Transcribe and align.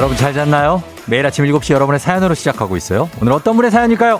여러분 0.00 0.16
잘 0.16 0.32
잤나요? 0.32 0.82
매일 1.04 1.26
아침 1.26 1.44
7시 1.44 1.74
여러분의 1.74 2.00
사연으로 2.00 2.34
시작하고 2.34 2.74
있어요. 2.78 3.10
오늘 3.20 3.34
어떤 3.34 3.54
분의 3.54 3.70
사연일까요? 3.70 4.18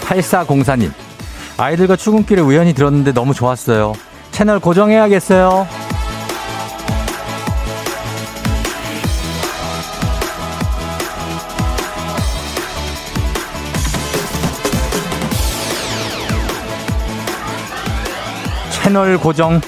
8404님, 0.00 0.90
아이들과 1.58 1.96
출근길에 1.96 2.40
우연히 2.40 2.72
들었는데 2.72 3.12
너무 3.12 3.34
좋았어요. 3.34 3.92
채널 4.30 4.60
고정해야겠어요. 4.60 5.85
채널 18.86 19.18
고정. 19.18 19.60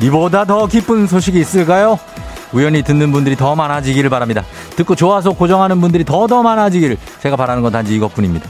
이보다 0.00 0.44
더 0.44 0.68
기쁜 0.68 1.08
소식이 1.08 1.40
있을까요? 1.40 1.98
우연히 2.52 2.84
듣는 2.84 3.10
분들이 3.10 3.34
더 3.34 3.56
많아지기를 3.56 4.08
바랍니다. 4.08 4.44
듣고 4.76 4.94
좋아서 4.94 5.32
고정하는 5.32 5.80
분들이 5.80 6.04
더더 6.04 6.44
많아지기를 6.44 6.96
제가 7.20 7.34
바라는 7.34 7.62
건 7.62 7.72
단지 7.72 7.96
이것뿐입니다. 7.96 8.48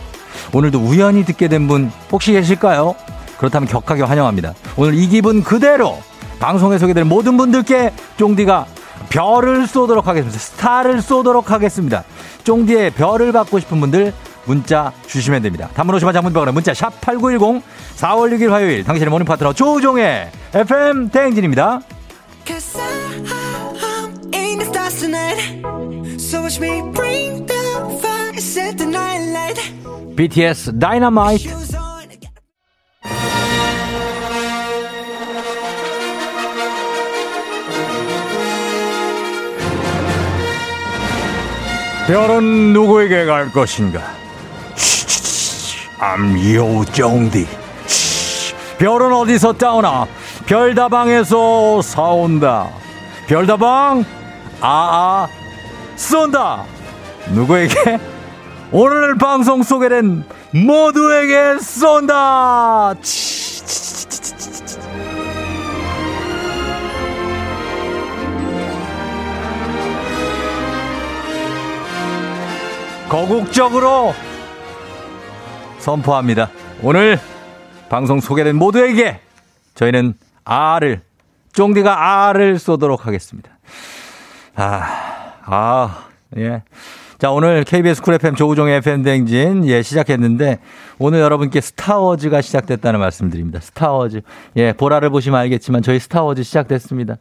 오늘도 0.53 0.81
우연히 0.81 1.25
듣게 1.25 1.49
된 1.49 1.67
분 1.67 1.91
혹시 2.13 2.33
계실까요? 2.33 2.95
그렇다면 3.39 3.69
격하게 3.71 4.03
환영합니다. 4.03 4.53
오늘 4.77 4.93
이 4.93 5.09
기분 5.09 5.43
그대로 5.43 5.97
방송에 6.41 6.77
소개된 6.77 7.07
모든 7.07 7.39
분들께 7.39 7.95
쫑디가 8.19 8.67
별을 9.09 9.67
쏘도록 9.67 10.09
하겠습니다. 10.09 10.39
스타를 10.39 11.01
쏘도록 11.01 11.51
하겠습니다. 11.51 12.05
쫑디의 12.45 12.91
별을 12.91 13.33
받고 13.33 13.61
싶은 13.61 13.81
분들 13.81 14.13
문자 14.47 14.93
주시면 15.07 15.43
됩니다. 15.43 15.69
단문 15.75 15.95
오시면 15.97 16.15
장문병원에 16.15 16.53
문자 16.53 16.73
샵 16.73 17.01
8910 17.01 17.63
4월 17.97 18.33
6일 18.33 18.51
화요일 18.51 18.85
당신의 18.85 19.11
모닝 19.11 19.27
파트너 19.27 19.53
조종의 19.53 20.31
FM 20.55 21.11
대행진입니다. 21.11 21.81
BTS 30.17 30.79
다이너마이트 30.79 31.67
별은 42.07 42.73
누구에게 42.73 43.25
갈 43.25 43.51
것인가? 43.51 44.26
I'm 45.99 46.37
요정디. 46.55 47.47
별은 48.79 49.13
어디서 49.13 49.55
따오나? 49.55 50.07
별다방에서 50.45 51.81
사온다. 51.81 52.69
별다방? 53.27 54.05
아아 54.61 55.27
쏜다. 55.97 56.65
누구에게? 57.31 57.99
오늘 58.73 59.17
방송 59.17 59.63
소개된 59.63 60.25
모두에게 60.53 61.59
쏜다. 61.61 62.95
거국적으로 73.09 74.15
선포합니다. 75.87 76.51
오늘 76.83 77.17
방송 77.89 78.19
소개된 78.19 78.57
모두에게 78.57 79.21
저희는 79.77 80.15
R을, 80.45 81.03
쫑디가 81.53 82.27
R을 82.31 82.59
쏘도록 82.59 83.07
하겠습니다. 83.07 83.51
아, 84.57 84.83
아, 85.45 86.07
예. 86.39 86.65
자, 87.19 87.31
오늘 87.31 87.63
KBS 87.63 88.03
Cool 88.03 88.15
FM 88.15 88.35
조우종의 88.35 88.79
FM 88.79 89.05
대행진, 89.05 89.65
예, 89.69 89.81
시작했는데, 89.81 90.59
오늘 90.99 91.21
여러분께 91.21 91.61
스타워즈가 91.61 92.41
시작됐다는 92.41 92.99
말씀드립니다. 92.99 93.61
스타워즈. 93.61 94.23
예, 94.57 94.73
보라를 94.73 95.11
보시면 95.11 95.39
알겠지만, 95.39 95.83
저희 95.83 96.01
스타워즈 96.01 96.43
시작됐습니다. 96.43 97.17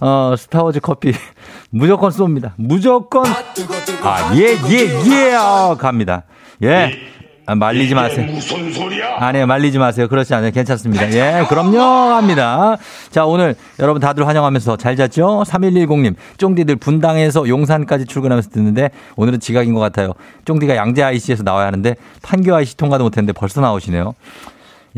어, 0.00 0.34
스타워즈 0.38 0.80
커피. 0.80 1.12
무조건 1.68 2.10
쏩니다. 2.10 2.52
무조건. 2.56 3.26
아, 3.26 4.34
예, 4.36 4.56
예, 4.70 5.30
예, 5.30 5.34
어, 5.34 5.76
갑니다. 5.78 6.22
예. 6.62 7.15
아, 7.48 7.54
말리지 7.54 7.94
마세요. 7.94 8.26
무슨 8.26 8.72
소리야? 8.72 9.18
아니에요. 9.18 9.46
말리지 9.46 9.78
마세요. 9.78 10.08
그렇지 10.08 10.34
않아요. 10.34 10.50
괜찮습니다. 10.50 11.08
예, 11.12 11.44
그럼요. 11.48 11.78
합니다. 11.80 12.76
자, 13.10 13.24
오늘 13.24 13.54
여러분 13.78 14.00
다들 14.00 14.26
환영하면서 14.26 14.76
잘 14.78 14.96
잤죠? 14.96 15.44
3110님, 15.46 16.16
쫑디들 16.38 16.76
분당에서 16.76 17.48
용산까지 17.48 18.06
출근하면서 18.06 18.50
듣는데 18.50 18.90
오늘은 19.14 19.38
지각인 19.38 19.74
것 19.74 19.80
같아요. 19.80 20.12
쫑디가 20.44 20.74
양재 20.74 21.04
IC에서 21.04 21.44
나와야 21.44 21.68
하는데 21.68 21.94
판교 22.22 22.52
IC 22.52 22.76
통과도 22.76 23.04
못했는데 23.04 23.32
벌써 23.32 23.60
나오시네요. 23.60 24.14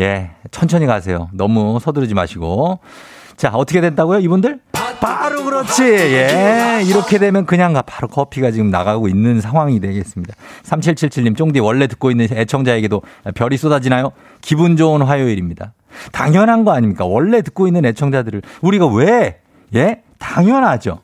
예, 0.01 0.31
천천히 0.51 0.87
가세요. 0.87 1.29
너무 1.33 1.79
서두르지 1.81 2.15
마시고. 2.15 2.79
자, 3.37 3.51
어떻게 3.51 3.83
됐다고요, 3.83 4.21
이분들? 4.21 4.59
바로 5.01 5.45
그렇지. 5.45 5.83
예. 5.85 6.83
이렇게 6.85 7.19
되면 7.19 7.47
그냥 7.47 7.81
바로 7.87 8.09
커피가 8.09 8.51
지금 8.51 8.71
나가고 8.71 9.09
있는 9.09 9.41
상황이 9.41 9.81
되겠습니다. 9.81 10.35
3777님, 10.65 11.37
쫑디 11.37 11.61
원래 11.61 11.87
듣고 11.87 12.11
있는 12.11 12.29
애청자에게도 12.31 13.03
별이 13.35 13.57
쏟아지나요? 13.57 14.13
기분 14.41 14.77
좋은 14.77 15.03
화요일입니다. 15.03 15.73
당연한 16.13 16.65
거 16.65 16.73
아닙니까? 16.73 17.05
원래 17.05 17.43
듣고 17.43 17.67
있는 17.67 17.85
애청자들을 17.85 18.43
우리가 18.61 18.87
왜, 18.87 19.41
예? 19.75 20.03
당연하죠. 20.19 21.01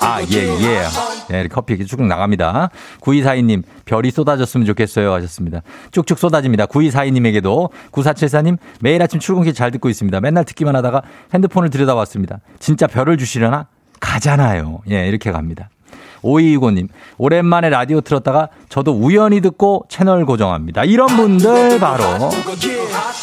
아, 0.00 0.22
예, 0.22 0.36
예. 0.36 0.82
네, 1.28 1.48
커피 1.48 1.74
이렇게 1.74 1.84
쭉 1.84 2.02
나갑니다. 2.02 2.70
9242님, 3.00 3.62
별이 3.84 4.10
쏟아졌으면 4.10 4.66
좋겠어요. 4.66 5.12
하셨습니다. 5.14 5.62
쭉쭉 5.90 6.18
쏟아집니다. 6.18 6.66
9242님에게도 6.66 7.70
9474님, 7.90 8.58
매일 8.80 9.02
아침 9.02 9.20
출근길 9.20 9.54
잘 9.54 9.70
듣고 9.70 9.88
있습니다. 9.88 10.20
맨날 10.20 10.44
듣기만 10.44 10.76
하다가 10.76 11.02
핸드폰을 11.34 11.70
들여다봤습니다. 11.70 12.40
진짜 12.58 12.86
별을 12.86 13.16
주시려나? 13.18 13.66
가잖아요. 14.00 14.82
예, 14.90 15.08
이렇게 15.08 15.32
갑니다. 15.32 15.68
5265님, 16.22 16.88
오랜만에 17.18 17.70
라디오 17.70 18.00
틀었다가 18.00 18.48
저도 18.68 18.92
우연히 18.92 19.40
듣고 19.40 19.84
채널 19.88 20.24
고정합니다. 20.24 20.84
이런 20.84 21.08
분들 21.08 21.78
바로 21.78 22.04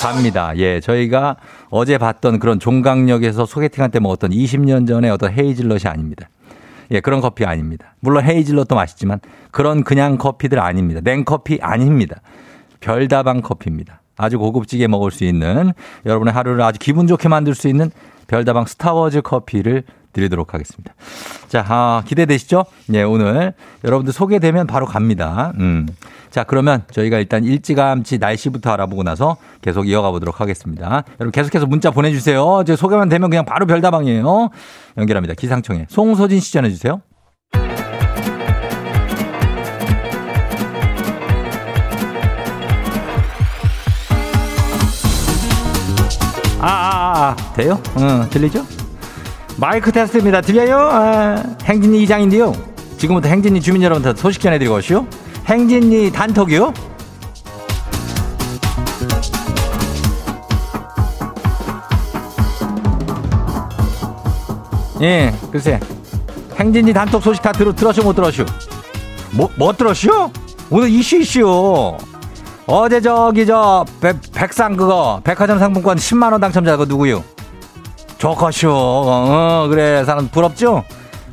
갑니다. 0.02 0.54
예, 0.58 0.80
저희가 0.80 1.36
어제 1.70 1.98
봤던 1.98 2.40
그런 2.40 2.60
종강역에서 2.60 3.46
소개팅할 3.46 3.92
때 3.92 4.00
먹었던 4.00 4.32
20년 4.32 4.88
전의 4.88 5.12
어떤 5.12 5.32
헤이즐넛이 5.32 5.82
아닙니다. 5.86 6.30
예, 6.92 7.00
그런 7.00 7.22
커피 7.22 7.46
아닙니다. 7.46 7.96
물론 8.00 8.24
헤이즐넛도 8.24 8.76
맛있지만 8.76 9.20
그런 9.52 9.84
그냥 9.84 10.18
커피들 10.18 10.60
아닙니다. 10.60 11.02
냉커피 11.04 11.60
아닙니다. 11.62 12.22
별다방 12.80 13.42
커피입니다. 13.42 14.02
아주 14.18 14.38
고급지게 14.38 14.88
먹을 14.88 15.12
수 15.12 15.24
있는 15.24 15.74
여러분의 16.06 16.34
하루를 16.34 16.62
아주 16.62 16.80
기분 16.80 17.08
좋게 17.08 17.30
만들 17.30 17.56
수 17.56 17.68
있는 17.68 17.92
별다방 18.28 18.66
스타워즈 18.66 19.22
커피를 19.22 19.84
드리도록 20.14 20.54
하겠습니다. 20.54 20.94
자, 21.48 21.66
아, 21.68 22.04
기대되시죠? 22.06 22.66
예, 22.94 23.02
오늘 23.04 23.54
여러분들 23.84 24.14
소개되면 24.14 24.68
바로 24.68 24.86
갑니다. 24.86 25.54
음. 25.60 25.88
자, 26.34 26.44
그러면 26.44 26.82
저희가 26.90 27.20
일단 27.20 27.44
일찌감치 27.44 28.18
날씨부터 28.18 28.72
알아보고 28.72 29.04
나서 29.04 29.38
계속 29.62 29.88
이어가 29.88 30.10
보도록 30.10 30.42
하겠습니다. 30.42 31.04
여러분 31.20 31.32
계속해서 31.32 31.68
문자 31.68 31.92
보내주세요. 31.92 32.64
제 32.66 32.76
소개만 32.76 33.08
되면 33.08 33.30
그냥 33.30 33.46
바로 33.46 33.68
별다방이에요. 33.68 34.50
연결합니다. 34.98 35.36
기상청에 35.36 35.86
송소진 35.90 36.40
시 36.40 36.54
전해주세요. 36.54 37.02
아, 46.60 46.66
아, 46.66 47.36
아, 47.38 47.54
돼요? 47.54 47.80
응, 48.00 48.28
들리죠? 48.32 48.66
마이크 49.58 49.92
테스트입니다. 49.92 50.42
들려요? 50.42 50.80
아, 50.80 51.44
행진이 51.66 52.02
이장인데요. 52.02 52.54
지금부터 52.98 53.30
행진이 53.30 53.62
주민 53.62 53.84
여러분한테 53.84 54.20
소식 54.20 54.42
전해드리고 54.42 54.78
오시오. 54.78 55.06
행진이 55.46 56.12
단톡이요? 56.12 56.74
예, 65.02 65.34
글쎄. 65.52 65.80
행진이 66.56 66.94
단톡 66.94 67.22
소식 67.22 67.42
다 67.42 67.52
들어, 67.52 67.74
들었쇼, 67.74 68.04
못 68.04 68.14
들었쇼? 68.14 68.46
뭐, 69.32 69.50
뭐 69.58 69.74
들었쇼? 69.74 70.32
오늘 70.70 70.90
이슈 70.90 71.18
이슈. 71.18 71.98
어제 72.66 73.02
저기 73.02 73.46
저 73.46 73.84
백, 74.00 74.18
백상 74.34 74.78
그거 74.78 75.20
백화점 75.24 75.60
상품권 75.60 75.98
10만 75.98 76.32
원 76.32 76.40
당첨자 76.40 76.78
그 76.78 76.84
누구요? 76.84 77.24
조커쇼. 78.18 78.70
어, 78.72 79.68
그래 79.70 80.06
사람 80.06 80.30
부럽죠? 80.30 80.86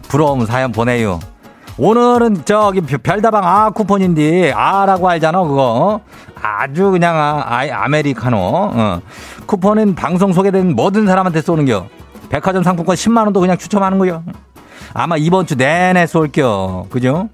부러우면 0.09 0.47
사연 0.47 0.73
보내요. 0.73 1.21
오늘은 1.82 2.44
저기 2.44 2.82
별다방 2.82 3.43
아 3.43 3.71
쿠폰인데 3.71 4.53
아라고 4.53 5.09
알잖아 5.09 5.43
그거. 5.44 6.00
아주 6.43 6.91
그냥 6.91 7.17
아, 7.17 7.43
아 7.49 7.67
아메리카노. 7.85 8.37
어. 8.38 9.00
쿠폰은 9.47 9.94
방송 9.94 10.35
소개된 10.35 10.77
모든 10.77 11.06
사람한테 11.06 11.41
쏘는겨. 11.41 11.87
백화점 12.29 12.62
상품권 12.62 12.97
10만 12.97 13.25
원도 13.25 13.41
그냥 13.41 13.56
추첨하는 13.56 13.99
거요. 13.99 14.23
아마 14.93 15.17
이번 15.17 15.47
주 15.47 15.56
내내 15.56 16.06
쏠겨. 16.06 16.85
그죠? 16.91 17.31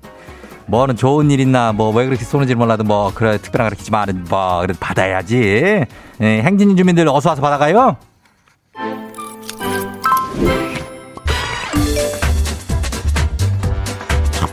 뭐는 0.67 0.95
좋은 0.95 1.29
일 1.33 1.41
있나 1.41 1.73
뭐 1.73 1.91
왜 1.91 2.05
그렇게 2.07 2.25
쏘는지 2.25 2.55
몰라도 2.55 2.85
뭐 2.85 3.11
그래 3.13 3.39
특별한 3.39 3.69
그렇겠지만 3.69 4.27
뭐 4.31 4.61
그래도 4.61 4.79
받아야지. 4.81 5.85
예, 6.21 6.25
행진인 6.43 6.77
주민들 6.77 7.09
어서 7.09 7.31
와서 7.31 7.43
받아가요 7.43 7.97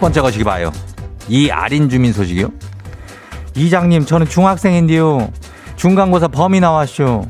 번째 0.03 0.19
거시기 0.19 0.43
봐요. 0.43 0.69
이 1.29 1.49
아린 1.49 1.87
주민 1.87 2.11
소식이요. 2.11 2.49
이장님, 3.55 4.05
저는 4.05 4.27
중학생인데요. 4.27 5.31
중간고사 5.77 6.27
범위 6.27 6.59
나왔쇼. 6.59 7.25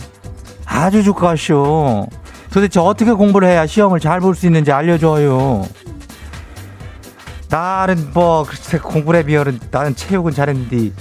아주 0.66 1.04
좋겠쇼. 1.04 2.08
도대체 2.52 2.80
어떻게 2.80 3.12
공부를 3.12 3.48
해야 3.48 3.68
시험을 3.68 4.00
잘 4.00 4.20
볼 4.22 4.34
수 4.34 4.48
있는지 4.48 4.72
알려줘요. 4.72 5.68
나는 7.50 8.10
뭐 8.12 8.44
글쎄 8.44 8.80
공부에 8.80 9.22
비하면 9.22 9.60
나는 9.70 9.96
체육은 9.96 10.32
잘했는데 10.34 10.92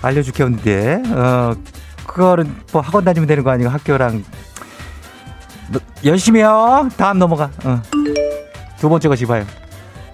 알려줄게 0.00 0.42
없는데 0.42 1.02
어 1.10 1.52
그거는 2.06 2.54
뭐 2.72 2.80
학원 2.80 3.04
다니면 3.04 3.26
되는 3.26 3.44
거 3.44 3.50
아니고 3.50 3.68
학교랑 3.68 4.24
너, 5.70 5.80
열심히 6.06 6.40
해요. 6.40 6.88
다음 6.96 7.18
넘어가. 7.18 7.50
어. 7.64 7.82
두 8.78 8.88
번째 8.88 9.08
것이 9.08 9.26
봐요. 9.26 9.44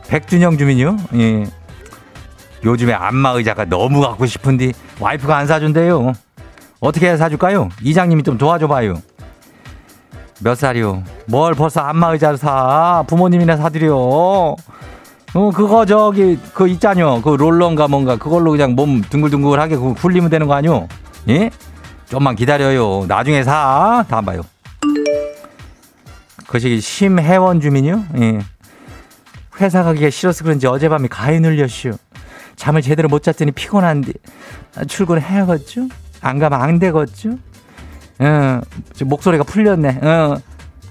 백준영 0.08 0.58
주민요. 0.58 0.96
예. 1.14 1.46
요즘에 2.64 2.92
안마 2.92 3.30
의자가 3.30 3.66
너무 3.66 4.00
갖고 4.00 4.26
싶은데 4.26 4.72
와이프가 5.00 5.36
안 5.36 5.46
사준대요. 5.46 6.12
어떻게 6.80 7.16
사줄까요? 7.16 7.68
이장님이 7.82 8.22
좀 8.22 8.38
도와줘봐요. 8.38 8.94
몇 10.40 10.54
살이요? 10.56 11.02
뭘 11.26 11.54
벌써 11.54 11.80
안마 11.80 12.12
의자를 12.12 12.36
사? 12.36 13.04
부모님이나 13.06 13.56
사드려. 13.56 13.94
어, 13.96 15.50
그거 15.52 15.84
저기 15.84 16.38
그 16.52 16.68
있잖요. 16.68 17.20
그 17.22 17.30
롤러인가 17.30 17.88
뭔가 17.88 18.16
그걸로 18.16 18.50
그냥 18.52 18.74
몸 18.74 19.00
둥글둥글하게 19.02 19.76
그 19.76 19.94
굴리면 19.94 20.30
되는 20.30 20.46
거 20.46 20.54
아니요? 20.54 20.88
예? 21.28 21.50
좀만 22.08 22.36
기다려요. 22.36 23.06
나중에 23.08 23.42
사. 23.42 24.04
다음 24.08 24.24
봐요. 24.24 24.42
그것이 26.46 26.80
심혜원 26.80 27.60
주민요? 27.60 28.04
예. 28.18 28.38
회사 29.60 29.82
가기가 29.82 30.10
싫어서 30.10 30.44
그런지 30.44 30.66
어젯밤에 30.66 31.08
가위 31.08 31.40
눌렸슈. 31.40 31.92
잠을 32.56 32.82
제대로 32.82 33.08
못 33.08 33.22
잤더니 33.22 33.52
피곤한데 33.52 34.12
출근해야겠죠? 34.86 35.88
안 36.20 36.38
가면 36.38 36.60
안 36.60 36.78
되겠죠? 36.78 37.30
어, 38.18 38.60
목소리가 39.04 39.44
풀렸네. 39.44 39.98
어, 40.02 40.36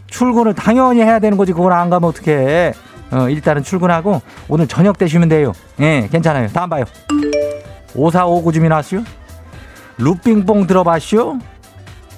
출근을 0.07 0.53
당연히 0.53 1.01
해야 1.01 1.19
되는 1.19 1.37
거지. 1.37 1.53
그걸 1.53 1.73
안 1.73 1.89
가면 1.89 2.09
어떡해. 2.09 2.73
어, 3.11 3.29
일단은 3.29 3.63
출근하고 3.63 4.21
오늘 4.47 4.67
저녁 4.67 4.97
되시면 4.97 5.29
돼요. 5.29 5.53
예, 5.79 6.07
괜찮아요. 6.11 6.47
다음 6.49 6.69
봐요. 6.69 6.83
5459 7.95 8.51
주민 8.51 8.71
왔슈? 8.71 9.03
루빙뽕 9.97 10.67
들어봤슈? 10.67 11.39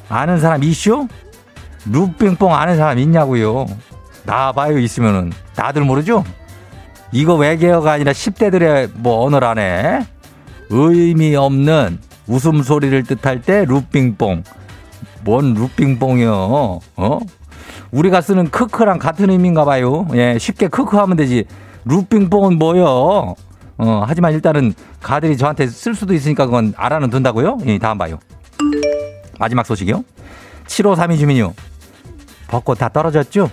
아는 0.09 0.39
사람 0.39 0.63
있슈? 0.63 1.07
루빙뽕 1.91 2.53
아는 2.53 2.77
사람 2.77 2.97
있냐고요. 2.99 3.65
나봐요 4.25 4.77
있으면은 4.79 5.31
다들 5.55 5.83
모르죠? 5.83 6.23
이거 7.11 7.35
외계어가 7.35 7.93
아니라 7.93 8.11
10대들의 8.11 8.91
뭐 8.95 9.25
언어라네. 9.25 10.05
의미 10.69 11.35
없는 11.35 11.99
웃음소리를 12.27 13.03
뜻할 13.03 13.41
때 13.41 13.65
루빙뽕. 13.65 14.43
뭔 15.23 15.53
루빙뽕이요? 15.53 16.79
어? 16.97 17.19
우리가 17.91 18.21
쓰는 18.21 18.49
크크랑 18.49 18.99
같은 18.99 19.29
의미인가 19.29 19.63
봐요. 19.65 20.07
예, 20.13 20.37
쉽게 20.37 20.67
크크 20.67 20.97
하면 20.97 21.15
되지. 21.15 21.45
루빙뽕은 21.85 22.57
뭐요? 22.57 23.35
어, 23.77 24.03
하지만 24.07 24.33
일단은 24.33 24.73
가들이 25.01 25.37
저한테 25.37 25.67
쓸 25.67 25.95
수도 25.95 26.13
있으니까 26.13 26.45
그건 26.45 26.73
알아는 26.75 27.09
둔다고요? 27.09 27.59
예, 27.67 27.77
다음 27.77 27.97
봐요. 27.97 28.19
마지막 29.39 29.65
소식이요. 29.65 30.03
7532 30.67 31.17
주민요. 31.19 31.53
벚꽃 32.47 32.79
다 32.79 32.89
떨어졌죠? 32.89 33.49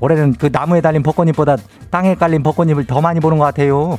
올해는 0.00 0.34
그 0.34 0.48
나무에 0.52 0.80
달린 0.80 1.02
벚꽃잎보다 1.02 1.56
땅에 1.90 2.14
깔린 2.14 2.42
벚꽃잎을 2.42 2.86
더 2.86 3.00
많이 3.00 3.20
보는 3.20 3.38
것 3.38 3.44
같아요. 3.44 3.98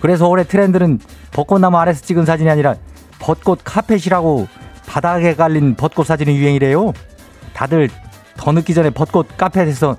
그래서 0.00 0.28
올해 0.28 0.44
트렌드는 0.44 1.00
벚꽃나무 1.32 1.76
아래서 1.78 2.02
찍은 2.02 2.24
사진이 2.24 2.48
아니라 2.48 2.76
벚꽃 3.18 3.60
카펫이라고 3.64 4.46
바닥에 4.86 5.34
깔린 5.34 5.74
벚꽃 5.74 6.06
사진이 6.06 6.36
유행이래요. 6.36 6.92
다들 7.54 7.88
더 8.36 8.52
늦기 8.52 8.74
전에 8.74 8.90
벚꽃 8.90 9.36
카펫에서 9.36 9.96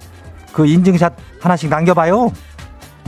그 0.53 0.65
인증샷 0.65 1.13
하나씩 1.41 1.69
남겨봐요. 1.69 2.31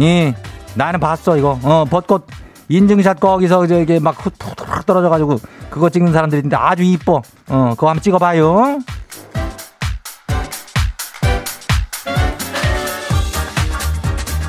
예, 0.02 0.34
나는 0.76 1.00
봤어 1.00 1.38
이거. 1.38 1.60
어, 1.64 1.86
벚꽃 1.86 2.28
인증샷 2.68 3.20
거기서 3.20 3.66
이게 3.66 4.00
막 4.00 4.18
툭툭 4.40 4.86
떨어져가지고 4.86 5.38
그거 5.70 5.90
찍는 5.90 6.14
사람들이 6.14 6.40
있는데 6.40 6.56
아주 6.56 6.84
이뻐. 6.84 7.22
어, 7.48 7.70
그거 7.72 7.90
한번 7.90 8.02
찍어봐요. 8.02 8.80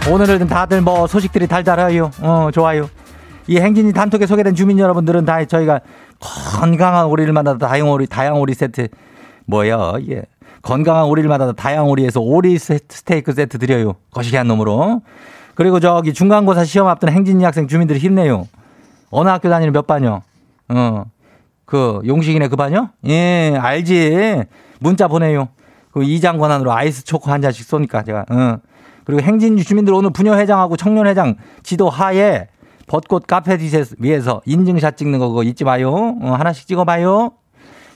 오늘은 0.08 0.47
다들 0.49 0.81
뭐 0.81 1.06
소식들이 1.06 1.47
달달해요. 1.47 2.11
어, 2.20 2.50
좋아요. 2.52 2.88
이 3.47 3.58
행진이 3.58 3.93
단톡에 3.93 4.26
소개된 4.26 4.55
주민 4.55 4.79
여러분들은 4.79 5.25
다 5.25 5.44
저희가 5.44 5.81
건강한 6.19 7.06
오리를 7.06 7.32
만나다 7.32 7.67
다양오리, 7.69 8.06
다양오리 8.06 8.55
세트, 8.55 8.89
뭐야, 9.46 9.94
예. 10.08 10.22
건강한 10.63 11.05
오리를 11.05 11.29
만나다 11.29 11.53
다양오리에서 11.53 12.20
오리 12.20 12.58
스테이크 12.58 13.32
세트 13.32 13.58
드려요. 13.58 13.94
거시기한 14.13 14.46
놈으로. 14.46 15.03
그리고 15.55 15.81
저기 15.81 16.13
중간고사 16.13 16.65
시험 16.65 16.89
앞둔 16.89 17.10
행진이 17.10 17.44
학생 17.44 17.67
주민들이 17.67 17.98
힘내요. 17.98 18.46
어느 19.10 19.29
학교 19.29 19.48
다니는 19.48 19.72
몇 19.72 19.86
반요? 19.86 20.22
어, 20.69 21.05
그 21.65 22.01
용식이네 22.06 22.48
그 22.48 22.56
반요? 22.56 22.91
예, 23.06 23.56
알지. 23.58 24.44
문자 24.81 25.08
보내요. 25.08 25.48
그 25.93 26.05
이장 26.05 26.39
권한으로 26.39 26.72
아이스 26.72 27.05
초코 27.05 27.31
한 27.31 27.43
잔씩 27.43 27.67
쏘니까 27.67 28.03
제가. 28.03 28.27
어. 28.31 28.56
그리고 29.10 29.22
행진주 29.22 29.64
주민들 29.64 29.93
오늘 29.93 30.10
부녀회장하고 30.10 30.76
청년회장 30.76 31.34
지도 31.64 31.90
하에 31.90 32.46
벚꽃 32.86 33.26
카페 33.26 33.58
위에서 33.98 34.40
인증샷 34.46 34.96
찍는 34.96 35.19
거 35.19 35.29
그거 35.29 35.43
잊지 35.43 35.64
마요. 35.64 36.17
어, 36.22 36.32
하나씩 36.32 36.69
찍어봐요. 36.69 37.32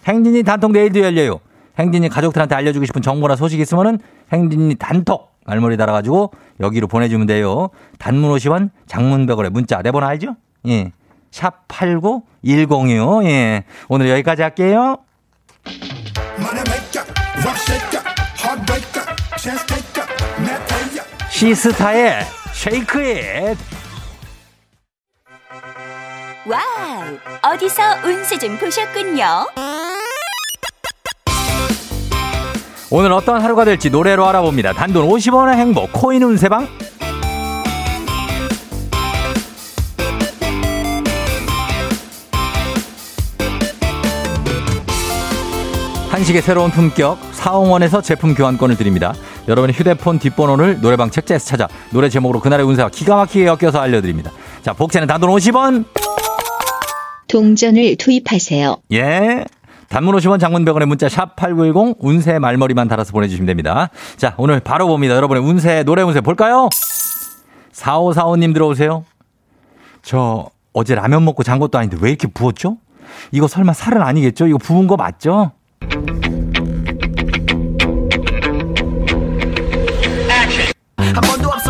행진이 0.06 0.42
단톡 0.42 0.73
내일도 0.73 1.00
열려요. 1.00 1.38
행진이 1.78 2.09
가족들한테 2.09 2.56
알려주고 2.56 2.85
싶은 2.87 3.00
정보나 3.00 3.37
소식 3.37 3.61
있으면은 3.61 4.00
행진이 4.33 4.75
단톡 4.75 5.30
말머리 5.47 5.76
달아가지고 5.76 6.33
여기로 6.61 6.88
보내주면 6.88 7.28
돼요. 7.28 7.68
단문 7.99 8.33
50원, 8.33 8.71
장문 8.87 9.26
100원에 9.26 9.50
문자 9.50 9.83
내번호 9.83 10.06
알죠? 10.06 10.35
예. 10.66 10.90
샵 11.30 11.68
8910이요. 11.68 13.25
예. 13.26 13.64
오늘 13.88 14.09
여기까지 14.09 14.42
할게요. 14.42 14.99
시스타의 21.35 22.21
Shake 22.53 23.03
잇. 23.03 23.57
와우 26.47 27.53
어디서 27.53 27.83
운세 28.05 28.38
좀 28.38 28.57
보셨군요? 28.57 29.49
오늘 32.88 33.11
어떤 33.11 33.43
하루가 33.43 33.64
될지 33.64 33.91
노래로 33.91 34.25
알아봅니다. 34.29 34.75
단돈 34.75 35.09
50원의 35.09 35.57
행복 35.57 35.93
코인 35.93 36.23
운세방. 36.23 36.69
한식의 46.11 46.43
새로운 46.43 46.71
품격 46.71 47.19
사홍원에서 47.33 48.00
제품 48.03 48.37
교환권을 48.37 48.76
드립니다. 48.76 49.14
여러분의 49.49 49.75
휴대폰 49.75 50.19
뒷번호를 50.19 50.81
노래방 50.81 51.11
책자에서 51.11 51.45
찾아 51.47 51.69
노래 51.91 52.09
제목으로 52.09 52.41
그날의 52.41 52.65
운세와 52.67 52.89
기가 52.89 53.17
막히게 53.17 53.47
엮여서 53.47 53.79
알려드립니다. 53.79 54.31
자, 54.63 54.73
복채는 54.73 55.07
단돈 55.07 55.31
50원. 55.31 55.85
동전을 57.29 57.97
투입하세요. 57.97 58.77
예. 58.93 59.45
단문 59.89 60.17
50원 60.17 60.41
장문 60.41 60.65
100원의 60.65 60.87
문자 60.87 61.09
샵 61.09 61.37
8910 61.37 61.97
운세 62.01 62.39
말머리만 62.39 62.89
달아서 62.89 63.13
보내주시면 63.13 63.47
됩니다. 63.47 63.91
자, 64.17 64.35
오늘 64.39 64.61
바로 64.61 64.87
봅니다. 64.87 65.15
여러분의 65.15 65.43
운세, 65.43 65.83
노래 65.85 66.03
운세 66.03 66.21
볼까요? 66.21 66.69
4545님 67.73 68.55
들어오세요. 68.55 69.05
저 70.03 70.49
어제 70.73 70.95
라면 70.95 71.25
먹고 71.25 71.43
잔 71.43 71.59
것도 71.59 71.79
아닌데 71.79 71.97
왜 72.01 72.11
이렇게 72.11 72.27
부었죠? 72.29 72.79
이거 73.31 73.47
설마 73.47 73.73
살은 73.73 74.03
아니겠죠? 74.03 74.47
이거 74.47 74.59
부은 74.59 74.87
거 74.87 74.97
맞죠? 74.97 75.53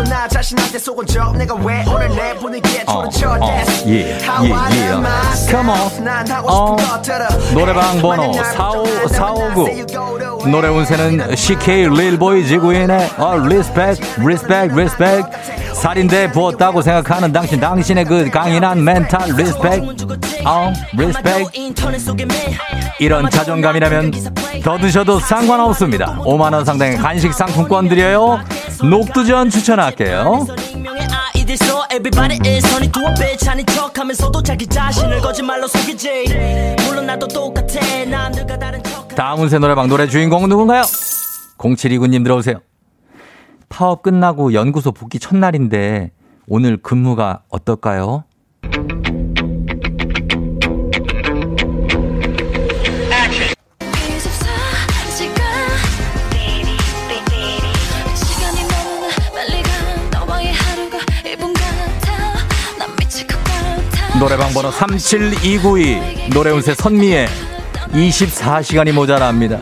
나 0.09 0.27
자신한테 0.27 0.77
속은 0.77 1.05
적 1.07 1.35
내가 1.37 1.55
왜 1.55 1.83
오늘 1.87 2.09
내 2.09 2.33
분위기에 2.35 2.85
초를 2.85 3.09
쳐 3.09 3.37
Dance 3.39 3.83
예, 3.87 3.93
예, 3.93 4.15
예. 4.15 4.19
Come 5.49 5.69
on. 5.69 5.85
어, 6.47 6.75
노래방 7.53 7.99
번호 8.01 8.33
45, 8.33 9.07
459 9.07 10.47
노래 10.49 10.67
운세는 10.67 11.35
CK 11.35 11.89
릴보이 11.89 12.45
지구인의 12.47 13.11
어, 13.17 13.37
respect 13.37 13.97
respect 14.19 14.75
respect 14.75 15.25
살인데 15.73 16.31
부었다고 16.31 16.81
생각하는 16.81 17.31
당신 17.31 17.59
당신의 17.59 18.05
그 18.05 18.29
강인한 18.29 18.83
멘탈 18.83 19.29
respect 19.35 19.83
어 20.45 20.71
respect 20.93 21.47
이런 22.99 23.29
자존감이라면 23.29 24.11
더 24.63 24.77
드셔도 24.77 25.19
상관없습니다. 25.19 26.17
5만원 26.19 26.63
상당의 26.65 26.97
간식 26.97 27.33
상품권 27.33 27.89
드려요. 27.89 28.39
녹두전 28.81 29.49
추천 29.49 29.79
할게요. 29.95 30.45
다음 39.15 39.39
운세 39.41 39.59
노래방 39.59 39.87
노래 39.87 40.07
주인공은 40.07 40.49
누군가요? 40.49 40.81
0729님 41.57 42.23
들어오세요. 42.23 42.59
파업 43.69 44.03
끝나고 44.03 44.53
연구소 44.53 44.91
복귀 44.91 45.19
첫날인데 45.19 46.11
오늘 46.47 46.77
근무가 46.77 47.41
어떨까요? 47.49 48.25
노래방 64.25 64.51
번호 64.53 64.71
37292 64.71 66.29
노래운세 66.33 66.73
선미의 66.73 67.27
24시간이 67.91 68.91
모자랍니다. 68.91 69.59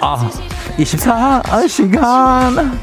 아, 0.00 0.30
24시간. 0.78 2.78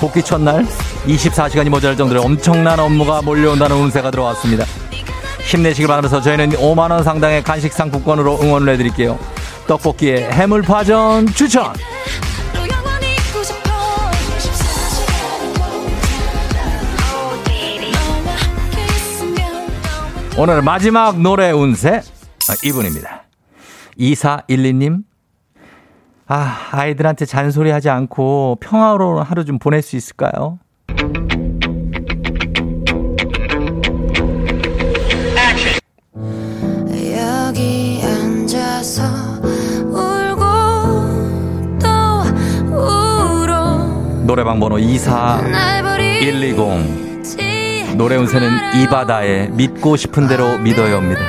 복귀 0.00 0.22
첫날 0.22 0.66
24시간이 1.06 1.68
모자랄 1.68 1.98
정도로 1.98 2.22
엄청난 2.22 2.80
업무가 2.80 3.20
몰려온다는 3.20 3.76
운세가 3.76 4.10
들어왔습니다. 4.10 4.64
힘내시길 5.44 5.86
바라면서 5.86 6.22
저희는 6.22 6.52
5만원 6.52 7.04
상당의 7.04 7.44
간식 7.44 7.74
상품권으로 7.74 8.40
응원을 8.40 8.72
해드릴게요. 8.72 9.18
떡볶이에 9.66 10.30
해물파전 10.30 11.26
추천! 11.34 11.74
오늘 20.38 20.60
마지막 20.62 21.18
노래 21.20 21.50
운세 21.50 21.96
아, 21.96 22.54
이분입니다. 22.62 23.24
2412님 23.98 25.02
아, 26.28 26.68
아이들한테 26.72 27.24
잔소리하지 27.24 27.88
않고 27.88 28.58
평화로운 28.60 29.22
하루 29.22 29.44
좀 29.46 29.58
보낼 29.58 29.80
수 29.80 29.96
있을까요? 29.96 30.58
여기 36.94 38.00
앉아서 38.04 39.02
울고 39.86 40.44
또 41.78 41.86
울어 42.74 43.78
노래방 44.26 44.60
번호 44.60 44.78
24120 44.78 47.05
노래 47.94 48.16
운세는 48.16 48.50
이 48.76 48.86
바다에 48.86 49.48
믿고 49.48 49.96
싶은 49.96 50.28
대로 50.28 50.58
믿어요입니다. 50.58 51.20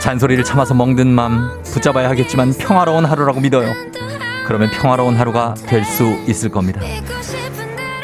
잔소리를 0.00 0.42
참아서 0.44 0.74
멍든 0.74 1.06
맘 1.08 1.62
붙잡아야 1.64 2.08
하겠지만 2.10 2.52
평화로운 2.54 3.04
하루라고 3.04 3.40
믿어요. 3.40 3.72
그러면 4.46 4.70
평화로운 4.70 5.16
하루가 5.16 5.54
될 5.66 5.84
수 5.84 6.18
있을 6.26 6.50
겁니다. 6.50 6.80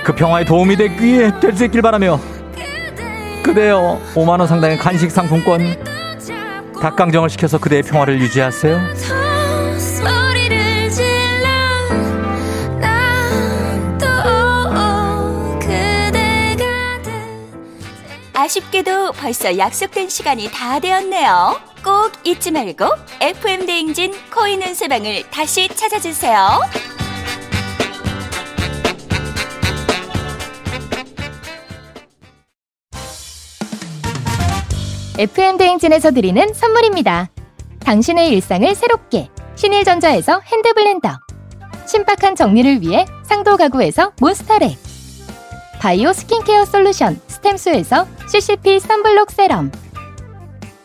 그 0.04 0.14
평화에 0.14 0.44
도움이 0.44 0.76
되기에 0.76 1.40
될 1.40 1.54
수 1.56 1.64
있길 1.64 1.82
바라며 1.82 2.20
그대여 3.42 4.00
5만원 4.14 4.46
상당의 4.46 4.78
간식 4.78 5.10
상품권 5.10 5.74
닭강정을 6.80 7.28
시켜서 7.30 7.58
그대의 7.58 7.82
평화를 7.82 8.20
유지하세요. 8.20 8.78
아쉽게도 18.48 19.12
벌써 19.12 19.58
약속된 19.58 20.08
시간이 20.08 20.50
다 20.50 20.80
되었네요. 20.80 21.60
꼭 21.84 22.12
잊지 22.24 22.50
말고 22.50 22.86
FM 23.20 23.66
대행진 23.66 24.14
코인 24.34 24.62
은 24.62 24.74
세방을 24.74 25.28
다시 25.30 25.68
찾아주세요. 25.68 26.60
FM 35.18 35.58
대행진에서 35.58 36.12
드리는 36.12 36.54
선물입니다. 36.54 37.28
당신의 37.80 38.30
일상을 38.30 38.74
새롭게 38.74 39.28
신일전자에서 39.56 40.40
핸드블렌더 40.40 41.18
신박한 41.86 42.34
정리를 42.34 42.80
위해 42.80 43.04
상도 43.24 43.58
가구에서 43.58 44.12
몬스터렉 44.20 44.97
바이오 45.80 46.12
스킨케어 46.12 46.64
솔루션 46.64 47.20
스템수에서 47.28 48.06
CCP 48.28 48.80
선블록 48.80 49.30
세럼. 49.30 49.70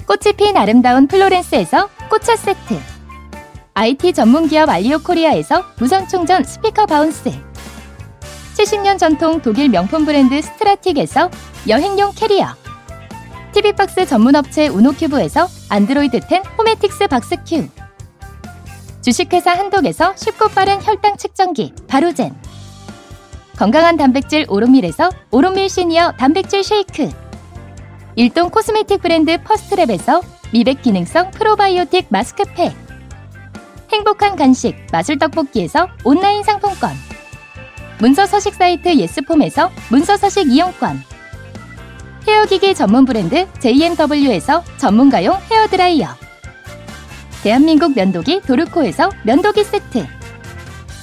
꽃이 0.05 0.33
핀 0.38 0.55
아름다운 0.55 1.07
플로렌스에서 1.07 1.89
꽃차 2.09 2.35
세트. 2.35 2.79
IT 3.73 4.13
전문기업 4.13 4.69
알리오 4.69 5.00
코리아에서 5.00 5.63
무선 5.79 6.07
충전 6.07 6.43
스피커 6.43 6.85
바운스. 6.85 7.31
70년 8.55 9.00
전통 9.00 9.41
독일 9.41 9.69
명품 9.69 10.05
브랜드 10.05 10.39
스트라틱에서 10.39 11.31
여행용 11.67 12.12
캐리어. 12.13 12.55
TV박스 13.53 14.05
전문업체 14.05 14.67
우노큐브에서 14.67 15.47
안드로이드 15.69 16.19
10 16.29 16.43
호메틱스 16.57 17.07
박스큐. 17.07 17.67
주식회사 19.01 19.51
한독에서 19.51 20.15
쉽고 20.15 20.50
빠른 20.50 20.79
혈당 20.81 21.17
측정기 21.17 21.73
바로젠 21.88 22.33
건강한 23.57 23.98
단백질 23.98 24.45
오롯밀에서 24.50 25.10
오롯밀 25.31 25.69
시니어 25.69 26.13
단백질 26.13 26.63
쉐이크. 26.63 27.10
일동 28.15 28.50
코스메틱 28.50 29.01
브랜드 29.01 29.38
퍼스트랩에서 29.38 30.24
미백 30.51 30.81
기능성 30.81 31.31
프로바이오틱 31.31 32.07
마스크팩. 32.10 32.75
행복한 33.91 34.36
간식 34.36 34.75
마술 34.91 35.19
떡볶이에서 35.19 35.88
온라인 36.03 36.43
상품권. 36.43 36.91
문서 38.00 38.25
서식 38.25 38.55
사이트 38.55 38.98
예스폼에서 38.98 39.72
문서 39.89 40.17
서식 40.17 40.51
이용권. 40.51 41.01
헤어기기 42.27 42.74
전문 42.74 43.05
브랜드 43.05 43.48
JMW에서 43.60 44.63
전문가용 44.77 45.38
헤어드라이어. 45.51 46.07
대한민국 47.43 47.93
면도기 47.95 48.41
도르코에서 48.41 49.12
면도기 49.24 49.63
세트 49.63 50.07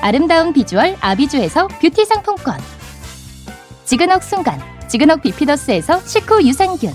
아름다운 0.00 0.52
비주얼 0.52 0.96
아비주에서 1.00 1.66
뷰티 1.66 2.04
상품권. 2.04 2.58
지그넉 3.84 4.22
순간 4.22 4.60
지그넉 4.88 5.22
비피더스에서 5.22 6.00
식후 6.00 6.42
유산균. 6.46 6.92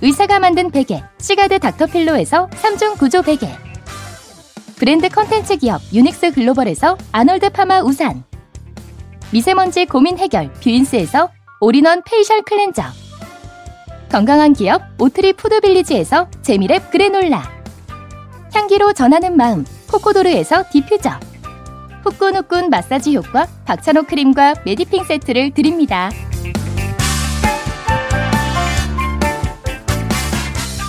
의사가 0.00 0.38
만든 0.40 0.70
베개 0.70 1.02
시가드 1.20 1.58
닥터필로에서 1.60 2.48
3중 2.48 2.98
구조 2.98 3.22
베개. 3.22 3.48
브랜드 4.76 5.08
컨텐츠 5.08 5.58
기업 5.58 5.80
유닉스 5.92 6.32
글로벌에서 6.32 6.96
아놀드 7.12 7.50
파마 7.50 7.82
우산. 7.82 8.24
미세먼지 9.30 9.86
고민 9.86 10.18
해결 10.18 10.52
뷰인스에서 10.54 11.30
올인원 11.60 12.02
페이셜 12.04 12.42
클렌저. 12.42 12.82
건강한 14.10 14.52
기업 14.54 14.82
오트리 14.98 15.34
푸드빌리지에서 15.34 16.28
재미랩 16.42 16.90
그래놀라. 16.90 17.48
향기로 18.52 18.92
전하는 18.92 19.36
마음 19.36 19.64
코코도르에서 19.90 20.64
디퓨저 20.70 21.31
후끈후끈 22.04 22.70
마사지 22.70 23.16
효과 23.16 23.46
박찬호 23.64 24.04
크림과 24.04 24.54
메디핑 24.64 25.04
세트를 25.04 25.52
드립니다. 25.52 26.10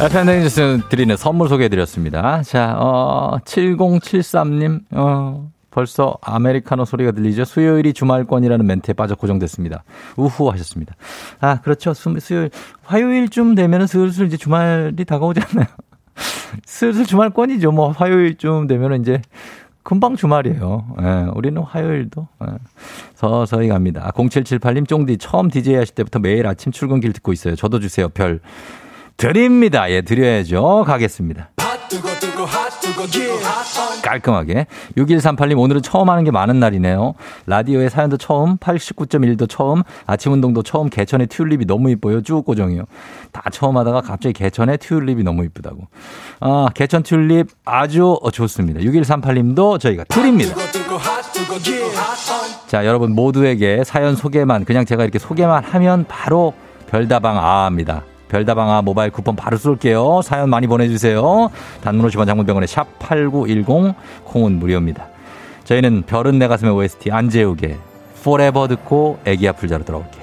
FM대행진이 0.02 0.82
드리는 0.90 1.16
선물 1.16 1.48
소개해드렸습니다. 1.48 2.42
자, 2.44 2.76
어, 2.78 3.38
7073님, 3.46 4.82
어, 4.92 5.50
벌써 5.70 6.18
아메리카노 6.22 6.84
소리가 6.86 7.12
들리죠? 7.12 7.46
수요일이 7.46 7.94
주말권이라는 7.94 8.66
멘트에 8.66 8.94
빠져 8.94 9.16
고정됐습니다. 9.16 9.84
우후 10.18 10.52
하셨습니다. 10.52 10.96
아, 11.40 11.62
그렇죠. 11.62 11.94
수, 11.94 12.14
수요일, 12.20 12.50
화요일쯤 12.84 13.56
되면은 13.56 13.88
슬슬 13.88 14.26
이제 14.26 14.36
주말이 14.36 15.06
다가오지 15.06 15.42
않나요? 15.42 15.68
슬슬 16.66 17.06
주말권이죠. 17.06 17.72
뭐, 17.72 17.92
화요일쯤 17.92 18.68
되면은 18.68 19.02
이제 19.02 19.22
금방 19.84 20.16
주말이에요. 20.16 20.96
예, 21.02 21.32
우리는 21.36 21.62
화요일도 21.62 22.28
예, 22.44 22.48
서서히 23.16 23.68
갑니다. 23.68 24.12
0778님 24.16 24.88
쫑디 24.88 25.18
처음 25.18 25.50
DJ 25.50 25.76
하실 25.76 25.96
때부터 25.96 26.20
매일 26.20 26.48
아침 26.48 26.72
출근길 26.72 27.14
듣고 27.14 27.34
있어요. 27.34 27.56
저도 27.56 27.80
주세요. 27.80 28.10
별 28.10 28.40
드립니다. 29.18 29.90
예, 29.92 30.02
드려야죠. 30.02 30.84
가겠습니다. 30.88 31.50
깔끔하게. 34.02 34.68
6138님, 34.98 35.60
오늘은 35.60 35.82
처음 35.82 36.10
하는 36.10 36.24
게 36.24 36.32
많은 36.32 36.60
날이네요. 36.60 37.14
라디오에 37.46 37.90
사연도 37.90 38.18
처음, 38.18 38.58
89.1도 38.58 39.50
처음, 39.50 39.84
아침 40.06 40.34
운동도 40.34 40.64
처음, 40.64 40.90
개천의 40.90 41.28
튤립이 41.28 41.66
너무 41.66 41.90
이뻐요. 41.92 42.22
쭉 42.22 42.44
고정이요. 42.46 42.84
다 43.32 43.44
처음 43.52 43.78
하다가 43.78 44.02
갑자기 44.02 44.34
개천의 44.34 44.78
튤립이 44.80 45.24
너무 45.24 45.44
이쁘다고. 45.46 45.88
아, 46.40 46.68
개천 46.74 47.04
튤립 47.04 47.48
아주 47.66 48.20
좋습니다. 48.32 48.80
6138님도 48.82 49.80
저희가 49.80 50.04
드립니다. 50.06 50.56
자, 52.68 52.86
여러분 52.86 53.14
모두에게 53.14 53.84
사연 53.84 54.16
소개만, 54.16 54.66
그냥 54.66 54.86
제가 54.86 55.04
이렇게 55.04 55.20
소개만 55.20 55.64
하면 55.64 56.06
바로 56.08 56.54
별다방 56.90 57.38
아입니다. 57.38 58.04
별다방아 58.34 58.82
모바일 58.82 59.12
쿠폰 59.12 59.36
바로 59.36 59.58
쏠게요. 59.58 60.22
사연 60.24 60.50
많이 60.50 60.66
보내주세요. 60.66 61.52
단문 61.82 62.10
50원 62.10 62.26
장문병원의 62.26 62.68
샵8910 62.68 63.94
콩은 64.24 64.54
무료입니다. 64.58 65.06
저희는 65.66 66.02
별은 66.08 66.40
내 66.40 66.48
가슴의 66.48 66.74
OST 66.74 67.12
안재욱의 67.12 67.78
Forever 68.22 68.68
듣고 68.70 69.20
애기 69.26 69.48
아플 69.48 69.70
자로 69.70 69.86
돌아올게요. 69.86 70.23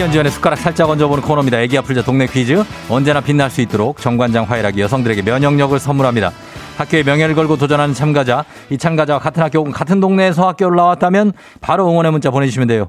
학연 0.00 0.12
지연의 0.12 0.32
숟가락 0.32 0.58
살짝 0.58 0.88
얹어보는 0.88 1.22
코너입니다. 1.22 1.60
애기야 1.60 1.82
풀자 1.82 2.02
동네 2.02 2.26
퀴즈. 2.26 2.64
언제나 2.88 3.20
빛날 3.20 3.50
수 3.50 3.60
있도록 3.60 4.00
정관장 4.00 4.44
화이락이 4.44 4.80
여성들에게 4.80 5.20
면역력을 5.20 5.78
선물합니다. 5.78 6.32
학교의 6.78 7.04
명예를 7.04 7.34
걸고 7.34 7.58
도전하는 7.58 7.92
참가자, 7.92 8.46
이 8.70 8.78
참가자와 8.78 9.18
같은 9.18 9.42
학교 9.42 9.58
혹은 9.58 9.72
같은 9.72 10.00
동네에서 10.00 10.48
학교를 10.48 10.74
나왔다면 10.74 11.34
바로 11.60 11.86
응원의 11.90 12.12
문자 12.12 12.30
보내주시면 12.30 12.68
돼요. 12.68 12.88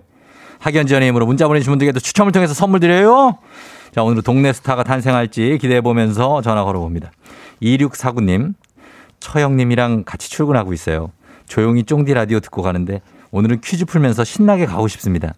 학연 0.60 0.88
지연의 0.88 1.10
힘으로 1.10 1.26
문자 1.26 1.50
보내주신 1.50 1.74
분들께도 1.74 2.00
추첨을 2.00 2.32
통해서 2.32 2.54
선물 2.54 2.80
드려요. 2.80 3.39
자, 3.93 4.04
오늘은 4.04 4.21
동네 4.21 4.54
스타가 4.54 4.84
탄생할지 4.84 5.58
기대해보면서 5.60 6.41
전화 6.41 6.63
걸어봅니다. 6.63 7.12
2649님, 7.62 8.54
처형님이랑 9.19 10.06
같이 10.06 10.30
출근하고 10.30 10.71
있어요. 10.71 11.12
조용히 11.45 11.84
쫑디 11.84 12.13
라디오 12.13 12.39
듣고 12.39 12.62
가는데 12.62 13.02
오늘은 13.32 13.60
퀴즈 13.60 13.84
풀면서 13.84 14.24
신나게 14.24 14.65
가고 14.65 14.88
싶습니다. 14.88 15.34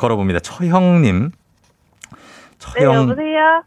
걸어봅니다. 0.00 0.40
처형님. 0.40 1.30
네, 1.30 2.16
처형. 2.58 2.94
여보세요? 2.94 3.62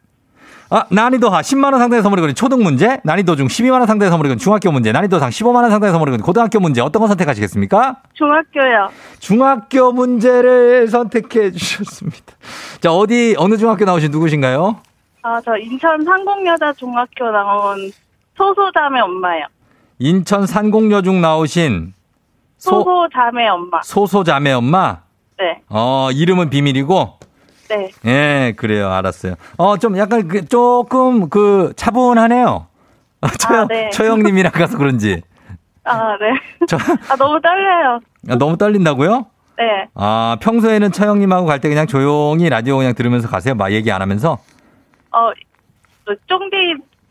아, 0.70 0.86
난이도 0.90 1.30
하 1.30 1.42
10만원 1.42 1.78
상당의 1.78 2.02
선물이 2.02 2.22
거는 2.22 2.34
초등 2.36 2.64
문제, 2.64 3.00
난이도 3.04 3.36
중 3.36 3.46
12만원 3.48 3.86
상당의 3.86 4.10
선물이 4.10 4.30
거는 4.30 4.40
중학교 4.40 4.72
문제, 4.72 4.92
난이도 4.92 5.20
상 5.20 5.30
15만원 5.30 5.70
상당의 5.70 5.92
선물이 5.92 6.12
거는 6.12 6.26
고등학교 6.26 6.60
문제, 6.60 6.82
어떤 6.82 7.00
거 7.00 7.08
선택하시겠습니까? 7.08 7.98
중학교요. 8.14 8.90
중학교 9.20 9.92
문제를 9.92 10.88
선택해 10.88 11.52
주셨습니다. 11.52 12.34
자, 12.82 12.92
어디, 12.92 13.36
어느 13.38 13.58
중학교 13.58 13.86
나오신 13.86 14.10
누구신가요? 14.10 14.78
아, 15.22 15.40
저 15.46 15.56
인천 15.58 16.04
상공여자 16.04 16.74
중학교 16.74 17.30
나온 17.30 17.92
소소자매 18.36 19.00
엄마요. 19.02 19.46
인천 20.00 20.48
산공여중 20.48 21.22
나오신 21.22 21.94
소, 22.58 22.84
소소자매 22.84 23.48
엄마. 23.48 23.82
소소자매 23.84 24.54
엄마? 24.54 25.03
네, 25.40 25.62
어, 25.70 26.10
이름은 26.12 26.50
비밀이고? 26.50 27.20
네. 27.70 27.90
예, 28.06 28.54
그래요. 28.56 28.92
알았어요. 28.92 29.36
어, 29.58 29.78
좀 29.78 29.98
약간 29.98 30.28
그, 30.28 30.46
조금 30.46 31.30
그 31.30 31.74
차분하네요. 31.76 32.68
어, 33.22 33.28
처형, 33.40 33.68
네. 33.68 33.90
처형님이랑 33.90 34.52
가서 34.52 34.78
그런지. 34.78 35.22
아, 35.86 36.18
네. 36.20 36.34
저, 36.68 36.78
아, 37.10 37.16
너무 37.16 37.42
떨려요. 37.42 38.00
아, 38.30 38.36
너무 38.36 38.58
떨린다고요? 38.58 39.26
네. 39.58 39.64
아, 39.96 40.38
평소에는 40.42 40.92
처형님하고 40.92 41.46
갈 41.46 41.60
때 41.62 41.70
그냥 41.70 41.88
조용히 41.88 42.50
라디오 42.50 42.78
그냥 42.78 42.94
들으면서 42.94 43.28
가세요? 43.28 43.56
막 43.56 43.72
얘기 43.72 43.92
안 43.92 44.02
하면서? 44.02 44.38
어, 45.12 45.32
그 46.06 46.16
쫑디 46.28 46.56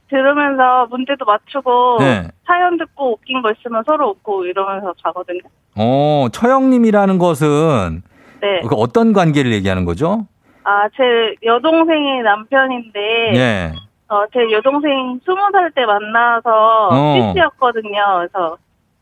들으면서 0.09 0.87
문제도 0.91 1.25
맞추고 1.25 1.97
네. 2.01 2.29
사연 2.47 2.77
듣고 2.77 3.13
웃긴 3.15 3.41
거 3.43 3.51
있으면 3.53 3.83
서로 3.87 4.11
웃고 4.11 4.45
이러면서 4.45 4.93
가거든요. 5.03 5.41
어, 5.77 6.27
처형님이라는 6.33 7.19
것은 7.19 8.03
네. 8.43 8.61
그 8.69 8.75
어떤 8.75 9.13
관계를 9.13 9.53
얘기하는 9.53 9.85
거죠? 9.85 10.27
아, 10.65 10.89
제 10.97 11.03
여동생의 11.45 12.23
남편인데 12.23 13.01
예. 13.37 13.73
어, 14.09 14.25
제 14.33 14.41
여동생 14.53 15.21
스무 15.25 15.39
살 15.53 15.71
때 15.71 15.87
만나서 15.87 16.89
어. 16.91 17.15
CC였거든요. 17.33 17.93
그래서 18.19 18.57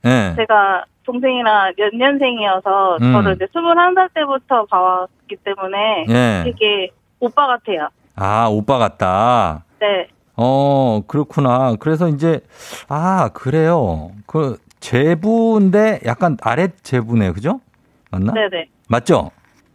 예. 0.05 0.35
제가 0.37 0.85
동생이랑 1.05 1.73
연년생이어서 1.79 2.99
음. 3.01 3.13
저를 3.15 3.35
이제 3.35 3.47
21살 3.47 4.09
때부터 4.15 4.67
봐왔기 4.67 5.37
때문에 5.43 6.05
예. 6.09 6.43
되게 6.45 6.91
오빠 7.19 7.47
같아요. 7.47 7.89
아, 8.17 8.47
오빠 8.49 8.77
같다. 8.79 9.65
네. 9.81 10.07
어, 10.37 11.01
그렇구나. 11.07 11.75
그래서 11.81 12.09
이제, 12.09 12.41
아, 12.89 13.31
그래요. 13.33 14.11
그, 14.27 14.57
제부인데 14.81 16.01
약간 16.07 16.37
아랫 16.43 16.83
제부네요. 16.83 17.33
그죠? 17.35 17.61
맞나? 18.11 18.33
네네. 18.33 18.67
맞죠? 18.91 19.31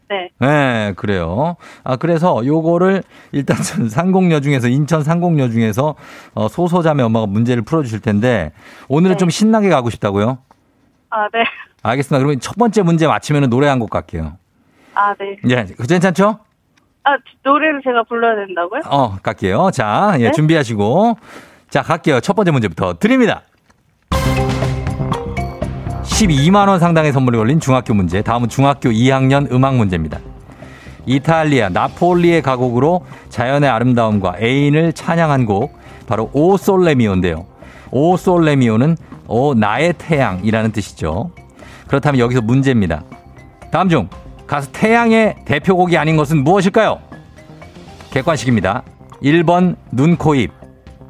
네. 0.10 0.30
네, 0.40 0.94
그래요. 0.98 1.56
아, 1.84 1.96
그래서 1.96 2.46
요거를 2.46 3.02
일단 3.32 3.58
전 3.64 3.90
상공여 3.90 4.42
중에서, 4.42 4.68
인천 4.68 5.04
상공여 5.04 5.50
중에서 5.50 5.96
어, 6.36 6.48
소소자매 6.48 7.02
엄마가 7.02 7.26
문제를 7.26 7.64
풀어주실 7.64 8.02
텐데, 8.02 8.52
오늘은 8.88 9.16
네. 9.16 9.18
좀 9.18 9.30
신나게 9.30 9.70
가고 9.70 9.90
싶다고요? 9.90 10.38
아, 11.10 11.28
네. 11.34 11.44
알겠습니다. 11.82 12.20
그러면 12.20 12.40
첫 12.40 12.56
번째 12.58 12.82
문제 12.84 13.08
맞히면 13.08 13.50
노래 13.50 13.68
한 13.68 13.80
곡 13.80 13.90
갈게요. 13.90 14.38
아, 14.94 15.14
네. 15.16 15.38
예, 15.50 15.66
그 15.76 15.88
괜찮죠? 15.88 16.40
아, 17.04 17.18
노래를 17.44 17.82
제가 17.84 18.04
불러야 18.04 18.36
된다고요? 18.46 18.82
어, 18.88 19.16
갈게요. 19.24 19.70
자, 19.72 20.16
예, 20.20 20.26
네? 20.26 20.32
준비하시고. 20.32 21.18
자, 21.70 21.82
갈게요. 21.82 22.20
첫 22.20 22.36
번째 22.36 22.52
문제부터 22.52 22.96
드립니다. 23.00 23.42
12만 26.16 26.70
원 26.70 26.80
상당의 26.80 27.12
선물이 27.12 27.38
걸린 27.38 27.60
중학교 27.60 27.94
문제. 27.94 28.22
다음은 28.22 28.48
중학교 28.48 28.90
2학년 28.90 29.52
음악 29.52 29.76
문제입니다. 29.76 30.20
이탈리아 31.06 31.68
나폴리의 31.68 32.42
가곡으로 32.42 33.06
자연의 33.28 33.70
아름다움과 33.70 34.36
애인을 34.42 34.94
찬양한 34.94 35.46
곡 35.46 35.78
바로 36.08 36.30
오 36.32 36.56
솔레미오인데요. 36.56 37.46
오 37.92 38.16
솔레미오는 38.16 38.96
오 39.28 39.56
나의 39.56 39.94
태양이라는 39.98 40.72
뜻이죠. 40.72 41.32
그렇다면 41.88 42.20
여기서 42.20 42.42
문제입니다. 42.42 43.04
다음 43.70 43.90
중 43.90 44.08
가수 44.48 44.72
태양의 44.72 45.36
대표곡이 45.44 45.98
아닌 45.98 46.16
것은 46.16 46.46
무엇일까요? 46.46 46.98
객관식입니다. 48.12 48.84
1번 49.22 49.76
눈, 49.92 50.16
코, 50.16 50.34
입 50.34 50.54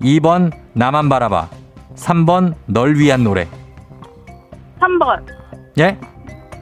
2번 0.02 0.52
나만 0.74 1.10
바라봐 1.10 1.50
3번 1.96 2.56
널 2.66 2.96
위한 2.96 3.24
노래 3.24 3.48
3번. 4.90 5.26
예? 5.80 5.98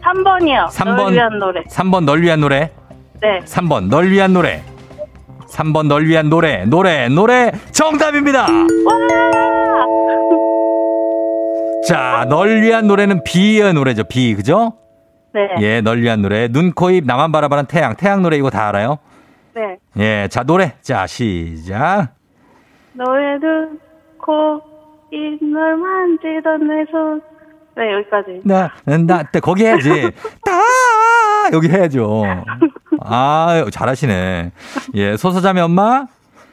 3번이요. 0.04 0.68
3번. 0.68 0.96
널 0.96 1.14
위한 1.14 1.40
노래. 1.40 1.64
3번 1.64 2.04
널 2.06 2.22
위한 2.22 2.40
노래 2.42 2.72
네. 3.22 3.40
3번 3.46 3.88
널 3.90 4.10
위한 4.10 4.34
노래 4.34 4.64
3번 5.50 5.88
널 5.88 6.06
위한 6.06 6.30
노래 6.30 6.66
노래 6.66 7.08
노래 7.08 7.52
정답입니다 7.72 8.48
자널 11.88 12.62
위한 12.62 12.88
노래는 12.88 13.24
비의 13.24 13.74
노래죠 13.74 14.04
비 14.06 14.36
그죠? 14.36 14.74
네. 15.34 15.48
예 15.62 15.82
널 15.82 16.02
위한 16.02 16.22
노래 16.22 16.48
눈, 16.50 16.72
코, 16.74 16.90
입 16.90 17.06
나만 17.06 17.32
바라봐는 17.32 17.66
태양 17.68 17.96
태양 17.96 18.22
노래 18.22 18.36
이거 18.38 18.50
다 18.50 18.68
알아요? 18.68 18.98
네. 19.56 19.78
예 19.98 20.28
자 20.30 20.44
노래 20.44 20.74
자 20.82 21.08
시작 21.08 22.10
너의 22.94 23.40
눈, 23.40 23.80
코, 24.20 24.62
입, 25.12 25.44
널 25.46 25.78
만지던 25.78 26.68
내 26.68 26.86
손. 26.92 27.22
네, 27.76 27.94
여기까지. 27.94 28.42
나, 28.46 28.72
나, 28.86 29.24
때 29.24 29.40
거기 29.40 29.66
해야지. 29.66 29.90
따! 30.46 30.52
여기 31.54 31.68
해야죠. 31.68 32.24
아, 33.02 33.66
잘하시네. 33.72 34.52
예, 34.96 35.18
소소자매 35.18 35.62
엄마. 35.62 36.06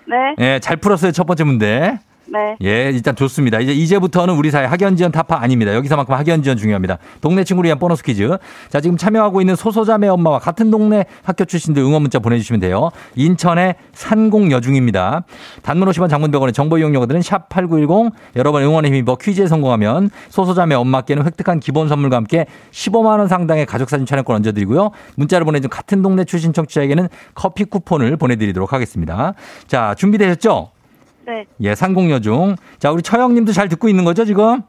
네. 0.07 0.17
예, 0.39 0.59
잘 0.61 0.77
풀었어요. 0.77 1.13
첫 1.13 1.25
번째 1.27 1.45
문제. 1.45 1.99
네. 2.31 2.57
예, 2.63 2.91
일단 2.91 3.17
좋습니다. 3.17 3.59
이제 3.59 3.73
이제부터는 3.73 4.35
우리 4.35 4.51
사회 4.51 4.65
학연 4.65 4.97
지원 4.97 5.11
타파 5.11 5.41
아닙니다. 5.41 5.75
여기서만큼 5.75 6.15
학연 6.15 6.43
지원 6.43 6.57
중요합니다. 6.57 6.99
동네 7.21 7.43
친구를 7.45 7.69
위한 7.69 7.79
보너스 7.79 8.03
퀴즈. 8.03 8.39
자, 8.69 8.81
지금 8.81 8.97
참여하고 8.97 9.41
있는 9.41 9.57
소소자매 9.57 10.07
엄마와 10.09 10.39
같은 10.39 10.71
동네 10.71 11.07
학교 11.23 11.45
출신들 11.45 11.83
응원 11.83 12.03
문자 12.03 12.19
보내주시면 12.21 12.61
돼요. 12.61 12.91
인천의 13.17 13.75
산공여중입니다. 13.93 15.25
단문 15.63 15.89
50원 15.89 16.09
장문병원의 16.09 16.53
정보 16.53 16.79
이용료들은 16.79 17.23
샵 17.23 17.49
8910 17.49 18.13
여러분 18.37 18.63
응원의 18.63 18.91
힘입어 18.93 19.17
퀴즈에 19.17 19.47
성공하면 19.47 20.11
소소자매 20.29 20.75
엄마께는 20.77 21.25
획득한 21.27 21.61
기본 21.61 21.89
선물과 21.89 22.17
함께 22.17 22.47
15만 22.71 23.19
원 23.19 23.29
상당의 23.29 23.67
가족사진 23.67 24.07
촬영권 24.07 24.37
얹어드리고요. 24.37 24.91
문자를 25.17 25.45
보내준 25.45 25.69
같은 25.69 26.03
동네 26.03 26.25
출신 26.25 26.53
청취자에게는 26.53 27.09
커피 27.35 27.65
쿠폰을 27.65 28.17
보내드리도록 28.17 28.73
하겠습니다. 28.73 29.35
자, 29.67 29.95
준비되셨죠? 29.97 30.80
네. 31.27 31.45
예, 31.61 31.75
상공여중. 31.75 32.57
자, 32.79 32.91
우리 32.91 33.03
처형님도 33.03 33.53
잘 33.53 33.69
듣고 33.69 33.89
있는 33.89 34.05
거죠, 34.05 34.25
지금? 34.25 34.63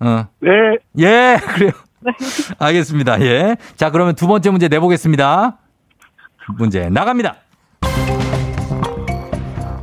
어. 0.00 0.26
네. 0.40 0.50
예, 0.98 1.38
그래요. 1.54 1.72
알겠습니다. 2.58 3.20
예. 3.22 3.56
자, 3.76 3.90
그러면 3.90 4.14
두 4.14 4.26
번째 4.26 4.50
문제 4.50 4.68
내보겠습니다. 4.68 5.58
문제 6.56 6.88
나갑니다. 6.88 7.36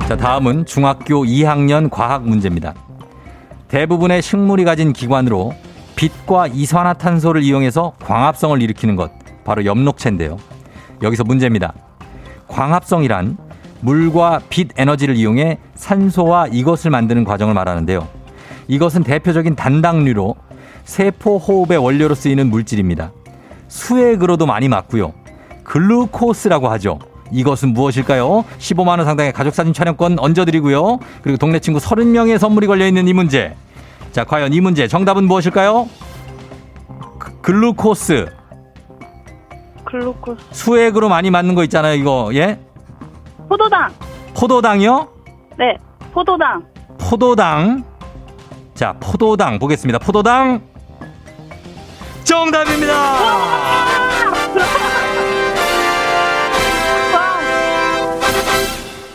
자, 0.08 0.16
다음은 0.16 0.66
중학교 0.66 1.24
2학년 1.24 1.90
과학 1.90 2.26
문제입니다. 2.26 2.74
대부분의 3.68 4.22
식물이 4.22 4.64
가진 4.64 4.92
기관으로 4.92 5.52
빛과 5.94 6.46
이산화탄소를 6.48 7.42
이용해서 7.42 7.94
광합성을 8.02 8.60
일으키는 8.62 8.96
것, 8.96 9.12
바로 9.44 9.64
엽록체인데요. 9.64 10.38
여기서 11.02 11.24
문제입니다. 11.24 11.74
광합성이란 12.48 13.36
물과 13.80 14.40
빛 14.48 14.68
에너지를 14.76 15.16
이용해 15.16 15.58
산소와 15.74 16.48
이것을 16.48 16.90
만드는 16.90 17.24
과정을 17.24 17.54
말하는데요. 17.54 18.06
이것은 18.68 19.02
대표적인 19.02 19.54
단당류로 19.56 20.34
세포 20.84 21.38
호흡의 21.38 21.78
원료로 21.78 22.14
쓰이는 22.14 22.48
물질입니다. 22.50 23.12
수액으로도 23.68 24.46
많이 24.46 24.68
맞고요. 24.68 25.12
글루코스라고 25.64 26.68
하죠. 26.70 26.98
이것은 27.30 27.74
무엇일까요? 27.74 28.44
15만 28.58 28.88
원 28.96 29.04
상당의 29.04 29.32
가족사진 29.34 29.74
촬영권 29.74 30.18
얹어드리고요. 30.18 30.98
그리고 31.22 31.36
동네 31.36 31.58
친구 31.58 31.78
30명의 31.78 32.38
선물이 32.38 32.66
걸려있는 32.66 33.06
이 33.06 33.12
문제. 33.12 33.54
자, 34.12 34.24
과연 34.24 34.54
이 34.54 34.60
문제 34.62 34.88
정답은 34.88 35.24
무엇일까요? 35.24 35.88
그- 37.18 37.32
글루코스. 37.42 38.26
글루코스. 39.84 40.40
수액으로 40.52 41.10
많이 41.10 41.30
맞는 41.30 41.54
거 41.54 41.64
있잖아요, 41.64 41.94
이거. 41.94 42.30
예? 42.34 42.58
포도당. 43.48 43.90
포도당이요? 44.34 45.08
네. 45.58 45.76
포도당. 46.12 46.64
포도당. 47.00 47.84
자, 48.74 48.94
포도당 49.00 49.58
보겠습니다. 49.58 49.98
포도당. 49.98 50.60
정답입니다. 52.24 52.92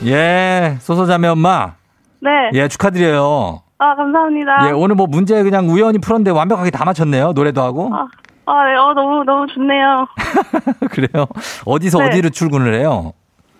예, 0.05 0.77
소소자매 0.79 1.27
엄마. 1.29 1.75
네. 2.19 2.29
예, 2.53 2.67
축하드려요. 2.67 3.61
아, 3.77 3.95
감사합니다. 3.95 4.67
예, 4.67 4.71
오늘 4.71 4.95
뭐 4.95 5.07
문제 5.07 5.41
그냥 5.43 5.69
우연히 5.69 5.99
풀었는데 5.99 6.31
완벽하게 6.31 6.71
다 6.71 6.83
맞췄네요. 6.85 7.33
노래도 7.33 7.61
하고. 7.61 7.89
아, 7.93 8.07
아, 8.45 8.65
네. 8.65 8.75
어, 8.75 8.93
너무, 8.93 9.23
너무 9.23 9.45
좋네요. 9.53 10.07
그래요. 10.91 11.27
어디서 11.65 11.99
네. 11.99 12.07
어디로 12.07 12.29
출근을 12.31 12.73
해요? 12.75 13.13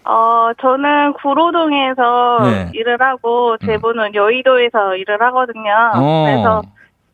어, 0.06 0.52
저는 0.60 1.14
구로동에서 1.14 2.40
네. 2.44 2.72
일을 2.74 3.02
하고, 3.02 3.58
제분은 3.58 4.16
여의도에서 4.16 4.96
일을 4.98 5.22
하거든요. 5.22 5.72
어. 5.96 6.26
그래서 6.26 6.62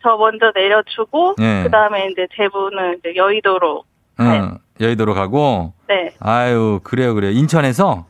저 0.02 0.18
먼저 0.18 0.52
내려주고, 0.56 1.36
네. 1.38 1.64
그 1.64 1.70
다음에 1.70 2.08
이제 2.10 2.28
제분은 2.36 3.00
이제 3.00 3.16
여의도로. 3.16 3.84
응, 4.22 4.58
여의도로 4.82 5.14
가고. 5.14 5.74
네. 5.88 6.12
아유, 6.20 6.80
그래요, 6.84 7.14
그래요. 7.14 7.32
인천에서? 7.32 8.06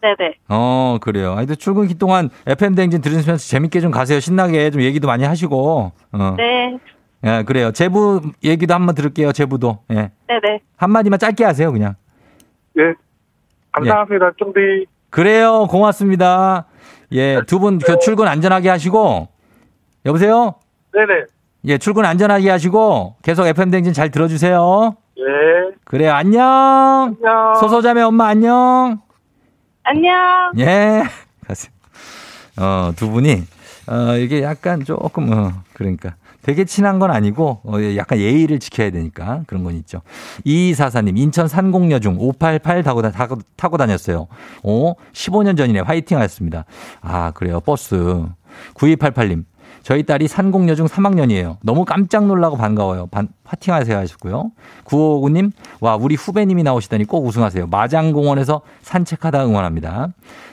네네. 0.00 0.34
어, 0.48 0.98
그래요. 1.00 1.34
아이도 1.36 1.54
출근기 1.54 1.96
동안 1.96 2.28
FM 2.46 2.74
대행진 2.74 3.00
들으시면서 3.00 3.48
재밌게 3.48 3.80
좀 3.80 3.90
가세요. 3.92 4.18
신나게 4.18 4.70
좀 4.70 4.82
얘기도 4.82 5.06
많이 5.06 5.24
하시고. 5.24 5.92
어. 6.12 6.34
네. 6.36 6.76
예, 7.24 7.44
그래요. 7.44 7.70
제부 7.70 8.20
얘기도 8.42 8.74
한번 8.74 8.96
들을게요. 8.96 9.30
제부도. 9.32 9.78
예. 9.92 10.10
네네. 10.26 10.60
한마디만 10.76 11.20
짧게 11.20 11.44
하세요, 11.44 11.70
그냥. 11.70 11.94
예. 12.78 12.94
감사합니다, 13.72 14.32
쫑디. 14.38 14.86
그래요. 15.10 15.66
고맙습니다. 15.68 16.66
예, 17.12 17.40
두분그 17.46 17.98
출근 18.00 18.28
안전하게 18.28 18.68
하시고. 18.68 19.28
여보세요? 20.06 20.54
네네. 20.92 21.24
예, 21.66 21.78
출근 21.78 22.04
안전하게 22.04 22.50
하시고 22.50 23.16
계속 23.22 23.46
FM 23.46 23.70
대행진 23.70 23.92
잘 23.92 24.10
들어주세요. 24.10 24.96
예. 25.18 25.74
그래요. 25.84 26.12
안녕. 26.12 27.16
안녕. 27.22 27.54
소소자매 27.60 28.02
엄마 28.02 28.28
안녕. 28.28 29.00
안녕. 29.84 30.52
예. 30.58 31.02
가세요. 31.46 31.72
어, 32.58 32.92
두 32.96 33.10
분이, 33.10 33.42
어, 33.88 34.16
이게 34.16 34.42
약간 34.42 34.84
조금, 34.84 35.32
어, 35.32 35.52
그러니까. 35.72 36.14
되게 36.42 36.64
친한 36.64 36.98
건 36.98 37.10
아니고, 37.10 37.60
어, 37.64 37.74
약간 37.96 38.18
예의를 38.18 38.58
지켜야 38.58 38.90
되니까 38.90 39.42
그런 39.46 39.62
건 39.64 39.74
있죠. 39.76 40.02
2244님, 40.44 41.16
인천 41.18 41.46
산공여중 41.48 42.16
588 42.18 42.82
타고, 42.82 43.02
다- 43.02 43.28
타고, 43.56 43.76
다녔어요. 43.76 44.26
어, 44.64 44.94
15년 45.12 45.56
전이네. 45.56 45.80
화이팅 45.80 46.18
하였습니다. 46.18 46.64
아, 47.00 47.30
그래요. 47.30 47.60
버스. 47.60 48.26
9288님, 48.74 49.44
저희 49.82 50.04
딸이 50.04 50.28
산공여중 50.28 50.86
3학년이에요. 50.86 51.56
너무 51.62 51.84
깜짝 51.84 52.26
놀라고 52.26 52.56
반가워요. 52.56 53.06
반, 53.08 53.28
파팅하세요 53.44 53.96
하셨고요. 53.96 54.52
9559님, 54.84 55.52
와, 55.80 55.96
우리 55.96 56.14
후배님이 56.14 56.62
나오시다니 56.62 57.04
꼭 57.04 57.26
우승하세요. 57.26 57.66
마장공원에서 57.66 58.62
산책하다 58.82 59.44
응원합니다. 59.46 60.08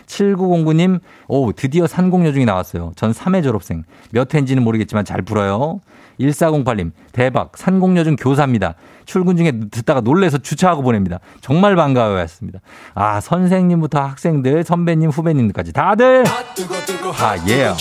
7909님, 0.08 1.00
오, 1.28 1.52
드디어 1.52 1.86
산공여중이 1.86 2.46
나왔어요. 2.46 2.94
전 2.96 3.12
3회 3.12 3.44
졸업생. 3.44 3.84
몇 4.12 4.34
회인지는 4.34 4.64
모르겠지만 4.64 5.06
잘 5.06 5.22
불어요. 5.22 5.80
1408님, 6.20 6.92
대박. 7.12 7.58
산공여중 7.58 8.16
교사입니다. 8.18 8.76
출근 9.06 9.38
중에 9.38 9.52
듣다가 9.72 10.02
놀래서 10.02 10.38
주차하고 10.38 10.82
보냅니다. 10.84 11.20
정말 11.42 11.76
반가워요. 11.76 12.20
했습니다. 12.20 12.60
아, 12.94 13.20
선생님부터 13.20 14.00
학생들, 14.00 14.64
선배님, 14.64 15.10
후배님들까지 15.10 15.74
다들 15.74 16.24
아, 17.20 17.36
예. 17.48 17.74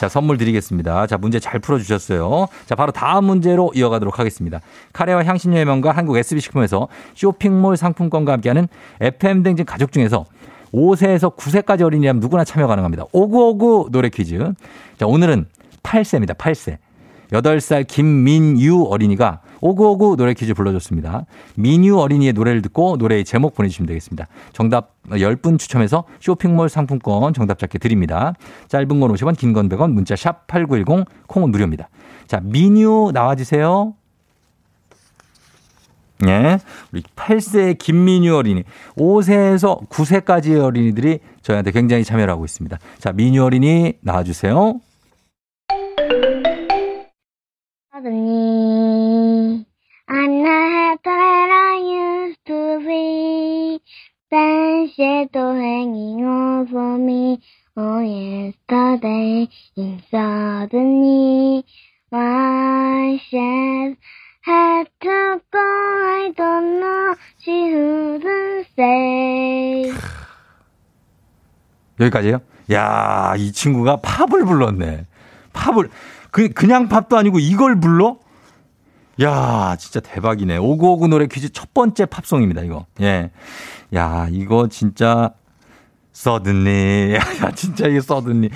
자, 0.00 0.08
선물 0.08 0.38
드리겠습니다. 0.38 1.06
자, 1.06 1.18
문제 1.18 1.38
잘 1.38 1.60
풀어주셨어요. 1.60 2.46
자, 2.66 2.74
바로 2.74 2.90
다음 2.92 3.24
문제로 3.24 3.70
이어가도록 3.74 4.18
하겠습니다. 4.18 4.60
카레와 4.92 5.24
향신료의 5.24 5.66
명가 5.66 5.92
한국 5.92 6.16
SB식품에서 6.16 6.88
쇼핑몰 7.14 7.76
상품권과 7.76 8.32
함께하는 8.32 8.68
FM댕진 9.00 9.66
가족 9.66 9.92
중에서 9.92 10.24
5세에서 10.72 11.36
9세까지 11.36 11.82
어린이라면 11.82 12.20
누구나 12.20 12.44
참여 12.44 12.66
가능합니다. 12.66 13.04
오구오구 13.12 13.88
노래 13.90 14.08
퀴즈. 14.08 14.38
자, 14.98 15.06
오늘은 15.06 15.46
8세입니다. 15.82 16.36
8세. 16.36 16.78
8살 17.32 17.86
김민유 17.86 18.86
어린이가 18.90 19.40
오구오구 19.60 20.16
노래 20.16 20.34
퀴즈 20.34 20.54
불러줬습니다. 20.54 21.26
민유 21.54 21.98
어린이의 21.98 22.32
노래를 22.32 22.62
듣고 22.62 22.96
노래의 22.96 23.24
제목 23.24 23.54
보내주시면 23.54 23.86
되겠습니다. 23.86 24.26
정답 24.52 24.94
10분 25.08 25.58
추첨해서 25.58 26.04
쇼핑몰 26.20 26.68
상품권 26.68 27.34
정답 27.34 27.58
잡게 27.58 27.78
드립니다. 27.78 28.34
짧은 28.68 28.88
건 29.00 29.12
50원, 29.12 29.36
긴 29.36 29.52
건 29.52 29.68
100원, 29.68 29.92
문자 29.92 30.16
샵 30.16 30.46
8910, 30.46 31.04
콩은 31.26 31.50
무료입니다. 31.50 31.88
자, 32.26 32.40
민유 32.42 33.10
나와주세요. 33.12 33.94
예. 36.26 36.58
우리 36.92 37.02
8세 37.16 37.78
김민유 37.78 38.36
어린이, 38.36 38.62
5세에서 38.96 39.88
9세까지의 39.88 40.62
어린이들이 40.62 41.18
저희한테 41.42 41.70
굉장히 41.70 42.04
참여를 42.04 42.30
하고 42.30 42.44
있습니다. 42.44 42.78
자, 42.98 43.12
민유 43.12 43.42
어린이 43.42 43.94
나와주세요. 44.02 44.80
Suddenly, 48.00 49.66
I'm 50.08 50.42
not 50.42 51.04
that 51.04 51.48
I 51.52 51.76
used 52.24 52.40
to 52.46 52.80
be. 52.80 53.78
Then 54.30 54.90
shadow 54.96 55.52
hanging 55.52 56.24
over 56.24 56.96
me. 56.96 57.42
Oh, 57.76 58.00
yesterday, 58.00 59.50
in 59.76 60.02
suddenly, 60.10 61.66
my 62.10 63.20
chef 63.28 63.98
had 64.40 64.88
to 65.02 65.42
go. 65.52 65.58
I 65.60 66.32
don't 66.34 66.80
know. 66.80 67.16
She 67.44 67.74
wouldn't 67.74 68.66
say. 68.76 69.92
여기까지요? 72.00 72.40
야, 72.72 73.34
이 73.36 73.52
친구가 73.52 73.96
팝을 73.96 74.46
불렀네. 74.46 75.04
팝을 75.52 75.90
그 76.30 76.48
그냥 76.50 76.88
팝도 76.88 77.16
아니고 77.16 77.38
이걸 77.38 77.80
불러? 77.80 78.18
야, 79.22 79.76
진짜 79.78 80.00
대박이네. 80.00 80.56
오구오구 80.56 81.08
노래 81.08 81.26
퀴즈 81.26 81.52
첫 81.52 81.74
번째 81.74 82.06
팝송입니다, 82.06 82.62
이거. 82.62 82.86
예. 83.00 83.30
야, 83.94 84.28
이거 84.30 84.68
진짜 84.68 85.32
서든니. 86.12 87.14
야, 87.42 87.50
진짜 87.54 87.86
이게 87.86 88.00
서든니. 88.00 88.48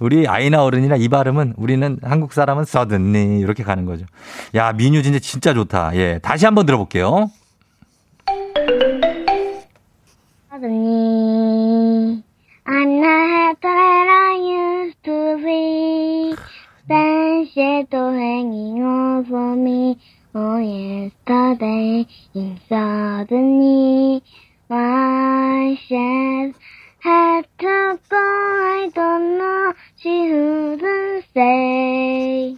우리 0.00 0.26
아이나 0.26 0.64
어른이나 0.64 0.96
이 0.96 1.08
발음은 1.08 1.54
우리는 1.56 1.98
한국 2.02 2.32
사람은 2.32 2.64
서든니 2.64 3.38
이렇게 3.38 3.62
가는 3.62 3.84
거죠. 3.84 4.06
야, 4.54 4.72
민유 4.72 5.02
진짜 5.02 5.18
진짜 5.20 5.54
좋다. 5.54 5.94
예. 5.94 6.18
다시 6.20 6.44
한번 6.46 6.66
들어볼게요. 6.66 7.30
Shadow 17.58 18.12
hanging 18.12 18.84
over 18.84 19.56
me. 19.56 19.98
Oh, 20.32 20.58
yesterday, 20.58 22.06
in 22.32 22.60
suddenly, 22.68 24.22
my 24.68 25.76
chef 25.88 26.54
had 27.00 27.48
to 27.58 27.98
go. 28.08 28.16
I 28.16 28.90
don't 28.94 29.38
know. 29.38 29.74
She 29.96 30.30
wouldn't 30.30 31.24
say. 31.34 32.56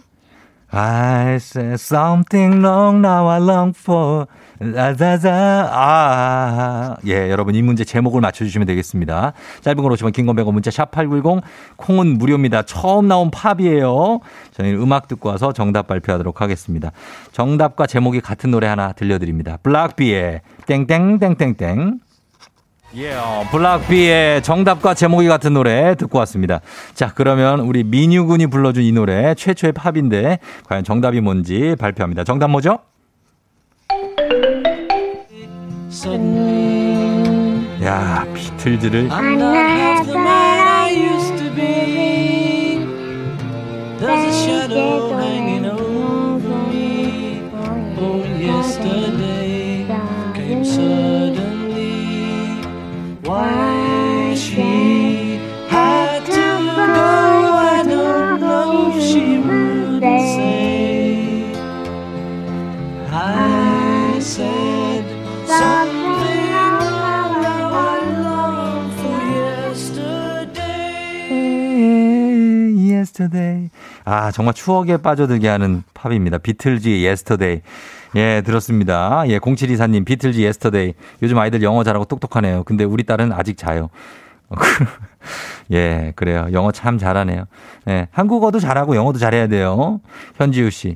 I 0.71 1.39
said 1.39 1.79
something 1.79 2.61
wrong 2.61 3.01
now 3.01 3.25
I 3.25 3.39
long 3.39 3.73
for 3.73 4.27
라자자 4.61 5.69
아, 5.73 6.95
예, 7.07 7.31
여러분 7.31 7.55
이 7.55 7.63
문제 7.63 7.83
제목을 7.83 8.21
맞춰 8.21 8.45
주시면 8.45 8.67
되겠습니다. 8.67 9.33
짧은 9.61 9.81
걸 9.81 9.91
오시면 9.91 10.11
긴건 10.11 10.35
100원 10.35 10.53
문자 10.53 10.69
샵8910 10.69 11.41
콩은 11.77 12.19
무료입니다. 12.19 12.61
처음 12.61 13.07
나온 13.07 13.31
팝이에요. 13.31 14.19
저희는 14.51 14.79
음악 14.79 15.07
듣고 15.07 15.29
와서 15.29 15.51
정답 15.51 15.87
발표하도록 15.87 16.41
하겠습니다. 16.41 16.91
정답과 17.31 17.87
제목이 17.87 18.21
같은 18.21 18.51
노래 18.51 18.67
하나 18.67 18.91
들려드립니다. 18.91 19.57
블락비의 19.63 20.41
땡땡땡땡땡 20.67 21.99
예, 22.97 23.13
어, 23.13 23.45
블락비의 23.49 24.43
정답과 24.43 24.93
제목이 24.93 25.27
같은 25.27 25.53
노래 25.53 25.95
듣고 25.95 26.19
왔습니다. 26.19 26.59
자, 26.93 27.11
그러면 27.15 27.61
우리 27.61 27.83
민유 27.83 28.25
군이 28.25 28.47
불러준 28.47 28.83
이 28.83 28.91
노래 28.91 29.33
최초의 29.33 29.71
팝인데 29.71 30.39
과연 30.67 30.83
정답이 30.83 31.21
뭔지 31.21 31.75
발표합니다. 31.79 32.25
정답 32.25 32.49
뭐죠? 32.49 32.79
야, 37.83 38.25
비틀즈를 38.33 39.09
yesterday. 73.11 73.11
yesterday. 73.11 73.69
아, 74.05 74.31
정말 74.31 74.53
추억에 74.53 74.97
빠져들게 74.97 75.47
하는 75.47 75.83
팝입니다. 75.93 76.37
비틀즈의 76.37 77.05
yesterday. 77.05 77.61
예, 78.15 78.41
들었습니다. 78.41 79.23
예, 79.27 79.39
0724님, 79.39 80.05
비틀즈 80.05 80.39
yesterday. 80.39 80.93
요즘 81.21 81.37
아이들 81.37 81.61
영어 81.61 81.83
잘하고 81.83 82.05
똑똑하네요. 82.05 82.63
근데 82.63 82.83
우리 82.83 83.03
딸은 83.03 83.31
아직 83.33 83.57
자요. 83.57 83.89
예, 85.71 86.13
그래요. 86.15 86.47
영어 86.51 86.71
참 86.71 86.97
잘하네요. 86.97 87.45
예, 87.87 88.07
한국어도 88.11 88.59
잘하고 88.59 88.95
영어도 88.95 89.19
잘해야 89.19 89.47
돼요. 89.47 90.01
현지우 90.35 90.69
씨. 90.71 90.95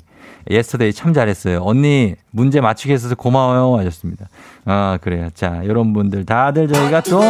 yesterday 0.50 0.94
참 0.94 1.14
잘했어요. 1.14 1.62
언니 1.64 2.16
문제 2.36 2.60
맞추게 2.60 2.94
해서 2.94 3.16
고마워요 3.16 3.78
하셨습니다. 3.80 4.28
아 4.66 4.98
그래요. 5.02 5.30
자 5.34 5.62
이런 5.64 5.94
분들 5.94 6.26
다들 6.26 6.68
저희가 6.68 7.02
또 7.02 7.22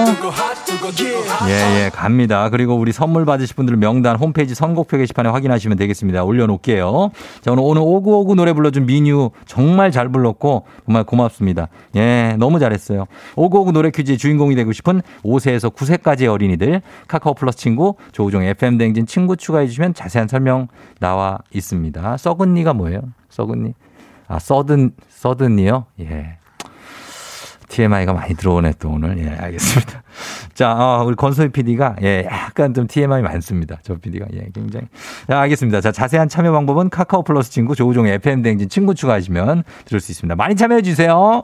예 1.47 1.85
예 1.85 1.89
갑니다. 1.89 2.49
그리고 2.49 2.75
우리 2.75 2.91
선물 2.91 3.25
받으실 3.25 3.55
분들 3.55 3.77
명단 3.77 4.15
홈페이지 4.15 4.55
선곡표 4.55 4.97
게시판에 4.97 5.29
확인하시면 5.29 5.77
되겠습니다. 5.77 6.23
올려놓을게요. 6.23 7.11
자 7.41 7.51
오늘 7.51 7.63
오늘 7.65 7.81
오구오구 7.83 8.35
노래 8.35 8.53
불러준 8.53 8.85
민유 8.85 9.29
정말 9.45 9.91
잘 9.91 10.09
불렀고 10.09 10.65
정말 10.85 11.03
고맙습니다. 11.03 11.67
예 11.95 12.35
너무 12.39 12.59
잘했어요. 12.59 13.05
오구오구 13.35 13.73
노래 13.73 13.91
퀴즈의 13.91 14.17
주인공이 14.17 14.55
되고 14.55 14.71
싶은 14.71 15.01
5세에서 15.23 15.73
9세까지의 15.73 16.31
어린이들 16.31 16.81
카카오 17.07 17.35
플러스 17.35 17.57
친구 17.59 17.95
조우종 18.11 18.43
FM 18.43 18.77
댕진 18.77 19.05
친구 19.05 19.35
추가해 19.35 19.67
주시면 19.67 19.93
자세한 19.93 20.27
설명 20.27 20.67
나와 20.99 21.39
있습니다. 21.53 22.17
썩은니가 22.17 22.73
뭐예요? 22.73 23.01
썩은니? 23.29 23.73
아 24.27 24.39
써든 24.39 24.91
써든니요? 25.09 25.85
예. 26.01 26.37
TMI가 27.67 28.13
많이 28.13 28.35
들어오네 28.35 28.73
또 28.79 28.91
오늘. 28.91 29.17
예, 29.17 29.29
알겠습니다. 29.29 30.03
자, 30.53 30.71
어, 30.73 31.03
우리 31.05 31.15
권소희 31.15 31.49
PD가 31.49 31.95
예, 32.03 32.25
약간 32.29 32.73
좀 32.73 32.87
TMI 32.87 33.21
많습니다. 33.21 33.79
저 33.83 33.95
PD가 33.95 34.27
예, 34.33 34.47
굉장히. 34.53 34.87
자, 35.27 35.39
알겠습니다. 35.41 35.81
자, 35.81 35.91
자세한 35.91 36.29
참여 36.29 36.51
방법은 36.51 36.89
카카오 36.89 37.23
플러스 37.23 37.51
친구 37.51 37.75
조우종 37.75 38.07
FM 38.07 38.43
댕진 38.43 38.69
친구 38.69 38.95
추가하시면 38.95 39.63
들을 39.85 39.99
수 39.99 40.11
있습니다. 40.11 40.35
많이 40.35 40.55
참여해 40.55 40.83
주세요. 40.83 41.43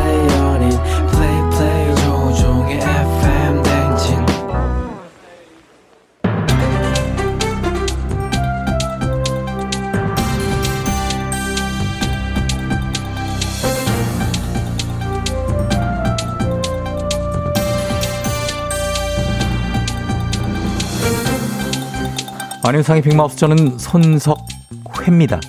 안윤상의 22.63 23.01
빅마우스 23.01 23.37
저는 23.37 23.77
손석회입니다. 23.79 25.39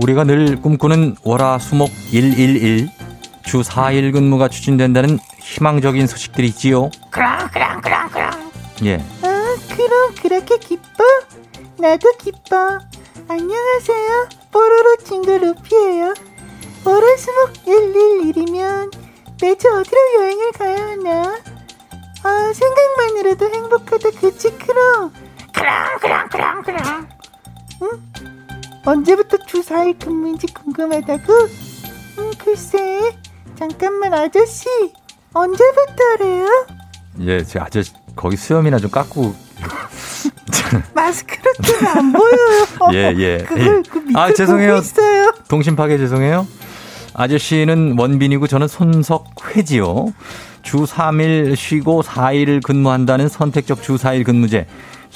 우리가 0.00 0.24
늘 0.24 0.60
꿈꾸는 0.60 1.16
월화수목 1.24 1.90
111 2.12 2.88
주 3.44 3.62
4일 3.62 4.12
근무가 4.12 4.48
추진된다는 4.48 5.18
희망적인 5.40 6.06
소식들이 6.06 6.48
있지요. 6.48 6.90
그럼 7.10 7.48
그럼 7.50 7.80
그럼 7.80 8.10
그럼 8.10 8.30
예. 8.84 8.96
아 9.22 9.56
그럼 9.74 10.14
그렇게 10.20 10.58
기뻐? 10.58 11.02
나도 11.78 12.12
기뻐 12.18 12.78
안녕하세요 13.28 14.28
뽀로로 14.50 14.96
친구 15.04 15.30
루피예요 15.38 16.12
월화수목 16.84 17.52
111이면 17.64 18.92
매주 19.40 19.68
어디로 19.68 19.96
여행을 20.18 20.52
가야 20.52 20.86
하나? 20.88 21.36
아 22.24 22.52
생각만으로도 22.52 23.54
행복하다 23.54 24.10
그치 24.20 24.50
크롱 24.58 25.12
그럼 25.58 25.98
그럼 26.00 26.28
그럼 26.28 26.62
그럼 26.62 27.08
응? 27.82 27.88
언제부터 28.84 29.36
주 29.46 29.60
4일 29.62 29.98
근무인지 29.98 30.46
궁금하다고? 30.48 31.32
음 32.18 32.30
글쎄 32.38 33.12
잠깐만 33.58 34.14
아저씨 34.14 34.68
언제부터래요? 35.34 36.66
예, 37.20 37.42
저 37.44 37.60
아저씨 37.60 37.92
거기 38.16 38.36
수염이나 38.36 38.78
좀 38.78 38.90
깎고 38.90 39.34
마스크로 40.94 41.52
때문에 41.62 41.88
안 41.88 42.12
보여요. 42.12 42.92
예, 42.92 43.14
예. 43.18 43.38
그걸 43.38 43.82
그 43.82 43.98
밑에 43.98 44.18
아, 44.18 44.32
죄송해요. 44.32 44.76
있어요. 44.78 45.32
동심 45.48 45.76
파괴 45.76 45.98
죄송해요. 45.98 46.46
아저씨는 47.14 47.96
원빈이고 47.98 48.46
저는 48.46 48.68
손석회지요. 48.68 50.12
주 50.62 50.78
3일 50.84 51.56
쉬고 51.56 52.02
4일 52.02 52.62
근무한다는 52.62 53.28
선택적 53.28 53.82
주 53.82 53.96
4일 53.96 54.24
근무제 54.24 54.66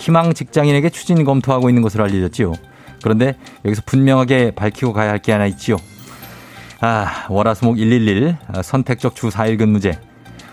희망 0.03 0.35
직장인에게 0.35 0.91
추진 0.91 1.23
검토하고 1.25 1.69
있는 1.69 1.81
것으로 1.81 2.03
알려졌지요. 2.05 2.55
그런데 3.05 3.37
여기서 3.65 3.83
분명하게 3.87 4.51
밝히고 4.57 4.93
가야 4.93 5.11
할 5.11 5.19
게 5.21 5.31
하나 5.31 5.47
있지요. 5.47 5.77
아, 6.81 7.27
월화수목 7.29 7.77
111 7.77 8.37
아, 8.53 8.63
선택적 8.63 9.15
주 9.15 9.29
4일 9.29 9.59
근무제 9.59 10.01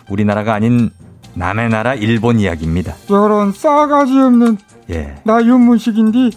우리나라가 0.08 0.54
아닌 0.54 0.92
남의 1.34 1.70
나라 1.70 1.96
일본 1.96 2.40
이야기입니다. 2.40 2.94
저런 3.08 3.52
싸가지 3.52 4.14
없는 4.20 4.58
예. 4.92 5.16
나 5.24 5.44
윤문식인데 5.44 6.30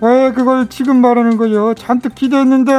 왜 0.00 0.32
그걸 0.32 0.66
지금 0.70 1.02
말하는 1.02 1.36
거요? 1.36 1.74
잔뜩 1.74 2.14
기대했는데. 2.14 2.72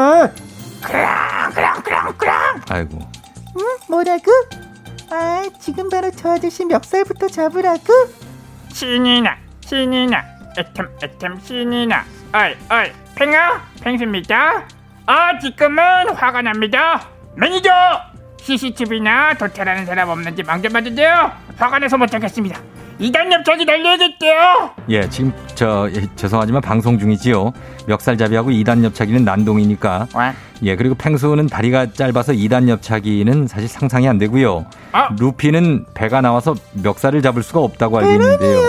아이고. 2.69 2.99
응? 3.59 3.65
뭐라고? 3.87 4.31
아 5.11 5.43
지금 5.59 5.89
바로 5.89 6.09
저 6.15 6.31
아저씨 6.31 6.65
멱살부터 6.65 7.27
잡으라고? 7.27 7.83
신이나 8.73 9.35
신이 9.65 10.08
나 10.08 10.23
애템 10.58 10.88
애템 11.04 11.39
신이나 11.39 12.06
어이 12.34 12.56
어이 12.69 12.91
팽아 13.15 13.62
팽수입니다 13.82 14.63
아 15.08 15.39
지금은 15.39 16.10
화가 16.15 16.43
납니다 16.43 17.08
매니저 17.36 17.71
CCTV나 18.38 19.34
도태라는 19.34 19.88
사람 19.88 20.10
없는지 20.10 20.43
망정받은데요 20.43 21.32
화가 21.58 21.80
나서 21.80 21.97
못하겠습니다 21.97 22.60
이단 22.99 23.32
엽착이 23.34 23.65
날려야겠대요 23.65 24.75
예, 24.89 25.10
지금 25.10 25.34
저 25.56 25.89
예, 25.93 26.06
죄송하지만 26.15 26.62
방송 26.62 26.97
중이지요. 26.97 27.51
멱살잡이하고 27.88 28.51
2단 28.51 28.84
엽차기는 28.86 29.25
난동이니까. 29.25 30.08
예, 30.63 30.75
그리고 30.78 30.95
팽수는 30.95 31.47
다리가 31.47 31.91
짧아서 31.91 32.32
2단 32.32 32.69
엽차기는 32.69 33.47
사실 33.47 33.67
상상이 33.67 34.08
안 34.08 34.17
되고요. 34.17 34.65
아. 34.93 35.10
루피는 35.19 35.86
배가 35.93 36.21
나와서 36.21 36.56
멱살을 36.71 37.21
잡을 37.21 37.43
수가 37.43 37.60
없다고 37.60 37.97
알고 37.97 38.12
있는데요. 38.12 38.62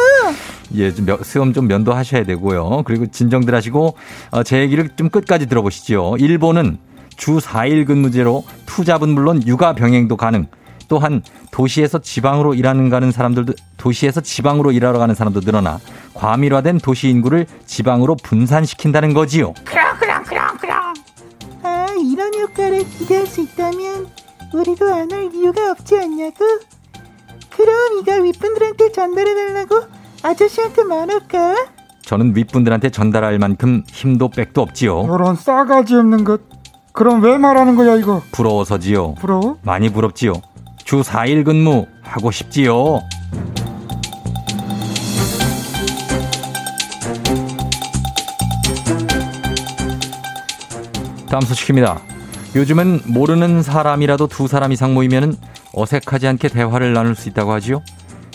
예, 0.74 0.92
좀 0.92 1.06
며- 1.06 1.18
수염 1.22 1.52
좀 1.52 1.66
면도하셔야 1.68 2.24
되고요. 2.24 2.82
그리고 2.84 3.06
진정들 3.06 3.54
하시고 3.54 3.94
어, 4.30 4.42
제 4.42 4.60
얘기를 4.60 4.88
좀 4.96 5.08
끝까지 5.10 5.46
들어보시죠. 5.46 6.16
일본은 6.18 6.78
주 7.16 7.38
4일 7.38 7.86
근무제로 7.86 8.44
투잡은 8.66 9.08
물론 9.10 9.42
육아 9.46 9.74
병행도 9.74 10.16
가능. 10.16 10.46
또한 10.88 11.20
도시에서 11.50 11.98
지방으로 11.98 12.54
일하는 12.54 12.90
가는 12.90 13.10
사람들도 13.10 13.54
도시에서 13.76 14.20
지방으로 14.20 14.70
일하러 14.70 15.00
가는 15.00 15.16
사람도 15.16 15.40
늘어나 15.40 15.80
과밀화된 16.14 16.78
도시 16.78 17.08
인구를 17.08 17.46
지방으로 17.66 18.14
분산시킨다는 18.22 19.12
거지요. 19.12 19.52
그럼 19.64 19.96
그럼 19.98 20.22
그럼 20.22 20.56
그럼 20.58 20.94
아 21.64 21.86
이런 21.98 22.32
효과를 22.34 22.84
기대할 22.88 23.26
수 23.26 23.40
있다면 23.40 24.06
우리도 24.54 24.94
안 24.94 25.10
할 25.10 25.28
이유가 25.34 25.72
없지 25.72 25.96
않냐고? 25.98 26.44
그럼 27.50 27.98
이거 28.00 28.12
윗분들한테 28.22 28.92
전달해달라고 28.92 29.80
아저씨한테 30.26 30.82
말할까? 30.82 31.66
저는 32.02 32.34
윗분들한테 32.34 32.90
전달할 32.90 33.38
만큼 33.38 33.84
힘도 33.86 34.28
백도 34.28 34.60
없지요. 34.60 35.04
저런 35.06 35.36
싸가지 35.36 35.94
없는 35.94 36.24
것. 36.24 36.40
그럼 36.92 37.22
왜 37.22 37.38
말하는 37.38 37.76
거야 37.76 37.94
이거? 37.94 38.22
부러워서지요. 38.32 39.14
부러워? 39.14 39.58
많이 39.62 39.88
부럽지요. 39.88 40.32
주 40.84 41.02
4일 41.02 41.44
근무 41.44 41.86
하고 42.02 42.32
싶지요. 42.32 43.02
다음 51.28 51.42
소식입니다. 51.42 52.00
요즘은 52.56 53.02
모르는 53.06 53.62
사람이라도 53.62 54.26
두 54.26 54.48
사람 54.48 54.72
이상 54.72 54.94
모이면 54.94 55.36
어색하지 55.74 56.26
않게 56.26 56.48
대화를 56.48 56.94
나눌 56.94 57.14
수 57.14 57.28
있다고 57.28 57.52
하지요. 57.52 57.82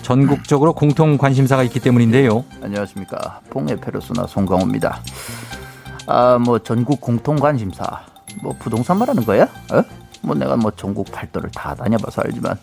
전국적으로 0.02 0.74
공통 0.74 1.18
관심사가 1.18 1.64
있기 1.64 1.80
때문인데요. 1.80 2.44
안녕하십니까 2.62 3.42
봉의 3.50 3.78
페르소나 3.80 4.28
송강호입니다. 4.28 5.02
아 6.08 6.38
뭐 6.40 6.60
전국 6.60 7.00
공통 7.00 7.36
관심사 7.38 7.86
뭐 8.42 8.56
부동산 8.60 8.98
말하는 8.98 9.24
거야? 9.24 9.44
어? 9.44 9.84
뭐 10.22 10.36
내가 10.36 10.56
뭐 10.56 10.72
전국 10.72 11.12
팔도를 11.12 11.52
다 11.52 11.76
다녀봐서 11.76 12.22
알지만 12.24 12.58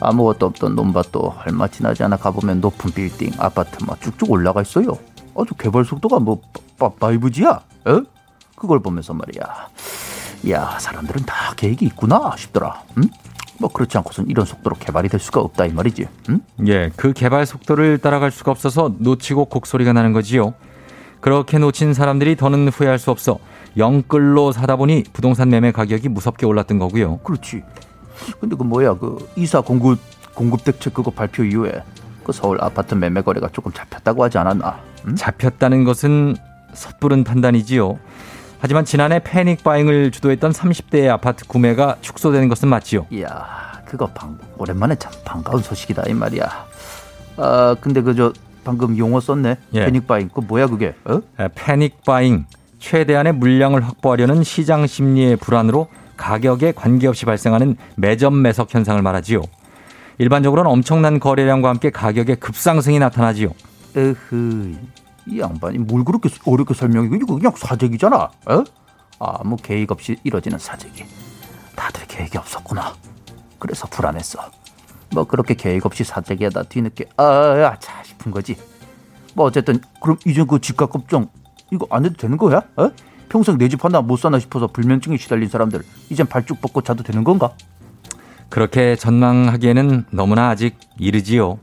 아무것도 0.00 0.46
없던 0.46 0.74
논밭도 0.74 1.34
얼마 1.46 1.68
지나지 1.68 2.02
않아 2.02 2.16
가보면 2.16 2.60
높은 2.60 2.90
빌딩 2.92 3.32
아파트 3.38 3.82
막 3.84 4.00
쭉쭉 4.00 4.30
올라가 4.30 4.62
있어요. 4.62 4.88
아주 5.36 5.54
개발 5.54 5.84
속도가 5.84 6.18
뭐 6.18 6.40
빠, 6.78 6.88
파이브지야? 6.90 7.48
어? 7.86 8.02
그걸 8.56 8.80
보면서 8.80 9.14
말이야. 9.14 9.68
야 10.50 10.78
사람들은 10.78 11.24
다 11.24 11.54
계획이 11.56 11.84
있구나 11.86 12.32
싶더라. 12.36 12.82
응? 12.98 13.04
뭐 13.64 13.72
그렇지 13.72 13.96
않고선 13.96 14.26
이런 14.28 14.44
속도로 14.44 14.76
개발이 14.76 15.08
될 15.08 15.18
수가 15.18 15.40
없다 15.40 15.64
이 15.64 15.72
말이지. 15.72 16.06
응? 16.28 16.40
예, 16.66 16.90
그 16.96 17.14
개발 17.14 17.46
속도를 17.46 17.96
따라갈 17.96 18.30
수가 18.30 18.50
없어서 18.50 18.92
놓치고 18.98 19.46
곡소리가 19.46 19.94
나는 19.94 20.12
거지요. 20.12 20.52
그렇게 21.22 21.56
놓친 21.56 21.94
사람들이 21.94 22.36
더는 22.36 22.68
후회할 22.68 22.98
수 22.98 23.10
없어 23.10 23.38
영끌로 23.78 24.52
사다 24.52 24.76
보니 24.76 25.04
부동산 25.14 25.48
매매 25.48 25.72
가격이 25.72 26.10
무섭게 26.10 26.44
올랐던 26.44 26.78
거고요. 26.78 27.18
그렇지. 27.18 27.62
근데 28.38 28.54
그 28.54 28.62
뭐야 28.64 28.98
그 28.98 29.26
이사 29.36 29.62
공급 29.62 29.98
공급 30.34 30.62
대책 30.64 30.92
그거 30.92 31.10
발표 31.10 31.42
이후에 31.42 31.82
그 32.22 32.32
서울 32.32 32.62
아파트 32.62 32.94
매매 32.94 33.22
거래가 33.22 33.48
조금 33.50 33.72
잡혔다고 33.72 34.24
하지 34.24 34.36
않았나? 34.36 34.78
응? 35.06 35.16
잡혔다는 35.16 35.84
것은 35.84 36.36
섣부른 36.74 37.24
판단이지요. 37.24 37.98
하지만 38.64 38.86
지난해 38.86 39.20
패닉 39.22 39.62
바잉을 39.62 40.10
주도했던 40.10 40.52
30대의 40.52 41.10
아파트 41.10 41.44
구매가 41.46 41.98
축소되는 42.00 42.48
것은 42.48 42.66
맞지요. 42.70 43.06
이야 43.10 43.28
그거 43.84 44.06
방, 44.06 44.38
오랜만에 44.56 44.94
참 44.94 45.12
반가운 45.22 45.60
소식이다 45.62 46.04
이 46.08 46.14
말이야. 46.14 46.48
아 47.36 47.76
근데 47.78 48.00
그저 48.00 48.32
방금 48.64 48.96
용어 48.96 49.20
썼네. 49.20 49.58
예. 49.74 49.84
패닉 49.84 50.06
바잉 50.06 50.30
그 50.32 50.40
뭐야 50.40 50.68
그게? 50.68 50.94
어? 51.04 51.20
에, 51.38 51.48
패닉 51.54 52.06
바잉 52.06 52.46
최대한의 52.78 53.34
물량을 53.34 53.86
확보하려는 53.86 54.42
시장 54.42 54.86
심리의 54.86 55.36
불안으로 55.36 55.88
가격에 56.16 56.72
관계없이 56.72 57.26
발생하는 57.26 57.76
매점 57.96 58.40
매석 58.40 58.74
현상을 58.74 59.02
말하지요. 59.02 59.42
일반적으로는 60.16 60.70
엄청난 60.70 61.20
거래량과 61.20 61.68
함께 61.68 61.90
가격의 61.90 62.36
급상승이 62.36 62.98
나타나지요. 62.98 63.50
에흐 63.94 64.74
이 65.26 65.40
양반이 65.40 65.78
뭘 65.78 66.04
그렇게 66.04 66.28
어렵게 66.46 66.74
설명해 66.74 67.16
이거 67.16 67.34
그냥 67.36 67.52
사재기잖아. 67.56 68.16
어? 68.16 68.64
아무 69.18 69.56
계획 69.56 69.90
없이 69.92 70.16
이뤄지는 70.24 70.58
사재기. 70.58 71.04
다들 71.74 72.06
계획이 72.06 72.36
없었구나. 72.38 72.94
그래서 73.58 73.86
불안했어. 73.88 74.38
뭐 75.12 75.24
그렇게 75.24 75.54
계획 75.54 75.86
없이 75.86 76.04
사재기하다 76.04 76.64
뒤늦게 76.64 77.06
아차 77.16 78.02
싶은 78.04 78.32
거지. 78.32 78.56
뭐 79.34 79.46
어쨌든 79.46 79.80
그럼 80.00 80.18
이제 80.26 80.44
그 80.44 80.60
집값 80.60 80.90
걱정 80.90 81.28
이거 81.72 81.86
안 81.90 82.04
해도 82.04 82.14
되는 82.16 82.36
거야? 82.36 82.62
어? 82.76 82.90
평생 83.28 83.56
내 83.58 83.68
집 83.68 83.84
하나 83.84 84.00
못 84.00 84.16
사나 84.18 84.38
싶어서 84.38 84.66
불면증에 84.68 85.16
시달린 85.16 85.48
사람들 85.48 85.82
이젠 86.10 86.26
발쭉 86.26 86.60
뻗고 86.60 86.82
자도 86.82 87.02
되는 87.02 87.24
건가? 87.24 87.52
그렇게 88.50 88.94
전망하기에는 88.94 90.06
너무나 90.10 90.50
아직 90.50 90.78
이르지요. 90.98 91.58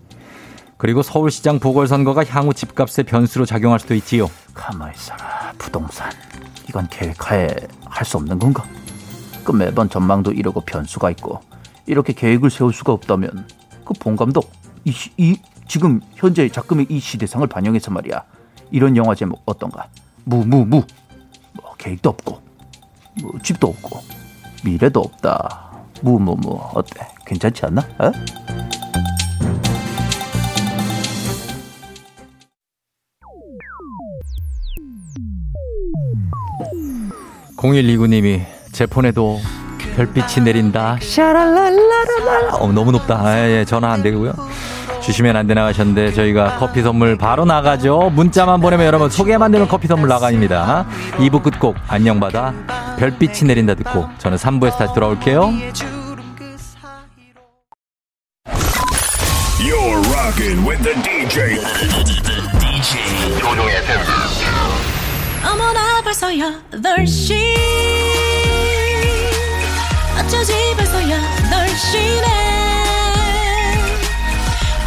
그리고 0.82 1.03
서울시장 1.03 1.59
보궐선거가 1.59 2.25
향후 2.25 2.55
집값의 2.55 3.05
변수로 3.05 3.45
작용할 3.45 3.79
수도 3.79 3.93
있지요. 3.93 4.25
가만히 4.55 4.95
있어라. 4.95 5.53
부동산. 5.59 6.09
이건 6.67 6.88
계획하에 6.89 7.49
할 7.86 8.03
수 8.03 8.17
없는 8.17 8.39
건가? 8.39 8.63
그 9.43 9.51
매번 9.51 9.88
전망도 9.91 10.32
이러고 10.32 10.61
변수가 10.61 11.11
있고 11.11 11.39
이렇게 11.86 12.13
계획을 12.13 12.49
세울 12.49 12.73
수가 12.73 12.93
없다면 12.93 13.47
그 13.86 13.93
본감독 13.93 14.51
이, 14.86 14.91
시- 14.91 15.11
이 15.17 15.38
지금 15.67 16.01
현재 16.15 16.49
작금의 16.49 16.88
이 16.89 16.99
시대상을 16.99 17.45
반영해서 17.45 17.91
말이야. 17.91 18.23
이런 18.71 18.97
영화 18.97 19.13
제목 19.13 19.43
어떤가? 19.45 19.86
무무무. 20.23 20.82
뭐 21.53 21.75
계획도 21.77 22.09
없고 22.09 22.41
뭐 23.21 23.34
집도 23.43 23.67
없고 23.67 24.01
미래도 24.65 25.01
없다. 25.01 25.73
뭐 26.01 26.17
어때? 26.73 27.07
괜찮지 27.27 27.67
않나? 27.67 27.82
어? 27.99 28.11
0129님이 37.62 38.43
제 38.72 38.86
폰에도 38.86 39.39
별빛이 39.95 40.43
내린다. 40.43 40.97
샤랄랄라랄라. 41.01 42.55
어, 42.55 42.72
너무 42.72 42.91
높다. 42.91 43.20
아, 43.20 43.49
예, 43.49 43.66
전화 43.66 43.91
안 43.91 44.01
되고요. 44.01 44.34
주시면 45.01 45.36
안 45.36 45.47
되나 45.47 45.66
하셨는데 45.66 46.14
저희가 46.14 46.57
커피 46.57 46.82
선물 46.82 47.18
바로 47.18 47.43
나가죠. 47.45 48.12
문자만 48.14 48.62
보내면 48.62 48.86
여러분 48.86 49.09
소개만 49.09 49.51
되면 49.51 49.68
커피 49.68 49.88
선물 49.88 50.07
나가입니다. 50.09 50.86
2부 51.18 51.41
끝곡 51.41 51.76
안녕받아 51.88 52.53
별빛이 52.99 53.47
내린다 53.47 53.74
듣고 53.76 54.07
저는 54.20 54.38
3부에서 54.38 54.78
다시 54.78 54.93
돌아올게요. 54.93 55.51
You're 59.59 60.01
rocking 60.14 60.68
with 60.68 60.84
the 60.84 60.95
DJ. 61.01 61.57
DJ 62.59 63.39
조종의 63.39 63.76
FM. 63.78 63.99
어머나 65.51 65.90
벌써 66.03 66.27
8시 66.27 67.35
어쩌지 70.19 70.53
벌써 70.75 70.97
8시네 70.99 72.27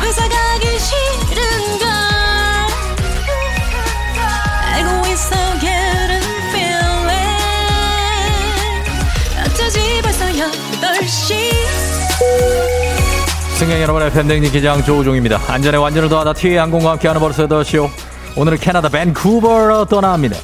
회사 0.02 0.28
가기 0.28 0.66
싫은걸 0.78 1.88
알고 4.72 5.06
있어 5.08 5.58
getting 5.60 6.26
feeling 6.50 7.08
어쩌지 9.46 10.00
벌써 10.02 10.26
8시 10.26 11.54
승객 13.58 13.80
여러분의 13.82 14.10
팬데믹 14.10 14.50
기장 14.52 14.82
조우종입니다. 14.82 15.40
안전에 15.46 15.76
완전을 15.76 16.08
더하다 16.08 16.32
티웨이 16.32 16.56
항공과 16.56 16.90
함께하는 16.92 17.20
버스 17.20 17.46
더쇼. 17.46 17.88
오늘은 18.36 18.58
캐나다 18.58 18.88
밴쿠버로 18.88 19.84
떠납니다. 19.84 20.36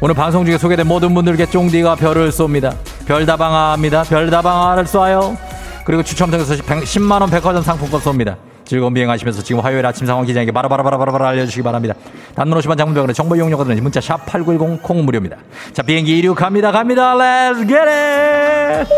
오늘 0.00 0.14
방송 0.14 0.44
중에 0.44 0.58
소개된 0.58 0.86
모든 0.86 1.14
분들께 1.14 1.46
쫑디가 1.46 1.96
별을 1.96 2.30
쏩니다. 2.30 2.74
별다방아입니다. 3.06 4.02
별다방아를 4.04 4.84
쏴요. 4.84 5.36
그리고 5.84 6.02
추첨 6.02 6.30
통해서 6.30 6.54
10만원 6.54 7.30
백화점 7.30 7.62
상품권 7.62 8.00
쏩니다. 8.00 8.36
즐거운 8.64 8.94
비행하시면서 8.94 9.42
지금 9.42 9.60
화요일 9.62 9.84
아침 9.84 10.06
상황 10.06 10.24
기장에게 10.24 10.50
바라바라바라바라 10.50 11.28
알려주시기 11.28 11.62
바랍니다. 11.62 11.94
단문 12.34 12.58
50원 12.58 12.78
장문병원의 12.78 13.14
정보 13.14 13.36
이용료가 13.36 13.64
드는 13.64 13.82
문자 13.82 14.00
샵 14.00 14.24
8910 14.26 14.82
콩 14.82 15.04
무료입니다. 15.04 15.36
자 15.72 15.82
비행기 15.82 16.18
이륙합니다. 16.18 16.72
갑니다. 16.72 17.14
Let's 17.14 17.68
get 17.68 17.76
it! 17.76 18.90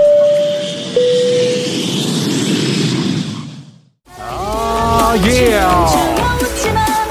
아, 4.19 5.15
예. 5.25 5.61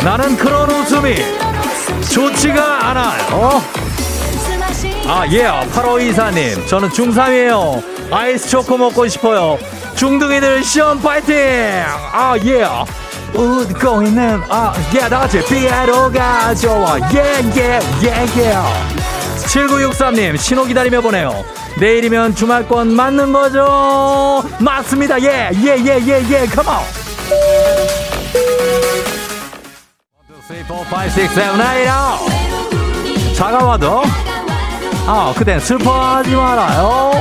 나는 0.03 0.37
그런 0.37 0.69
웃음이 0.69 1.44
좋지가 2.11 2.89
않아요. 2.89 3.61
아, 5.07 5.25
예. 5.29 5.43
8524님. 5.71 6.67
저는 6.67 6.89
중3이에요. 6.89 7.83
아이스 8.11 8.49
초코 8.49 8.77
먹고 8.77 9.07
싶어요. 9.07 9.57
중등이들 9.95 10.63
시험 10.63 11.01
파이팅! 11.01 11.35
아, 12.11 12.35
예. 12.43 12.65
웃고 13.33 14.03
있는, 14.03 14.41
아, 14.49 14.73
예. 14.93 14.99
다 15.09 15.19
같이 15.19 15.43
피아로가 15.45 16.53
좋아. 16.55 16.97
예, 17.13 17.41
예, 17.55 17.79
예, 18.03 18.25
예. 18.37 18.55
7963님, 19.47 20.37
신호 20.37 20.65
기다리며 20.65 21.01
보내요. 21.01 21.43
내일이면 21.79 22.35
주말권 22.35 22.93
맞는 22.95 23.31
거죠? 23.33 24.43
맞습니다. 24.59 25.21
예, 25.21 25.49
예, 25.55 25.77
예, 25.77 25.99
예, 26.05 26.25
예. 26.29 26.45
컴온! 26.47 26.75
3, 30.47 30.63
4, 30.63 30.73
5, 30.75 31.05
6, 31.05 31.33
7, 31.33 31.57
8, 31.57 31.85
9 31.85 33.33
차가워도? 33.33 34.03
아 35.07 35.33
그땐 35.35 35.59
슬퍼하지 35.59 36.35
말아요 36.35 37.11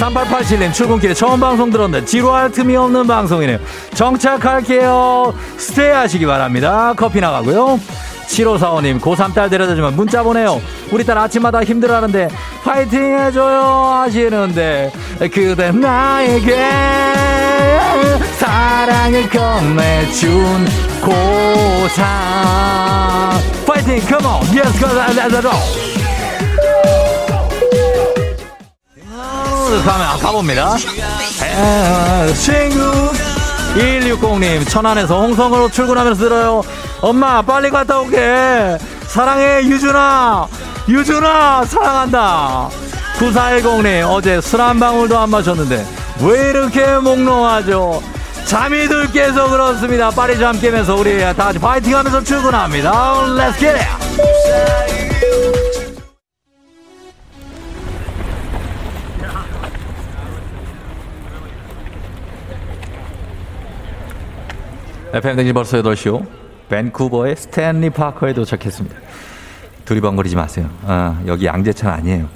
3887님 0.00 0.72
출근길에 0.72 1.12
처음 1.12 1.38
방송 1.40 1.70
들었는데 1.70 2.06
지루할 2.06 2.50
틈이 2.50 2.74
없는 2.74 3.06
방송이네요. 3.06 3.58
정착할게요. 3.94 5.34
stay 5.58 5.90
하시기 5.90 6.24
바랍니다. 6.24 6.94
커피 6.96 7.20
나가고요. 7.20 7.78
7545님 8.26 8.98
고3 9.00 9.34
딸 9.34 9.50
데려다주면 9.50 9.96
문자 9.96 10.22
보내요. 10.22 10.62
우리 10.90 11.04
딸 11.04 11.18
아침마다 11.18 11.62
힘들어하는데 11.62 12.28
파이팅 12.64 13.18
해줘요 13.18 13.60
하시는데 13.60 14.90
그대 15.18 15.70
나에게 15.70 16.56
사랑을 18.38 19.28
건네준 19.28 20.66
고3 21.02 22.00
파이팅 23.66 24.00
come 24.08 24.31
on 24.31 24.42
yes 24.54 25.99
가자 29.70 29.84
가면 29.84 30.18
가봅니다. 30.20 30.76
에, 31.44 32.32
친구. 32.34 33.10
2160님 33.76 34.68
천안에서 34.68 35.20
홍성으로 35.20 35.68
출근하면서 35.70 36.20
들어요. 36.20 36.62
엄마 37.00 37.40
빨리 37.40 37.70
갔다 37.70 38.00
오게. 38.00 38.76
사랑해 39.06 39.62
유준아. 39.62 40.48
유준아 40.88 41.64
사랑한다. 41.66 42.68
9410님 43.18 44.10
어제 44.10 44.40
술 44.40 44.60
한 44.60 44.80
방울도 44.80 45.16
안 45.18 45.30
마셨는데 45.30 45.86
왜 46.22 46.50
이렇게 46.50 46.84
몽롱하죠? 46.96 48.02
잠이 48.46 48.88
들 48.88 49.10
깨서 49.12 49.50
그렇습니다. 49.50 50.10
빨리 50.10 50.38
잠 50.38 50.58
깨면서 50.60 50.96
우리 50.96 51.20
다 51.20 51.32
같이 51.34 51.58
파이팅 51.60 51.96
하면서 51.96 52.22
출근합니다. 52.24 52.90
Let's 53.36 53.58
get 53.58 53.78
it 53.78 53.86
FM 65.12 65.36
대행진 65.36 65.52
벌써 65.52 65.82
8시요. 65.82 66.24
밴쿠버의 66.68 67.36
스탠리 67.36 67.90
파크에 67.90 68.32
도착했습니다. 68.32 68.96
두리번거리지 69.84 70.36
마세요. 70.36 70.68
아, 70.86 71.20
여기 71.26 71.46
양재천 71.46 71.90
아니에요. 71.90 72.26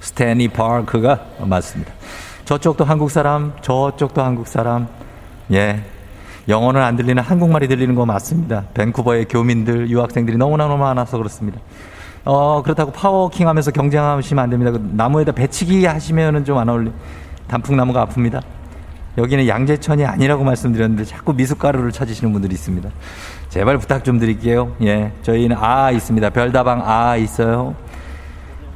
스탠리 0.00 0.46
파크가 0.48 1.18
맞습니다. 1.40 1.92
저쪽도 2.44 2.84
한국 2.84 3.10
사람, 3.10 3.52
저쪽도 3.62 4.22
한국 4.22 4.46
사람. 4.46 4.86
예. 5.52 5.82
영어는 6.48 6.80
안 6.80 6.96
들리는 6.96 7.20
한국말이 7.22 7.66
들리는 7.68 7.94
거 7.96 8.06
맞습니다. 8.06 8.64
밴쿠버의 8.74 9.26
교민들, 9.26 9.88
유학생들이 9.90 10.36
너무너무 10.36 10.76
많아서 10.76 11.16
그렇습니다. 11.18 11.58
어, 12.24 12.62
그렇다고 12.62 12.92
power 12.92 13.15
walking 13.15 13.48
하면서 13.48 13.70
경쟁하시면 13.72 14.44
안 14.44 14.50
됩니다. 14.50 14.70
그 14.72 14.80
나무에다 14.92 15.32
배치기 15.32 15.84
하시면은 15.84 16.44
좀 16.44 16.58
안 16.58 16.68
어울리. 16.68 16.92
단풍나무가 17.48 18.06
아픕니다. 18.06 18.40
여기는 19.18 19.46
양재천이 19.46 20.04
아니라고 20.04 20.44
말씀드렸는데 20.44 21.04
자꾸 21.04 21.32
미숫가루를 21.32 21.92
찾으시는 21.92 22.32
분들이 22.32 22.54
있습니다. 22.54 22.88
제발 23.48 23.78
부탁 23.78 24.04
좀 24.04 24.18
드릴게요. 24.18 24.74
예. 24.82 25.12
저희는 25.22 25.56
아 25.58 25.90
있습니다. 25.90 26.30
별다방 26.30 26.82
아 26.84 27.16
있어요. 27.16 27.74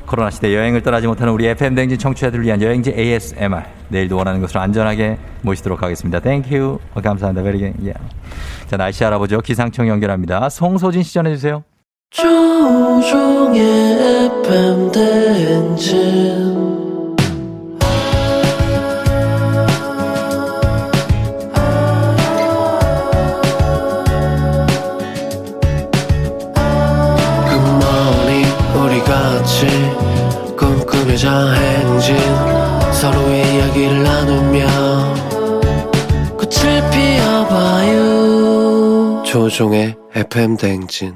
코로나 0.06 0.30
시대 0.30 0.54
여행을 0.54 0.82
떠나지 0.82 1.06
못하는 1.06 1.32
우리 1.32 1.46
FM대행진 1.46 1.98
청취자들을 1.98 2.44
위한 2.44 2.60
여행지 2.60 2.92
ASMR. 2.96 3.62
내일도 3.88 4.16
원하는 4.16 4.40
것으로 4.40 4.60
안전하게 4.60 5.18
모시도록 5.42 5.82
하겠습니다. 5.82 6.20
Thank 6.20 6.53
you. 6.53 6.78
어, 6.94 7.00
감사합니다. 7.00 7.42
베리게. 7.42 7.74
예. 7.86 7.94
자, 8.66 8.76
날씨 8.76 9.04
알아보죠. 9.04 9.40
기상청 9.40 9.88
연결합니다. 9.88 10.48
송소진 10.50 11.02
씨 11.02 11.14
전해 11.14 11.30
주세요. 11.34 11.62
조우종의 12.10 13.60
FM 14.42 14.92
대행진 14.92 16.73
조종의 39.54 39.94
FM 40.16 40.56
대행진. 40.56 41.14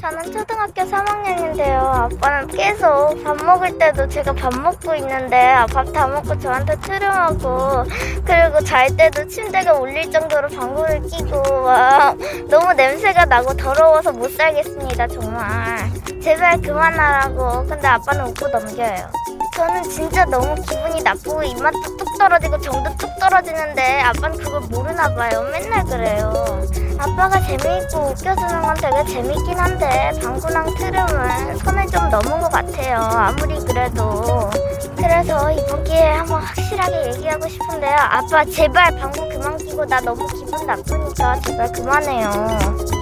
저는 0.00 0.24
초등학교 0.32 0.82
3학년인데요. 0.82 1.76
아빠는 1.78 2.48
계속 2.48 3.22
밥 3.22 3.36
먹을 3.44 3.78
때도 3.78 4.08
제가 4.08 4.32
밥 4.32 4.52
먹고 4.58 4.96
있는데 4.96 5.54
밥 5.72 5.92
다 5.92 6.08
먹고 6.08 6.36
저한테 6.40 6.74
트름하고 6.80 7.84
그리고 8.24 8.60
잘 8.64 8.94
때도 8.96 9.28
침대가 9.28 9.72
울릴 9.74 10.10
정도로 10.10 10.48
방구를 10.48 11.00
끼고 11.02 11.62
막 11.62 12.16
너무 12.48 12.72
냄새가 12.74 13.24
나고 13.26 13.54
더러워서 13.54 14.12
못 14.12 14.30
살겠습니다 14.32 15.06
정말 15.06 15.85
제발 16.26 16.60
그만하라고 16.60 17.64
근데 17.68 17.86
아빠는 17.86 18.26
웃고 18.26 18.48
넘겨요 18.48 19.08
저는 19.54 19.84
진짜 19.84 20.24
너무 20.24 20.56
기분이 20.56 21.00
나쁘고 21.00 21.40
입맛도 21.44 21.96
뚝 21.96 22.18
떨어지고 22.18 22.58
정도 22.58 22.90
뚝 22.96 23.08
떨어지는데 23.20 24.00
아빠는 24.00 24.36
그걸 24.36 24.60
모르나 24.62 25.14
봐요. 25.14 25.42
맨날 25.52 25.84
그래요. 25.84 26.60
아빠가 26.98 27.40
재미있고 27.40 28.08
웃겨주는 28.08 28.60
건 28.60 28.74
되게 28.74 29.04
재밌긴 29.04 29.56
한데 29.56 30.10
방구랑 30.20 30.74
트름은 30.74 31.58
선을 31.58 31.86
좀 31.86 32.10
넘은 32.10 32.40
것 32.40 32.50
같아요. 32.50 32.96
아무리 32.98 33.58
그래도. 33.60 34.50
그래서 34.96 35.50
이번 35.52 35.84
기회에 35.84 36.10
한번 36.16 36.42
확실하게 36.42 37.14
얘기하고 37.14 37.48
싶은데요. 37.48 37.96
아빠 37.98 38.44
제발 38.44 38.94
방구 38.98 39.28
그만 39.28 39.56
끼고 39.58 39.86
나 39.86 40.00
너무 40.00 40.26
기분 40.26 40.66
나쁘니까 40.66 41.40
제발 41.40 41.72
그만해요. 41.72 42.95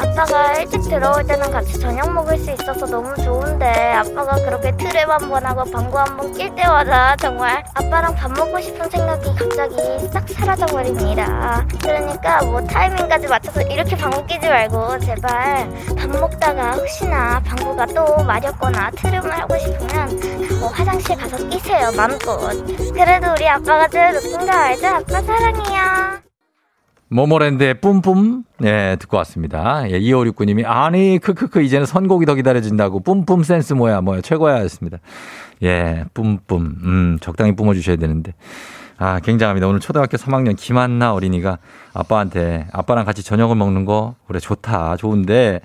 아빠가 0.00 0.54
일찍 0.54 0.80
들어올 0.82 1.24
때는 1.24 1.50
같이 1.50 1.78
저녁 1.78 2.12
먹을 2.12 2.38
수 2.38 2.50
있어서 2.52 2.86
너무 2.86 3.14
좋은데 3.16 3.66
아빠가 3.94 4.36
그렇게 4.36 4.70
트랩 4.72 5.06
한 5.08 5.28
번 5.28 5.44
하고 5.44 5.64
방구 5.70 5.98
한 5.98 6.16
번 6.16 6.32
낄 6.32 6.54
때마다 6.54 7.16
정말 7.16 7.64
아빠랑 7.74 8.14
밥 8.14 8.30
먹고 8.32 8.60
싶은 8.60 8.88
생각이 8.90 9.34
갑자기 9.34 9.76
싹 10.12 10.28
사라져 10.28 10.66
버립니다. 10.66 11.64
그러니까 11.82 12.42
뭐 12.44 12.60
타이밍까지 12.62 13.26
맞춰서 13.26 13.60
이렇게 13.62 13.96
방구 13.96 14.24
끼지 14.26 14.48
말고 14.48 14.98
제발 15.00 15.68
밥 15.96 16.08
먹다가 16.10 16.72
혹시나 16.72 17.40
방구가 17.40 17.86
또 17.86 18.22
마렵거나 18.24 18.90
트름을 18.92 19.30
하고 19.32 19.58
싶으면 19.58 20.20
뭐 20.60 20.68
화장실 20.68 21.16
가서 21.16 21.36
끼세요 21.48 21.90
마음껏. 21.96 22.38
그래도 22.94 23.32
우리 23.32 23.48
아빠가 23.48 23.86
늘 23.88 24.16
웃긴 24.16 24.46
거 24.46 24.52
알죠? 24.52 24.86
아빠 24.86 25.20
사랑해요. 25.22 26.27
모모랜드의 27.08 27.80
뿜뿜 27.80 28.44
예 28.64 28.96
듣고 29.00 29.16
왔습니다. 29.18 29.90
예, 29.90 29.98
2569님이 29.98 30.64
아니 30.66 31.18
크크크 31.18 31.62
이제는 31.62 31.86
선곡이 31.86 32.26
더 32.26 32.34
기다려진다고 32.34 33.00
뿜뿜 33.00 33.42
센스 33.44 33.72
뭐야 33.72 34.00
뭐야 34.02 34.20
최고야였습니다. 34.20 34.98
예 35.62 36.04
뿜뿜 36.12 36.76
음 36.82 37.18
적당히 37.20 37.56
뿜어주셔야 37.56 37.96
되는데 37.96 38.34
아 38.98 39.20
굉장합니다. 39.20 39.68
오늘 39.68 39.80
초등학교 39.80 40.16
3학년 40.16 40.56
김한나 40.56 41.14
어린이가 41.14 41.58
아빠한테 41.94 42.66
아빠랑 42.72 43.04
같이 43.04 43.22
저녁을 43.22 43.56
먹는 43.56 43.84
거 43.84 44.14
그래 44.26 44.38
좋다 44.38 44.96
좋은데 44.96 45.60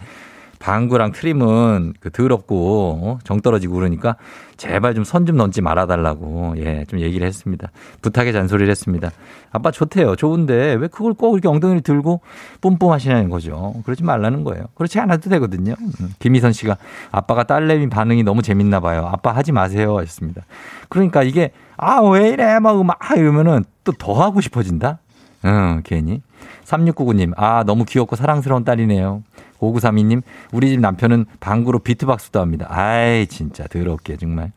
방구랑 0.64 1.12
트림은 1.12 1.94
그 2.00 2.10
더럽고 2.10 3.00
어? 3.04 3.20
정 3.26 3.42
떨어지고 3.42 3.74
그러니까 3.76 4.16
제발 4.56 4.96
좀선좀 4.96 5.36
넘지 5.36 5.62
말아달라고 5.62 6.54
예 6.58 6.86
좀 6.88 7.02
얘기를 7.02 7.28
했습니다. 7.28 7.70
부탁의 8.02 8.32
잔소리를 8.32 8.70
했습니다. 8.72 9.12
아빠 9.52 9.72
좋대요. 9.72 10.16
좋은데 10.16 10.74
왜 10.76 10.88
그걸 10.88 11.14
꼭 11.14 11.34
이렇게 11.34 11.50
엉덩이를 11.50 11.82
들고 11.82 12.22
뿜뿜 12.62 12.92
하시냐는 12.94 13.30
거죠. 13.30 13.74
그러지 13.84 14.04
말라는 14.04 14.44
거예요. 14.46 14.64
그렇지 14.76 15.00
않아도 15.02 15.30
되거든요. 15.32 15.76
음, 15.80 16.14
김희선 16.20 16.54
씨가 16.54 16.78
아빠가 17.12 17.44
딸내미 17.44 17.90
반응이 17.90 18.24
너무 18.24 18.42
재밌나 18.42 18.80
봐요. 18.80 19.10
아빠 19.12 19.34
하지 19.34 19.52
마세요 19.52 19.98
하셨습니다. 19.98 20.44
그러니까 20.90 21.24
이게 21.24 21.52
아 21.76 22.00
왜 22.02 22.30
이래 22.30 22.60
막 22.60 22.82
막 22.84 22.98
이러면은 23.18 23.66
또 23.84 23.92
더 23.98 24.14
하고 24.14 24.40
싶어진다. 24.40 25.00
응, 25.46 25.82
괜히. 25.84 26.22
3699님, 26.64 27.34
아, 27.36 27.64
너무 27.66 27.84
귀엽고 27.84 28.16
사랑스러운 28.16 28.64
딸이네요. 28.64 29.24
5932님, 29.60 30.22
우리 30.52 30.70
집 30.70 30.80
남편은 30.80 31.26
방구로 31.40 31.80
비트박스도 31.80 32.40
합니다. 32.40 32.68
아이, 32.70 33.28
진짜 33.28 33.66
더럽게, 33.68 34.18
정말. 34.18 34.52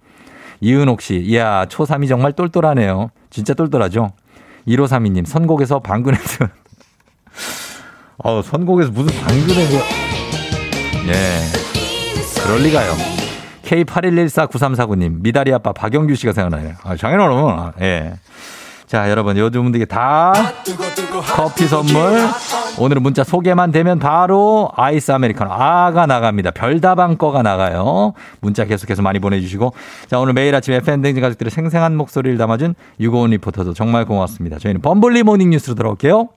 이은옥 0.61 1.03
씨, 1.03 1.17
이야, 1.17 1.67
초3이 1.67 2.09
정말 2.09 2.33
똘똘하네요. 2.33 3.11
진짜 3.31 3.55
똘똘하죠? 3.55 4.13
1532님, 4.67 5.27
선곡에서 5.27 5.81
방구 5.81 6.11
냄새. 6.11 6.47
어, 8.19 8.41
선곡에서 8.45 8.91
무슨 8.91 9.19
방구 9.21 9.55
냄새. 9.55 9.79
예. 11.09 12.43
그럴 12.43 12.61
리가요. 12.63 12.93
K81149349님, 13.65 15.21
미다리 15.21 15.53
아빠 15.53 15.73
박영규 15.73 16.15
씨가 16.15 16.33
생각나요. 16.33 16.75
아, 16.83 16.97
장인어른. 16.97 17.73
예. 17.81 18.15
자, 18.87 19.11
여러분, 19.11 19.37
요즘 19.37 19.63
분들께 19.65 19.85
다 19.87 20.33
커피 21.35 21.67
선물. 21.67 22.21
오늘은 22.79 23.03
문자 23.03 23.25
소개만 23.25 23.73
되면 23.73 23.99
바로 23.99 24.71
아이스 24.77 25.11
아메리카노 25.11 25.51
아가 25.51 26.07
나갑니다. 26.07 26.53
별다방 26.53 27.17
거가 27.17 27.43
나가요. 27.43 28.13
문자 28.41 28.65
계속해서 28.65 29.03
많이 29.03 29.19
보내주시고. 29.19 29.73
자, 30.09 30.21
오늘 30.21 30.35
매일 30.35 30.55
아침 30.55 30.75
FM대행진 30.75 31.21
가족들의 31.21 31.51
생생한 31.51 31.97
목소리를 31.97 32.39
담아준 32.39 32.75
유고원 33.01 33.31
리포터도 33.31 33.75
정말 33.75 34.05
고맙습니다. 34.05 34.59
저희는 34.59 34.83
범블리 34.83 35.25
모닝 35.25 35.51
뉴스로 35.51 35.75
들어올게요. 35.75 36.29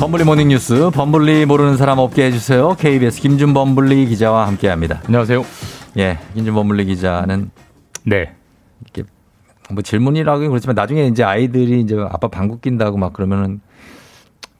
범블리 0.00 0.24
모닝 0.24 0.48
뉴스 0.48 0.88
범블리 0.94 1.44
모르는 1.44 1.76
사람 1.76 1.98
없게 1.98 2.24
해주세요. 2.24 2.74
KBS 2.78 3.20
김준 3.20 3.52
범블리 3.52 4.06
기자와 4.06 4.46
함께합니다. 4.46 5.02
안녕하세요. 5.04 5.44
예, 5.98 6.18
김준 6.32 6.54
범블리 6.54 6.86
기자는 6.86 7.50
네. 8.04 8.32
이렇게 8.82 9.02
뭐 9.70 9.82
질문이라고 9.82 10.48
그렇지만 10.48 10.74
나중에 10.74 11.06
이제 11.06 11.22
아이들이 11.22 11.82
이제 11.82 11.96
아빠 12.10 12.28
방구 12.28 12.60
낀다고 12.60 12.96
막 12.96 13.12
그러면은 13.12 13.60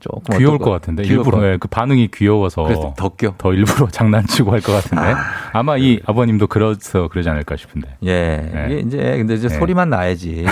조금 0.00 0.36
귀여울? 0.38 0.58
것 0.58 0.70
같은데 0.70 1.02
일부러 1.04 1.38
것 1.38 1.46
예, 1.46 1.56
그 1.58 1.68
반응이 1.68 2.08
귀여워서 2.12 2.62
그래서 2.64 2.94
더 3.38 3.52
일부러 3.52 3.86
장난치고 3.92 4.50
할 4.52 4.60
것 4.60 4.72
같은데 4.72 5.14
아, 5.52 5.62
마이 5.62 6.00
아버님도 6.04 6.46
그래서 6.48 7.08
그러지 7.08 7.28
않을까 7.28 7.56
싶은데 7.56 7.96
예. 8.06 8.66
이게 8.68 8.80
이제 8.80 8.96
근데 9.18 9.34
이제 9.34 9.48
네. 9.48 9.54
소리만 9.58 9.88
나야지 9.90 10.44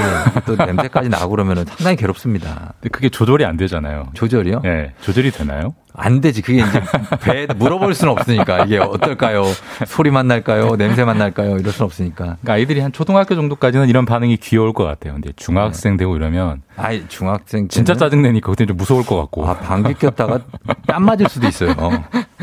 또 0.47 0.55
냄새까지 0.57 1.09
나고 1.09 1.31
그러면은 1.31 1.65
상당히 1.65 1.97
괴롭습니다. 1.97 2.75
근데 2.81 2.89
그게 2.91 3.09
조절이 3.09 3.45
안 3.45 3.57
되잖아요. 3.57 4.09
조절이요? 4.15 4.63
예, 4.65 4.93
조절이 5.01 5.31
되나요? 5.31 5.75
안 5.99 6.21
되지. 6.21 6.43
그게 6.43 6.63
이제 6.63 6.83
배 7.21 7.47
물어볼 7.57 7.93
수는 7.93 8.13
없으니까 8.13 8.65
이게 8.65 8.79
어떨까요? 8.79 9.43
소리만 9.87 10.29
날까요? 10.29 10.77
냄새만 10.77 11.19
날까요? 11.19 11.59
이럴 11.59 11.73
수는 11.73 11.87
없으니까. 11.87 12.25
그러니까 12.25 12.53
아이들이 12.53 12.81
한 12.81 12.93
초등학교 12.93 13.35
정도까지는 13.35 13.89
이런 13.89 14.07
반응이 14.07 14.37
귀여울 14.39 14.73
것 14.73 14.85
같아요. 14.85 15.15
근데 15.15 15.33
중학생 15.37 15.97
되고 15.97 16.15
이러면 16.17 16.63
아이 16.77 17.05
중학생 17.09 17.69
진짜 17.69 17.95
때는 17.95 17.99
짜증 17.99 18.23
내니까 18.23 18.51
그때 18.51 18.65
좀 18.65 18.77
무서울 18.77 19.05
것 19.05 19.17
같고. 19.17 19.47
아 19.49 19.59
방귀 19.59 19.95
꼈다가 19.95 20.41
땀 20.87 21.05
맞을 21.05 21.29
수도 21.29 21.49
있어요. 21.49 21.75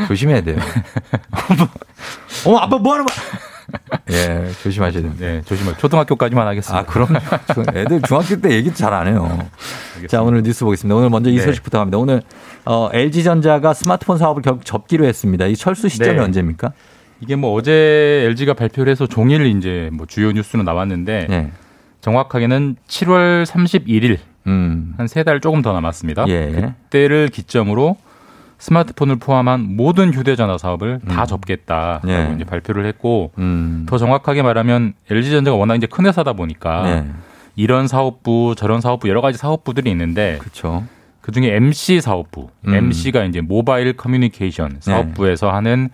조심해야 0.08 0.42
돼요. 0.42 0.58
어머 2.46 2.58
아빠 2.58 2.78
뭐 2.78 2.94
하는 2.94 3.06
거야? 3.06 3.18
예, 4.12 4.52
조심하셔야 4.64 5.02
됩니다. 5.04 5.26
네, 5.26 5.42
조심하세요. 5.44 5.78
초등학교까지만 5.80 6.48
하겠습니다. 6.48 6.80
아, 6.80 6.86
그럼 6.86 7.10
애들 7.76 8.02
중학교 8.04 8.40
때 8.42 8.52
얘기 8.52 8.74
잘 8.74 8.94
안 8.94 9.08
해요. 9.08 9.40
자, 10.08 10.22
오늘 10.22 10.42
뉴스 10.44 10.64
보겠습니다. 10.64 10.96
오늘 10.96 11.10
먼저 11.10 11.30
이 11.30 11.36
네. 11.38 11.42
소식부터 11.44 11.80
갑니다. 11.80 11.98
오늘 11.98 12.22
어, 12.66 12.90
LG전자가 12.94 13.74
스마트폰 13.74 14.18
사업을 14.18 14.42
결, 14.42 14.60
접기로 14.64 15.06
했습니다. 15.06 15.46
이 15.48 15.56
철수 15.56 15.90
시점이 15.90 16.14
네. 16.14 16.20
언제입니까? 16.20 16.72
이게 17.22 17.36
뭐 17.36 17.54
어제 17.54 18.24
LG가 18.28 18.54
발표를 18.54 18.92
해서 18.92 19.08
종일 19.08 19.46
이제 19.46 19.90
뭐 19.94 20.06
주요 20.06 20.32
뉴스로 20.32 20.64
나왔는데 20.64 21.28
네. 21.30 21.52
정확하게는 22.02 22.76
7월 22.88 23.46
31일 23.46 24.18
음. 24.48 24.94
한세 24.98 25.24
달 25.24 25.40
조금 25.42 25.62
더 25.62 25.74
남았습니다. 25.74 26.26
예. 26.28 26.74
그때를 26.84 27.30
기점으로 27.30 27.98
스마트폰을 28.58 29.18
포함한 29.18 29.76
모든 29.76 30.14
휴대전화 30.14 30.58
사업을 30.58 31.02
다 31.08 31.26
접겠다라고 31.26 32.10
예. 32.10 32.32
이제 32.36 32.44
발표를 32.44 32.86
했고 32.86 33.32
음. 33.38 33.86
더 33.88 33.98
정확하게 33.98 34.42
말하면 34.42 34.94
LG전자가 35.10 35.58
워낙 35.58 35.76
이제 35.76 35.88
큰 35.88 36.06
회사다 36.06 36.34
보니까 36.34 36.84
네. 36.84 37.12
이런 37.56 37.88
사업부 37.88 38.56
저런 38.58 38.82
사업부 38.82 39.10
여러 39.10 39.22
가지 39.22 39.38
사업부들이 39.38 39.90
있는데 39.92 40.38
그렇죠. 40.40 40.84
그 41.22 41.32
중에 41.32 41.56
MC 41.56 42.02
사업부, 42.02 42.50
음. 42.68 42.74
MC가 42.74 43.24
이제 43.24 43.42
모바일 43.42 43.94
커뮤니케이션 43.98 44.78
사업부에서 44.80 45.52
하는 45.52 45.90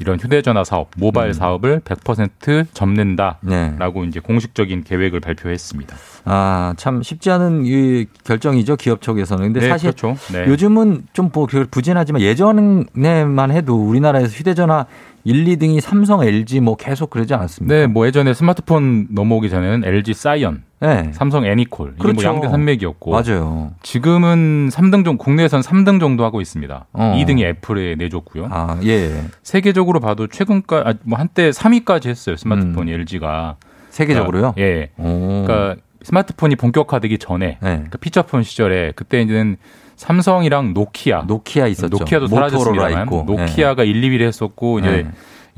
이런 0.00 0.18
휴대전화 0.18 0.64
사업, 0.64 0.90
모바일 0.96 1.30
음. 1.30 1.32
사업을 1.32 1.80
100% 1.80 2.66
접는다라고 2.72 4.02
네. 4.02 4.08
이제 4.08 4.20
공식적인 4.20 4.84
계획을 4.84 5.20
발표했습니다. 5.20 5.96
아, 6.24 6.74
참 6.76 7.02
쉽지 7.02 7.30
않은 7.30 7.64
이 7.64 8.06
결정이죠. 8.24 8.76
기업 8.76 9.02
쪽에서는. 9.02 9.44
근데 9.44 9.60
네, 9.60 9.68
사실 9.68 9.92
그렇죠. 9.92 10.16
네. 10.32 10.46
요즘은 10.46 11.08
좀뭐 11.12 11.46
부진하지만 11.70 12.22
예전에만 12.22 13.50
해도 13.50 13.76
우리나라에서 13.76 14.28
휴대전화 14.28 14.86
1, 15.24 15.44
2등이 15.44 15.80
삼성, 15.80 16.22
LG 16.22 16.60
뭐 16.60 16.76
계속 16.76 17.10
그러지 17.10 17.34
않았습니까? 17.34 17.74
네, 17.74 17.86
뭐 17.86 18.06
예전에 18.06 18.32
스마트폰 18.34 19.08
넘어오기 19.10 19.50
전에는 19.50 19.84
LG 19.84 20.14
사이언, 20.14 20.62
네. 20.80 21.10
삼성 21.12 21.44
애니콜 21.44 21.94
이게 21.94 21.98
그렇죠. 22.02 22.14
뭐 22.22 22.34
양대 22.34 22.48
산맥이었고 22.48 23.10
맞아요. 23.10 23.72
지금은 23.82 24.68
3등 24.68 25.04
정도 25.04 25.16
국내에선 25.16 25.60
3등 25.60 25.98
정도 26.00 26.24
하고 26.24 26.40
있습니다. 26.40 26.86
어. 26.92 27.16
2등이 27.18 27.42
애플에 27.44 27.96
내줬고요. 27.96 28.48
아, 28.50 28.78
예. 28.84 29.24
세계적으로 29.42 30.00
봐도 30.00 30.26
최근까 30.28 30.82
아, 30.86 30.94
뭐 31.02 31.18
한때 31.18 31.50
3위까지 31.50 32.06
했어요. 32.06 32.36
스마트폰이 32.36 32.92
음. 32.92 33.00
LG가. 33.00 33.56
세계적으로요? 33.90 34.52
그러니까, 34.52 34.62
예. 34.62 34.90
오. 34.98 35.44
그러니까 35.46 35.76
스마트폰이 36.02 36.54
본격화되기 36.56 37.18
전에 37.18 37.46
네. 37.46 37.58
그러니까 37.60 37.98
피처폰 37.98 38.44
시절에 38.44 38.92
그때는 38.94 39.56
삼성이랑 39.96 40.74
노키아, 40.74 41.22
노키아 41.22 41.66
있었죠. 41.66 41.98
노키아도 41.98 42.28
사라졌습니다만 42.28 43.02
있고. 43.06 43.24
노키아가 43.26 43.82
1, 43.82 44.00
2위를 44.00 44.22
했었고 44.28 44.78
이제 44.78 44.88
네. 44.88 45.10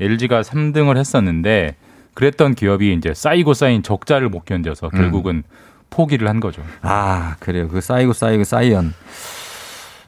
LG가 0.05 0.41
3등을 0.41 0.97
했었는데 0.97 1.75
그랬던 2.13 2.55
기업이 2.55 2.93
이제 2.93 3.13
쌓이고 3.13 3.53
쌓인 3.53 3.83
적자를 3.83 4.29
못 4.29 4.45
견뎌서 4.45 4.89
음. 4.93 4.99
결국은 4.99 5.43
포기를 5.89 6.27
한 6.27 6.39
거죠. 6.39 6.63
아, 6.81 7.35
그래요. 7.39 7.67
그 7.67 7.81
쌓이고 7.81 8.13
쌓이고 8.13 8.43
쌓이연. 8.43 8.93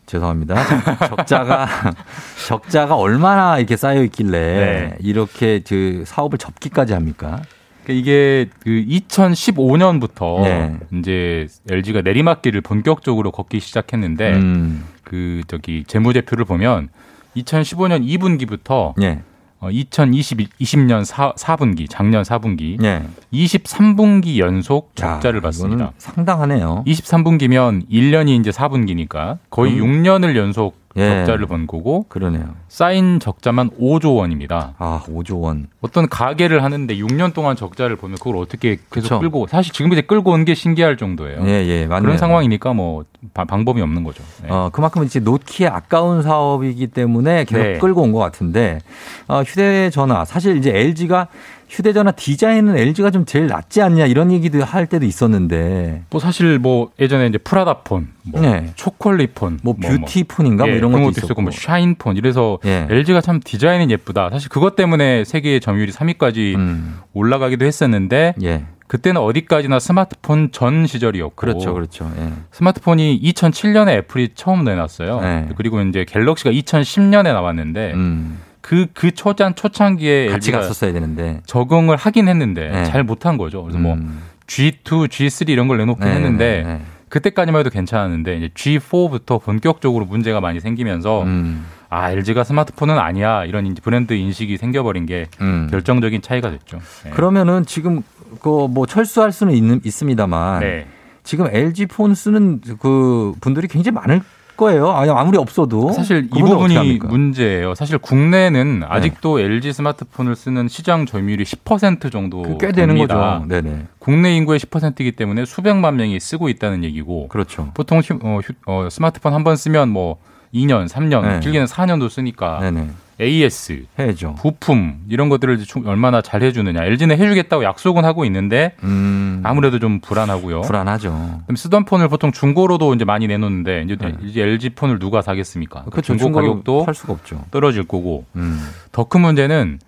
죄송합니다. 0.06 1.08
적자가 1.08 1.68
적자가 2.48 2.96
얼마나 2.96 3.58
이렇게 3.58 3.78
쌓여 3.78 4.04
있길래 4.04 4.40
네. 4.40 4.98
이렇게 5.00 5.62
그 5.66 6.04
사업을 6.06 6.38
접기까지 6.38 6.94
합니까? 6.94 7.42
그러니까 7.84 7.94
이게 8.02 8.50
그 8.60 8.70
2015년부터 8.70 10.44
네. 10.44 10.78
이제 10.94 11.48
LG가 11.70 12.02
내리막길을 12.02 12.62
본격적으로 12.62 13.32
걷기 13.32 13.60
시작했는데 13.60 14.34
음. 14.34 14.86
그 15.04 15.42
저기 15.48 15.84
재무제표를 15.86 16.46
보면 16.46 16.90
2015년 17.36 18.06
2분기부터 18.06 19.02
예. 19.02 19.22
어, 19.64 19.70
2020년 19.70 21.06
4, 21.06 21.34
4분기 21.36 21.90
작년 21.90 22.24
4분기 22.24 22.84
예. 22.84 23.02
23분기 23.32 24.40
연속 24.40 24.92
야, 25.00 25.14
적자를 25.14 25.38
이거는 25.38 25.42
봤습니다. 25.42 25.94
상당하네요. 25.98 26.84
23분기면 26.86 27.90
1년이 27.90 28.42
이제 28.42 28.52
4분기니까 28.52 29.38
거의 29.50 29.80
음. 29.80 30.04
6년을 30.04 30.36
연속 30.36 30.83
예. 30.96 31.10
적자를 31.26 31.48
본 31.48 31.66
거고 31.66 32.06
그러네요. 32.08 32.44
쌓인 32.68 33.20
적자만 33.20 33.72
5조 33.80 34.16
원입니다. 34.18 34.76
아, 34.78 35.02
5조 35.08 35.42
원. 35.42 35.68
어떤 35.82 36.08
가게를 36.08 36.64
하는데 36.64 36.96
6년 36.96 37.34
동안 37.34 37.56
적자를 37.56 37.96
보면 37.96 38.18
그걸 38.20 38.38
어떻게 38.38 38.76
계속 38.76 38.90
그쵸. 38.90 39.20
끌고 39.20 39.48
사실 39.48 39.74
지금 39.74 39.92
이제 39.92 40.02
끌고 40.02 40.32
온 40.32 40.44
게 40.46 40.54
신기할 40.54 40.98
정도예요. 40.98 41.42
예, 41.46 41.66
예, 41.66 41.86
맞네요. 41.88 42.02
그런 42.04 42.18
상황이니까 42.18 42.74
뭐 42.74 43.06
바- 43.34 43.46
방법이 43.46 43.82
없는 43.82 44.04
거죠. 44.04 44.24
네. 44.44 44.50
어, 44.52 44.70
그만큼 44.72 45.04
이제 45.04 45.20
놓기에 45.20 45.70
아까운 45.70 46.22
사업이기 46.22 46.88
때문에 46.88 47.46
계속 47.46 47.64
네. 47.64 47.78
끌고 47.80 48.02
온 48.02 48.12
것 48.12 48.20
같은데, 48.20 48.80
어, 49.28 49.42
휴대전화, 49.42 50.26
사실 50.26 50.58
이제 50.58 50.70
LG가 50.78 51.28
휴대전화 51.70 52.12
디자인은 52.12 52.78
LG가 52.78 53.12
좀 53.12 53.26
제일 53.26 53.48
낫지 53.48 53.82
않냐 53.82 54.06
이런 54.06 54.32
얘기도 54.32 54.64
할 54.64 54.86
때도 54.88 55.06
있었는데, 55.06 56.04
뭐 56.10 56.20
사실 56.20 56.60
뭐 56.60 56.92
예전에 57.00 57.28
이제 57.28 57.38
프라다폰, 57.38 58.10
뭐 58.24 58.42
네. 58.42 58.72
초콜릿폰, 58.76 59.60
뭐 59.64 59.76
뷰티폰인가 59.76 60.66
뭐 60.66 60.74
예, 60.74 60.78
이런 60.78 60.92
것도 60.92 61.04
것도 61.06 61.26
있었고. 61.26 61.42
뭐 61.42 61.52
샤인폰 61.52 62.18
이래서 62.18 62.60
예. 62.66 62.88
LG가 62.90 63.22
참 63.22 63.40
디자인은 63.44 63.92
예쁘다. 63.92 64.30
사실 64.30 64.50
그것 64.50 64.76
때문에 64.76 65.24
세계 65.24 65.60
점유율이 65.60 65.92
3위까지 65.92 66.56
음. 66.56 67.00
올라가기도 67.14 67.66
했었는데 67.66 68.36
예. 68.44 68.66
그때는 68.88 69.22
어디까지나 69.22 69.80
스마트폰 69.80 70.52
전 70.52 70.86
시절이었고 70.86 71.36
그렇죠, 71.36 71.74
그렇죠. 71.74 72.12
예. 72.20 72.32
스마트폰이 72.52 73.20
2007년에 73.24 73.90
애플이 73.90 74.30
처음 74.36 74.64
내놨어요. 74.64 75.22
네. 75.22 75.50
그리고 75.58 75.82
이제 75.82 76.06
갤럭시가 76.06 76.52
2010년에 76.52 77.24
나왔는데 77.24 77.94
음. 77.94 78.38
그, 78.64 78.88
그 78.94 79.12
초장, 79.12 79.54
초창기에 79.54 80.30
같이 80.30 80.52
갔었어야 80.52 80.94
되는데. 80.94 81.42
적응을 81.46 81.98
하긴 81.98 82.28
했는데 82.28 82.70
네. 82.70 82.84
잘 82.86 83.04
못한 83.04 83.38
거죠. 83.38 83.62
그래서 83.62 83.78
뭐 83.78 83.94
음. 83.94 84.24
G2, 84.48 85.08
G3 85.08 85.50
이런 85.50 85.68
걸 85.68 85.78
내놓긴 85.78 86.06
네, 86.06 86.16
했는데 86.16 86.64
네, 86.66 86.74
네. 86.74 86.82
그때까지만 87.10 87.60
해도 87.60 87.70
괜찮았는데 87.70 88.38
이제 88.38 88.50
G4부터 88.56 89.42
본격적으로 89.44 90.06
문제가 90.06 90.40
많이 90.42 90.60
생기면서 90.60 91.24
음. 91.24 91.66
아 91.90 92.12
LG가 92.12 92.44
스마트폰은 92.44 92.98
아니야 92.98 93.46
이런 93.46 93.76
브랜드 93.84 94.14
인식이 94.14 94.58
생겨버린 94.58 95.06
게 95.06 95.28
음. 95.42 95.68
결정적인 95.70 96.22
차이가 96.22 96.50
됐죠. 96.50 96.80
네. 97.04 97.12
그러면은 97.12 97.66
지금 97.66 98.02
그 98.40 98.68
뭐 98.68 98.86
철수할 98.86 99.32
수는 99.32 99.54
있는, 99.54 99.82
있습니다만, 99.84 100.62
네. 100.62 100.88
지금 101.24 101.48
LG 101.52 101.86
폰 101.88 102.16
쓰는 102.16 102.62
그 102.80 103.34
분들이 103.40 103.68
굉장히 103.68 103.96
많을 103.96 104.22
거예요. 104.58 104.92
아니, 104.92 105.10
아무리 105.12 105.38
없어도. 105.38 105.92
사실 105.92 106.28
이 106.36 106.40
부분이? 106.42 107.00
문제예요. 107.04 107.76
사실 107.76 107.98
국내는 107.98 108.84
아직도 108.88 109.40
LG 109.40 109.74
스마트폰을 109.74 110.36
쓰는 110.36 110.68
시장 110.68 111.06
점유율이 111.06 111.44
10% 111.44 112.12
정도 112.12 112.42
그꽤 112.44 112.72
되는. 112.72 112.98
거죠. 112.98 113.46
네네. 113.48 113.88
국내 114.00 114.36
인구의 114.36 114.60
10%이기 114.60 115.14
때문에 115.14 115.46
수백만 115.46 115.96
명이 115.96 116.20
쓰고 116.20 116.50
있다는 116.50 116.84
얘기고 116.84 117.28
그렇죠. 117.30 117.72
보통 117.74 118.00
휴, 118.00 118.20
어, 118.22 118.40
휴- 118.44 118.54
어, 118.66 118.88
스마트폰 118.90 119.34
한 119.34 119.44
번 119.44 119.56
쓰면 119.56 119.90
뭐 119.90 120.18
2년, 120.54 120.88
3년, 120.88 121.22
네. 121.24 121.40
길게는 121.40 121.66
4년도 121.66 122.10
쓰니까 122.10 122.60
네네. 122.62 122.88
AS, 123.20 123.86
해야죠. 124.00 124.36
부품 124.36 125.02
이런 125.10 125.30
것들을 125.30 125.60
얼마나 125.86 126.22
잘 126.22 126.44
해주느냐. 126.44 126.84
LG는 126.84 127.18
해주겠다고 127.18 127.64
약속은 127.64 128.06
하고 128.06 128.26
있는데 128.26 128.76
음. 128.84 129.42
아무래도 129.44 129.80
좀 129.80 130.00
불안하고요. 130.00 130.62
불안하죠. 130.62 131.42
그럼 131.46 131.56
쓰던 131.56 131.86
폰을 131.86 132.08
보통 132.08 132.32
중고로도 132.32 132.94
이제 132.96 133.06
많이 133.06 133.28
내놓는데 133.28 133.86
이제, 133.90 134.16
이제 134.24 134.42
LG 134.42 134.72
폰을 134.72 135.00
누가 135.00 135.22
사겠습니까? 135.22 135.84
네. 135.84 135.92
그렇죠. 135.92 136.18
중고 136.18 136.40
가격도 136.40 136.86
팔 136.86 136.94
수가 136.94 137.14
없죠. 137.14 137.44
떨어질 137.52 137.84
거고 137.84 138.26
음. 138.36 138.60
더큰 138.92 139.22
문제는 139.22 139.80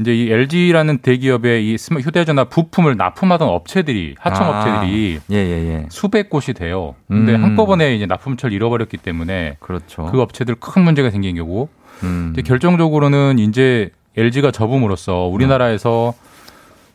이제 0.00 0.12
이 0.12 0.30
LG라는 0.30 0.98
대기업의 0.98 1.70
이 1.70 1.78
스마 1.78 2.00
휴대전화 2.00 2.44
부품을 2.44 2.96
납품하던 2.96 3.48
업체들이 3.48 4.16
하청 4.18 4.46
아. 4.46 4.58
업체들이 4.58 5.20
예, 5.30 5.36
예, 5.36 5.38
예. 5.38 5.86
수백 5.88 6.28
곳이 6.28 6.52
돼요. 6.52 6.96
근데 7.06 7.34
음. 7.34 7.44
한꺼번에 7.44 7.94
이제 7.94 8.04
납품처를 8.06 8.54
잃어버렸기 8.54 8.96
때문에 8.96 9.56
그렇죠. 9.60 10.06
그 10.06 10.20
업체들 10.20 10.56
큰 10.56 10.82
문제가 10.82 11.10
생긴 11.10 11.36
거고 11.36 11.68
음. 12.04 12.30
이제 12.32 12.42
결정적으로는 12.42 13.38
이제 13.38 13.90
LG가 14.16 14.50
접음으로써 14.50 15.26
우리나라에서 15.26 16.14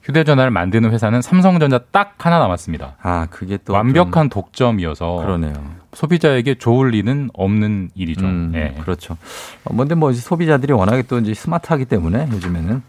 휴대전화를 0.03 0.49
만드는 0.51 0.91
회사는 0.91 1.21
삼성전자 1.21 1.79
딱 1.91 2.15
하나 2.17 2.39
남았습니다. 2.39 2.95
아, 3.01 3.27
그게 3.29 3.57
또. 3.63 3.73
완벽한 3.73 4.29
독점이어서 4.29 5.17
좀 5.17 5.25
그러네요. 5.25 5.53
소비자에게 5.93 6.55
좋을 6.55 6.89
리는 6.91 7.29
없는 7.33 7.89
일이죠. 7.95 8.25
음, 8.25 8.51
예. 8.55 8.75
그렇죠. 8.81 9.17
어, 9.65 9.73
뭔데 9.73 9.95
뭐 9.95 10.11
이제 10.11 10.21
소비자들이 10.21 10.71
워낙에 10.73 11.03
또 11.03 11.19
이제 11.19 11.33
스마트하기 11.33 11.85
때문에 11.85 12.29
요즘에는 12.31 12.81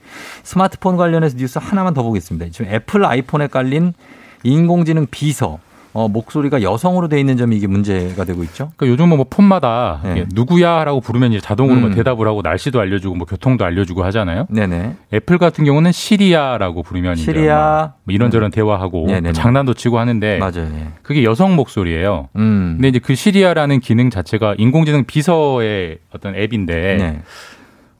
스마트폰 0.42 0.96
관련해서 0.96 1.36
뉴스 1.36 1.58
하나만 1.60 1.94
더 1.94 2.02
보겠습니다. 2.02 2.46
지금 2.50 2.72
애플 2.72 3.04
아이폰에 3.04 3.48
깔린 3.48 3.94
인공지능 4.42 5.06
비서 5.10 5.58
어, 5.92 6.08
목소리가 6.08 6.62
여성으로 6.62 7.08
돼 7.08 7.18
있는 7.18 7.36
점이 7.36 7.56
이게 7.56 7.66
문제가 7.66 8.24
되고 8.24 8.42
있죠. 8.44 8.70
그러니까 8.76 8.92
요즘은 8.92 9.16
뭐 9.16 9.26
폰마다 9.28 10.00
네. 10.04 10.24
누구야라고 10.32 11.00
부르면 11.00 11.32
이제 11.32 11.40
자동으로 11.40 11.80
뭐 11.80 11.90
음. 11.90 11.94
대답을 11.94 12.28
하고 12.28 12.42
날씨도 12.42 12.80
알려주고 12.80 13.16
뭐 13.16 13.26
교통도 13.26 13.64
알려주고 13.64 14.04
하잖아요. 14.04 14.46
네네. 14.50 14.94
애플 15.12 15.38
같은 15.38 15.64
경우는 15.64 15.90
시리야라고 15.90 16.82
부르면 16.82 17.16
시리야. 17.16 17.94
뭐 18.04 18.14
이런저런 18.14 18.50
대화하고 18.50 19.06
네네네. 19.06 19.20
뭐 19.20 19.32
장난도 19.32 19.74
치고 19.74 19.98
하는데 19.98 20.38
맞아요. 20.38 20.70
예. 20.74 20.88
그게 21.02 21.24
여성 21.24 21.56
목소리예요. 21.56 22.28
음. 22.36 22.74
근데 22.76 22.88
이제 22.88 22.98
그 23.00 23.14
시리야라는 23.14 23.80
기능 23.80 24.10
자체가 24.10 24.54
인공지능 24.58 25.04
비서의 25.04 25.98
어떤 26.14 26.36
앱인데 26.36 26.96
네. 26.98 27.22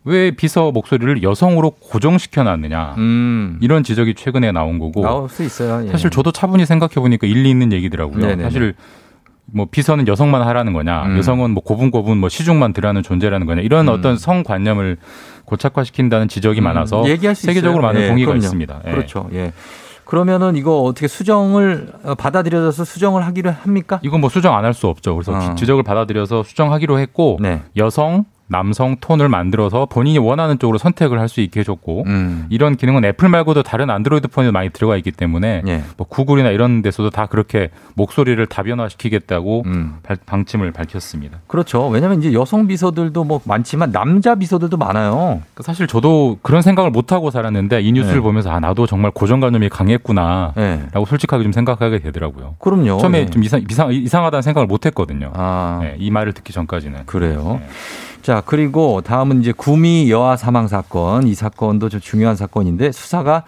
왜 0.05 0.30
비서 0.30 0.70
목소리를 0.72 1.22
여성으로 1.22 1.70
고정시켜 1.72 2.42
놨느냐 2.42 2.94
음. 2.96 3.59
이런 3.61 3.82
지적이 3.82 4.14
최근에 4.14 4.51
나온 4.53 4.78
거고 4.78 5.03
나올 5.03 5.28
수 5.28 5.42
있어요. 5.44 5.86
예. 5.86 5.90
사실 5.90 6.09
저도 6.11 6.32
차분히 6.32 6.64
생각해 6.64 6.94
보니까 6.94 7.26
일리 7.26 7.51
있는 7.51 7.72
얘기더라고요. 7.72 8.18
네네네. 8.18 8.42
사실 8.44 8.74
뭐 9.53 9.66
비서는 9.70 10.07
여성만 10.09 10.42
하라는 10.42 10.72
거냐, 10.72 11.07
음. 11.07 11.18
여성은 11.18 11.51
뭐 11.51 11.62
고분고분 11.62 12.16
뭐 12.18 12.28
시중만 12.28 12.72
들하는 12.72 13.03
존재라는 13.03 13.46
거냐 13.46 13.61
이런 13.62 13.88
음. 13.88 13.92
어떤 13.92 14.16
성관념을 14.16 14.96
고착화시킨다는 15.44 16.28
지적이 16.28 16.61
많아서 16.61 17.03
음, 17.03 17.09
얘기할 17.09 17.34
수 17.34 17.46
세계적으로 17.46 17.80
있어요. 17.82 17.86
많은 17.88 18.01
예, 18.03 18.09
동의가 18.09 18.28
그럼요. 18.30 18.44
있습니다. 18.44 18.80
예. 18.86 18.90
그렇죠. 18.92 19.28
예. 19.34 19.53
그러면은 20.05 20.57
이거 20.57 20.80
어떻게 20.82 21.09
수정을 21.09 21.92
어, 22.05 22.14
받아들여져서 22.14 22.84
수정을 22.84 23.24
하기로 23.26 23.51
합니까? 23.51 24.01
이건 24.03 24.20
뭐 24.20 24.30
수정 24.30 24.57
안 24.57 24.64
할 24.64 24.72
수 24.74 24.86
없죠. 24.86 25.14
그래서 25.14 25.32
어. 25.32 25.55
지적을 25.57 25.82
받아들여서 25.82 26.42
수정하기로 26.44 26.98
했고 27.01 27.38
네. 27.40 27.61
여성, 27.76 28.24
남성 28.51 28.96
톤을 29.01 29.28
만들어서 29.28 29.86
본인이 29.86 30.18
원하는 30.18 30.59
쪽으로 30.59 30.76
선택을 30.78 31.18
할 31.18 31.30
수 31.30 31.40
있게 31.40 31.61
해줬고 31.61 32.03
음. 32.09 32.46
이런 32.51 32.74
기능은 32.76 33.05
애플 33.05 33.28
말고도 33.28 33.62
다른 33.62 33.88
안드로이드 33.88 34.26
폰에도 34.28 34.51
많이 34.51 34.68
들어가 34.70 34.96
있기 34.96 35.12
때문에 35.12 35.62
예. 35.68 35.82
뭐 35.96 36.05
구글이나 36.09 36.48
이런 36.51 36.82
데서도 36.82 37.11
다 37.11 37.26
그렇게 37.26 37.70
목소리를 37.94 38.44
다변화시키겠다고 38.46 39.62
음. 39.66 39.98
발- 40.03 40.16
방침을 40.26 40.72
밝혔습니다. 40.72 41.38
그렇죠. 41.46 41.86
왜냐면 41.86 42.18
이제 42.18 42.32
여성 42.32 42.66
비서들도 42.66 43.22
뭐 43.22 43.40
많지만 43.44 43.92
남자 43.92 44.34
비서들도 44.34 44.76
많아요. 44.76 45.40
그 45.55 45.62
사실 45.62 45.86
저도 45.86 46.38
그런 46.42 46.62
생각을 46.62 46.90
못 46.90 47.12
하고 47.12 47.30
살았는데 47.30 47.80
이 47.82 47.92
뉴스를 47.92 48.16
네. 48.16 48.20
보면서 48.22 48.51
아 48.51 48.59
나도 48.59 48.86
정말 48.88 49.12
고정관념이 49.12 49.68
강했구나라고 49.68 50.61
예. 50.61 50.80
솔직하게 51.07 51.44
좀 51.44 51.53
생각하게 51.53 52.01
되더라고요. 52.01 52.57
그럼요. 52.59 52.98
처음에 52.98 53.20
예. 53.20 53.26
좀 53.26 53.44
이상, 53.44 53.62
이상 53.70 53.92
이상하다는 53.92 54.42
생각을 54.42 54.66
못 54.66 54.84
했거든요. 54.86 55.30
아. 55.34 55.78
네, 55.82 55.94
이 55.98 56.11
말을 56.11 56.32
듣기 56.32 56.53
전까지는. 56.53 57.07
그래요. 57.07 57.61
네. 57.61 57.68
자, 58.30 58.40
그리고 58.46 59.00
다음은 59.00 59.40
이제 59.40 59.50
구미 59.50 60.08
여아 60.08 60.36
사망 60.36 60.68
사건. 60.68 61.26
이 61.26 61.34
사건도 61.34 61.88
좀 61.88 61.98
중요한 61.98 62.36
사건인데 62.36 62.92
수사가 62.92 63.42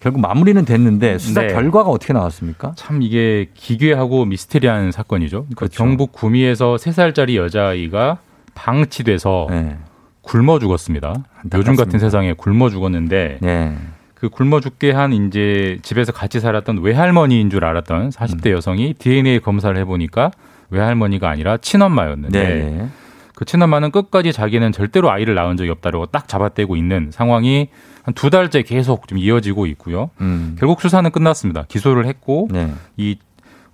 결국 0.00 0.22
마무리는 0.22 0.64
됐는데 0.64 1.18
수사 1.18 1.42
네. 1.42 1.48
결과가 1.48 1.90
어떻게 1.90 2.14
나왔습니까? 2.14 2.72
참 2.74 3.02
이게 3.02 3.50
기괴하고 3.52 4.24
미스테리한 4.24 4.90
사건이죠. 4.90 5.40
그러니까 5.42 5.58
그렇죠. 5.58 5.76
경북 5.76 6.12
구미에서 6.12 6.76
3살짜리 6.76 7.34
여자아이가 7.36 8.20
방치돼서 8.54 9.48
네. 9.50 9.76
굶어 10.22 10.58
죽었습니다. 10.58 11.08
요즘 11.08 11.24
같은 11.44 11.68
안타깝습니다. 11.68 11.98
세상에 11.98 12.32
굶어 12.32 12.70
죽었는데 12.70 13.36
네. 13.42 13.76
그 14.14 14.30
굶어 14.30 14.60
죽게 14.60 14.92
한 14.92 15.12
이제 15.12 15.76
집에서 15.82 16.10
같이 16.10 16.40
살았던 16.40 16.78
외할머니인 16.78 17.50
줄 17.50 17.66
알았던 17.66 18.08
40대 18.08 18.46
음. 18.46 18.52
여성이 18.52 18.94
DNA 18.94 19.40
검사를 19.40 19.76
해보니까 19.76 20.30
외할머니가 20.70 21.28
아니라 21.28 21.58
친엄마였는데 21.58 22.42
네. 22.42 22.88
그 23.34 23.44
친엄마는 23.44 23.90
끝까지 23.90 24.32
자기는 24.32 24.72
절대로 24.72 25.10
아이를 25.10 25.34
낳은 25.34 25.56
적이 25.56 25.70
없다고 25.70 26.06
딱 26.06 26.28
잡아떼고 26.28 26.76
있는 26.76 27.10
상황이 27.10 27.68
한 28.04 28.14
두 28.14 28.30
달째 28.30 28.62
계속 28.62 29.06
좀 29.06 29.18
이어지고 29.18 29.66
있고요. 29.66 30.10
음. 30.20 30.56
결국 30.58 30.80
수사는 30.80 31.08
끝났습니다. 31.10 31.64
기소를 31.68 32.06
했고 32.06 32.48
네. 32.50 32.72
이 32.96 33.16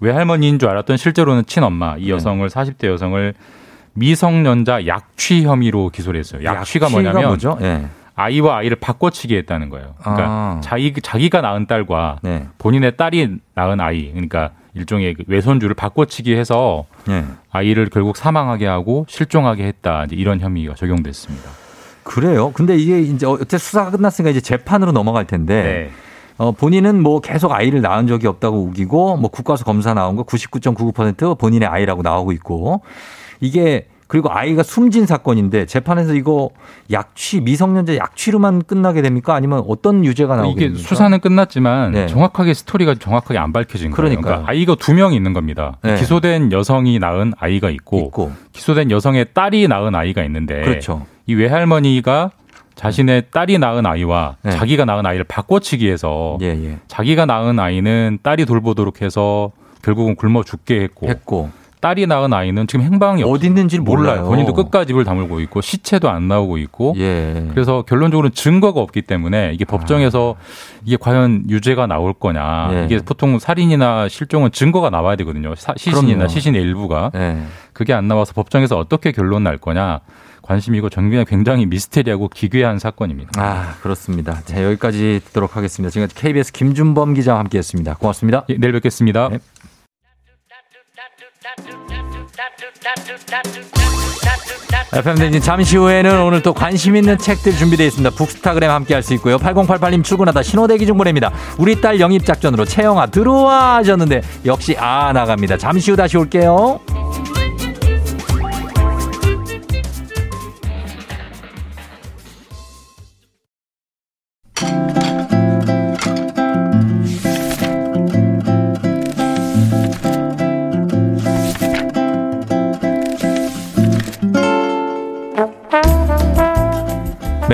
외할머니인 0.00 0.58
줄 0.58 0.68
알았던 0.68 0.96
실제로는 0.96 1.46
친엄마 1.46 1.96
네. 1.96 2.02
이 2.02 2.10
여성을 2.10 2.46
40대 2.48 2.86
여성을 2.88 3.34
미성년자 3.94 4.86
약취 4.86 5.42
혐의로 5.44 5.88
기소를 5.88 6.20
했어요. 6.20 6.44
약취가, 6.44 6.86
약취가 6.86 6.88
뭐냐면? 6.90 7.38
예. 7.62 7.86
아이와 8.14 8.58
아이를 8.58 8.76
바꿔치기 8.80 9.36
했다는 9.36 9.70
거예요. 9.70 9.94
그러니까 10.00 10.24
아. 10.28 10.60
자기 10.62 10.92
자기가 10.92 11.40
낳은 11.40 11.66
딸과 11.66 12.18
네. 12.22 12.46
본인의 12.58 12.96
딸이 12.96 13.36
낳은 13.54 13.80
아이, 13.80 14.10
그러니까 14.10 14.50
일종의 14.78 15.14
그 15.14 15.24
외손주를 15.26 15.74
바꿔치기 15.74 16.34
해서 16.34 16.86
예. 17.08 17.24
아이를 17.50 17.88
결국 17.90 18.16
사망하게 18.16 18.66
하고 18.66 19.04
실종하게 19.08 19.64
했다. 19.64 20.04
이제 20.04 20.16
이런 20.16 20.40
혐의가 20.40 20.74
적용됐습니다. 20.74 21.50
그래요. 22.04 22.52
근데 22.52 22.76
이게 22.76 23.00
이제 23.00 23.26
어째 23.26 23.58
수사가 23.58 23.90
끝났으니까 23.90 24.30
이제 24.30 24.40
재판으로 24.40 24.92
넘어갈 24.92 25.26
텐데. 25.26 25.62
네. 25.62 25.90
어, 26.38 26.52
본인은 26.52 27.02
뭐 27.02 27.20
계속 27.20 27.52
아이를 27.52 27.80
낳은 27.80 28.06
적이 28.06 28.28
없다고 28.28 28.62
우기고 28.62 29.16
뭐 29.16 29.28
국가수 29.28 29.64
검사 29.64 29.92
나온 29.92 30.14
거 30.14 30.22
99.99% 30.22 31.36
본인의 31.36 31.68
아이라고 31.68 32.02
나오고 32.02 32.30
있고 32.32 32.82
이게 33.40 33.88
그리고 34.08 34.30
아이가 34.32 34.62
숨진 34.62 35.04
사건인데 35.04 35.66
재판에서 35.66 36.14
이거 36.14 36.48
약취 36.90 37.42
미성년자 37.42 37.96
약취로만 37.96 38.62
끝나게 38.62 39.02
됩니까? 39.02 39.34
아니면 39.34 39.62
어떤 39.68 40.02
유죄가 40.04 40.34
나오게 40.36 40.50
이게 40.50 40.60
됩니까? 40.64 40.88
수사는 40.88 41.20
끝났지만 41.20 41.92
네. 41.92 42.06
정확하게 42.06 42.54
스토리가 42.54 42.94
정확하게 42.94 43.38
안 43.38 43.52
밝혀진 43.52 43.90
거예요. 43.90 43.96
그러니까요. 43.96 44.24
그러니까 44.24 44.50
아이가 44.50 44.74
두 44.76 44.94
명이 44.94 45.14
있는 45.14 45.34
겁니다. 45.34 45.76
네. 45.82 45.96
기소된 45.96 46.52
여성이 46.52 46.98
낳은 46.98 47.34
아이가 47.38 47.68
있고, 47.68 48.32
기소된 48.52 48.90
여성의 48.90 49.26
딸이 49.34 49.68
낳은 49.68 49.94
아이가 49.94 50.24
있는데 50.24 50.62
그렇죠. 50.62 51.04
이 51.26 51.34
외할머니가 51.34 52.30
자신의 52.76 53.24
딸이 53.30 53.58
낳은 53.58 53.84
아이와 53.84 54.36
네. 54.42 54.52
자기가 54.52 54.86
낳은 54.86 55.04
아이를 55.04 55.24
바꿔치기 55.24 55.90
해서 55.90 56.38
예, 56.40 56.46
예. 56.46 56.78
자기가 56.88 57.26
낳은 57.26 57.58
아이는 57.58 58.20
딸이 58.22 58.46
돌보도록 58.46 59.02
해서 59.02 59.52
결국은 59.82 60.16
굶어 60.16 60.44
죽게 60.44 60.80
했고, 60.80 61.08
했고 61.08 61.50
딸이 61.80 62.06
낳은 62.06 62.32
아이는 62.32 62.66
지금 62.66 62.84
행방이 62.84 63.22
어디 63.22 63.46
있는지 63.46 63.78
몰라요. 63.78 64.24
본인도 64.24 64.52
끝까지 64.52 64.92
입을 64.92 65.04
다물고 65.04 65.40
있고 65.40 65.60
시체도 65.60 66.08
안 66.10 66.26
나오고 66.28 66.58
있고 66.58 66.94
예. 66.98 67.46
그래서 67.50 67.82
결론적으로는 67.82 68.32
증거가 68.34 68.80
없기 68.80 69.02
때문에 69.02 69.52
이게 69.54 69.64
법정에서 69.64 70.36
이게 70.84 70.96
과연 70.98 71.44
유죄가 71.48 71.86
나올 71.86 72.12
거냐 72.12 72.40
아. 72.42 72.70
예. 72.72 72.84
이게 72.84 72.98
보통 72.98 73.38
살인이나 73.38 74.08
실종은 74.08 74.50
증거가 74.50 74.90
나와야 74.90 75.16
되거든요 75.16 75.54
사- 75.54 75.74
시신이나 75.76 76.14
그럼요. 76.16 76.28
시신의 76.28 76.60
일부가 76.62 77.10
예. 77.14 77.38
그게 77.72 77.92
안 77.92 78.08
나와서 78.08 78.32
법정에서 78.32 78.76
어떻게 78.78 79.12
결론 79.12 79.44
날 79.44 79.56
거냐 79.58 80.00
관심이고 80.42 80.88
정말 80.88 81.24
굉장히 81.26 81.66
미스테리하고 81.66 82.28
기괴한 82.28 82.78
사건입니다. 82.78 83.30
아, 83.36 83.74
그렇습니다. 83.82 84.40
자, 84.46 84.64
여기까지 84.64 85.20
듣도록 85.26 85.56
하겠습니다. 85.58 85.90
지금까지 85.90 86.14
KBS 86.14 86.52
김준범 86.52 87.12
기자와 87.12 87.38
함께 87.38 87.58
했습니다. 87.58 87.94
고맙습니다. 87.96 88.46
예, 88.48 88.56
내일 88.56 88.72
뵙겠습니다. 88.72 89.28
FM 94.92 95.16
댕진 95.16 95.42
잠시 95.42 95.76
후에는 95.76 96.22
오늘 96.22 96.42
또 96.42 96.54
관심 96.54 96.96
있는 96.96 97.18
책들 97.18 97.52
준비되어 97.56 97.86
있습니다. 97.86 98.10
북스타그램 98.16 98.70
함께 98.70 98.94
할 98.94 99.02
수 99.02 99.14
있고요. 99.14 99.38
8088님 99.38 100.02
출근하다 100.04 100.42
신호대기 100.42 100.86
중 100.86 100.96
보냅니다. 100.98 101.32
우리 101.58 101.80
딸 101.80 102.00
영입 102.00 102.24
작전으로 102.24 102.64
채영아 102.64 103.06
들어와 103.06 103.76
하셨는데 103.76 104.22
역시 104.46 104.76
아 104.78 105.12
나갑니다. 105.12 105.56
잠시 105.56 105.90
후 105.90 105.96
다시 105.96 106.16
올게요. 106.16 106.80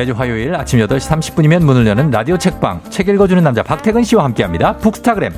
매주 0.04 0.12
화요일 0.12 0.54
아침 0.54 0.80
8시 0.80 1.34
30분이면 1.34 1.64
문을 1.64 1.86
여는 1.86 2.10
라디오 2.10 2.36
책방 2.36 2.82
책 2.90 3.08
읽어주는 3.08 3.42
남자 3.42 3.62
박태근 3.62 4.04
씨와 4.04 4.24
함께합니다. 4.24 4.76
북스타그램 4.76 5.32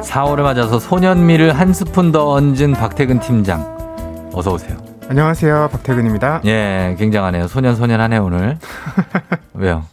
4월을 0.00 0.42
맞아서 0.42 0.78
소년미를 0.78 1.52
한 1.52 1.74
스푼 1.74 2.10
더 2.10 2.30
얹은 2.30 2.72
박태근 2.72 3.20
팀장 3.20 4.30
어서 4.32 4.54
오세요. 4.54 4.78
안녕하세요. 5.10 5.68
박태근입니다. 5.70 6.40
예, 6.46 6.96
굉장하네요. 6.98 7.48
소년 7.48 7.76
소년하네 7.76 8.16
오늘. 8.16 8.56
왜요? 9.52 9.84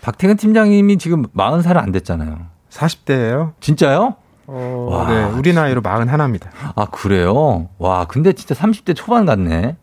박태근 0.00 0.38
팀장님이 0.38 0.96
지금 0.96 1.24
40살은 1.26 1.76
안 1.76 1.92
됐잖아요. 1.92 2.53
40대예요. 2.74 3.52
진짜요? 3.60 4.16
어, 4.46 4.88
와, 4.90 5.08
네, 5.10 5.24
우리 5.24 5.52
나이로 5.54 5.80
41입니다. 5.80 6.48
아, 6.74 6.86
그래요? 6.86 7.68
와, 7.78 8.04
근데 8.06 8.32
진짜 8.32 8.54
30대 8.54 8.94
초반 8.94 9.24
같네. 9.24 9.76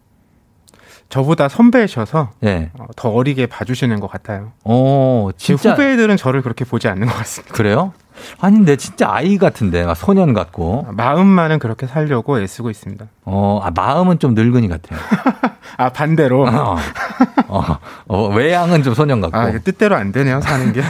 저보다 1.10 1.50
선배셔서 1.50 2.32
예. 2.46 2.72
어, 2.80 2.86
더 2.96 3.10
어리게 3.10 3.48
봐주시는 3.48 4.00
것 4.00 4.08
같아요. 4.10 4.54
어, 4.64 5.30
진짜 5.36 5.72
후배들은 5.72 6.16
저를 6.16 6.42
그렇게 6.42 6.64
보지 6.64 6.88
않는 6.88 7.08
것 7.08 7.14
같습니다. 7.16 7.54
그래요? 7.54 7.92
아닌데 8.40 8.76
진짜 8.76 9.10
아이 9.12 9.38
같은데 9.38 9.84
막 9.86 9.96
소년 9.96 10.34
같고. 10.34 10.88
마음만은 10.92 11.60
그렇게 11.60 11.88
살려고 11.88 12.40
애쓰고 12.40 12.70
있습니다. 12.70 13.06
어, 13.26 13.62
아, 13.64 13.72
마음은 13.76 14.20
좀 14.20 14.34
늙은이 14.34 14.68
같아요. 14.68 15.00
아 15.78 15.90
반대로. 15.90 16.46
어, 16.48 16.76
어, 17.48 17.78
어, 18.08 18.28
외양은 18.36 18.84
좀 18.84 18.94
소년 18.94 19.22
같고. 19.22 19.38
아 19.38 19.52
뜻대로 19.64 19.96
안 19.96 20.12
되네요 20.12 20.42
사는 20.42 20.74
게. 20.74 20.82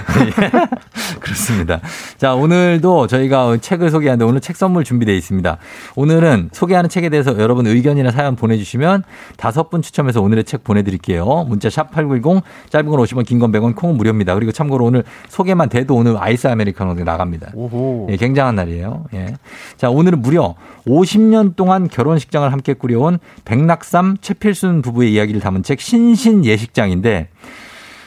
그렇습니다. 1.20 1.80
자, 2.18 2.34
오늘도 2.34 3.08
저희가 3.08 3.58
책을 3.58 3.92
소개하는데 3.92 4.26
오늘 4.26 4.42
책 4.42 4.56
선물 4.56 4.84
준비되어 4.84 5.14
있습니다. 5.16 5.58
오늘은 5.96 6.50
소개하는 6.52 6.90
책에 6.90 7.10
대해서 7.10 7.38
여러분 7.40 7.68
의견이나 7.68 8.12
사연 8.12 8.36
보내주시면 8.36 9.04
다섯 9.38 9.70
분 9.70 9.82
추첨해서 9.82 10.22
오늘의 10.22 10.44
책 10.46 10.64
보내드릴게요. 10.64 11.46
문자 11.48 11.70
샵 11.70 11.92
8910 11.92 12.44
짧은 12.70 12.88
건 12.90 13.00
50원, 13.00 13.26
긴 13.26 13.40
건 13.40 13.52
100원, 13.52 13.76
콩은 13.76 13.98
무료입니다. 13.98 14.34
그리고 14.36 14.52
참고로 14.52 14.86
오늘 14.86 15.04
소개만 15.30 15.70
돼도 15.70 15.96
오늘 15.96 16.16
아이스 16.20 16.48
아메리카노 16.48 16.94
나 17.04 17.18
갑니다. 17.22 17.52
오호. 17.54 18.08
예, 18.10 18.18
굉장한 18.18 18.56
날이에요. 18.56 19.06
예. 19.14 19.36
자, 19.78 19.90
오늘은 19.90 20.22
무려 20.22 20.56
50년 20.88 21.56
동안 21.56 21.88
결혼식장을 21.88 22.52
함께 22.52 22.74
꾸려온 22.74 23.20
백낙삼 23.46 24.18
최필순 24.22 24.82
부부의 24.82 25.14
이야기를 25.14 25.42
담은 25.42 25.64
책 25.64 25.80
신신 25.80 26.46
예식장인데 26.46 27.30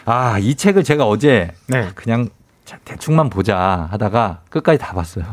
아, 0.04 0.38
이 0.38 0.54
책을 0.54 0.84
제가 0.84 1.06
어제 1.06 1.50
네. 1.68 1.88
그냥 1.94 2.28
자, 2.64 2.78
대충만 2.84 3.30
보자 3.30 3.88
하다가 3.90 4.40
끝까지 4.50 4.78
다 4.78 4.92
봤어요. 4.94 5.24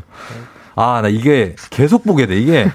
아, 0.76 1.02
나 1.02 1.08
이게 1.10 1.56
계속 1.70 2.04
보게 2.04 2.26
돼. 2.26 2.40
이게 2.40 2.68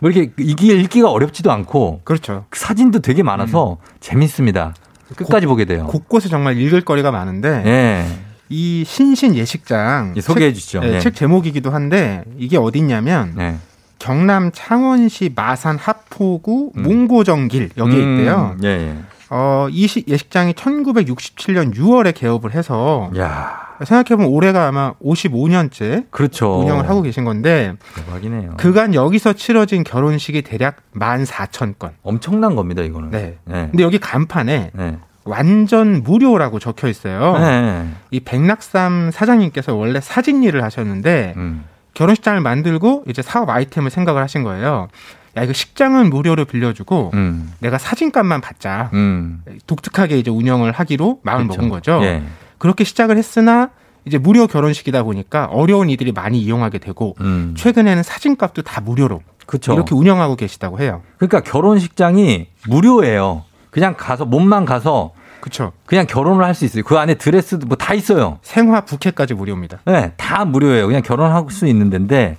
뭐 0.00 0.10
이렇게 0.10 0.32
이게 0.38 0.74
읽기가 0.74 1.10
어렵지도 1.10 1.50
않고 1.52 2.00
그렇죠. 2.04 2.46
사진도 2.52 3.00
되게 3.00 3.22
많아서 3.22 3.78
재밌습니다. 4.00 4.74
끝까지 5.16 5.46
보게 5.46 5.64
돼요. 5.64 5.86
곳곳에 5.86 6.28
정말 6.28 6.58
읽을 6.58 6.82
거리가 6.82 7.10
많은데 7.10 7.62
예. 7.66 8.31
이 8.52 8.84
신신 8.86 9.34
예식장 9.34 10.12
예, 10.16 10.20
소개해 10.20 10.50
책- 10.50 10.54
주시죠. 10.54 10.80
예, 10.84 10.94
예. 10.96 11.00
책 11.00 11.14
제목이기도 11.14 11.70
한데 11.70 12.22
이게 12.36 12.58
어딨냐면 12.58 13.32
네. 13.34 13.56
경남 13.98 14.50
창원시 14.52 15.32
마산 15.34 15.78
하포구 15.78 16.72
몽고정길 16.74 17.70
여기에 17.78 18.02
음, 18.04 18.18
있대요. 18.18 18.56
예, 18.62 18.68
예. 18.68 18.96
어, 19.30 19.68
이 19.70 19.86
시- 19.86 20.04
예식장이 20.06 20.52
1967년 20.52 21.74
6월에 21.74 22.14
개업을 22.14 22.52
해서 22.54 23.10
야. 23.16 23.62
생각해보면 23.82 24.30
올해가 24.30 24.68
아마 24.68 24.92
55년째 25.02 26.04
그렇죠. 26.10 26.60
운영을 26.60 26.88
하고 26.88 27.00
계신 27.00 27.24
건데 27.24 27.72
대박이네요. 27.96 28.54
그간 28.58 28.92
여기서 28.94 29.32
치러진 29.32 29.82
결혼식이 29.82 30.42
대략 30.42 30.76
14,000건. 30.94 31.92
엄청난 32.02 32.54
겁니다, 32.54 32.82
이거는. 32.82 33.10
네. 33.10 33.38
네. 33.46 33.68
근데 33.70 33.82
여기 33.82 33.98
간판에 33.98 34.70
네. 34.74 34.98
완전 35.24 36.02
무료라고 36.02 36.58
적혀 36.58 36.88
있어요. 36.88 37.38
네. 37.38 37.88
이 38.10 38.20
백낙삼 38.20 39.10
사장님께서 39.12 39.74
원래 39.74 40.00
사진 40.00 40.42
일을 40.42 40.62
하셨는데 40.64 41.34
음. 41.36 41.64
결혼식장을 41.94 42.40
만들고 42.40 43.04
이제 43.08 43.22
사업 43.22 43.50
아이템을 43.50 43.90
생각을 43.90 44.22
하신 44.22 44.42
거예요. 44.42 44.88
야 45.36 45.42
이거 45.42 45.52
식장은 45.52 46.10
무료로 46.10 46.44
빌려주고 46.44 47.10
음. 47.14 47.52
내가 47.60 47.78
사진값만 47.78 48.40
받자. 48.40 48.90
음. 48.92 49.42
독특하게 49.66 50.18
이제 50.18 50.30
운영을 50.30 50.72
하기로 50.72 51.20
마음을 51.22 51.46
그렇죠. 51.46 51.60
먹은 51.60 51.70
거죠. 51.70 52.00
예. 52.02 52.22
그렇게 52.58 52.84
시작을 52.84 53.16
했으나 53.16 53.70
이제 54.04 54.18
무료 54.18 54.46
결혼식이다 54.46 55.04
보니까 55.04 55.46
어려운 55.46 55.88
이들이 55.88 56.12
많이 56.12 56.40
이용하게 56.40 56.78
되고 56.78 57.14
음. 57.20 57.54
최근에는 57.56 58.02
사진값도 58.02 58.62
다 58.62 58.80
무료로 58.80 59.22
그쵸. 59.46 59.72
이렇게 59.74 59.94
운영하고 59.94 60.36
계시다고 60.36 60.80
해요. 60.80 61.02
그러니까 61.18 61.40
결혼식장이 61.40 62.48
무료예요. 62.68 63.44
그냥 63.72 63.94
가서 63.96 64.24
몸만 64.24 64.64
가서 64.64 65.12
그렇죠. 65.40 65.72
그냥 65.86 66.06
결혼을 66.06 66.44
할 66.44 66.54
수 66.54 66.64
있어요. 66.64 66.84
그 66.84 66.96
안에 66.98 67.14
드레스도 67.14 67.66
뭐 67.66 67.76
다 67.76 67.94
있어요. 67.94 68.38
생화 68.42 68.82
부케까지 68.82 69.34
무료입니다. 69.34 69.80
네, 69.86 70.12
다 70.16 70.44
무료예요. 70.44 70.86
그냥 70.86 71.02
결혼할 71.02 71.44
수 71.50 71.66
있는 71.66 71.90
데인데 71.90 72.36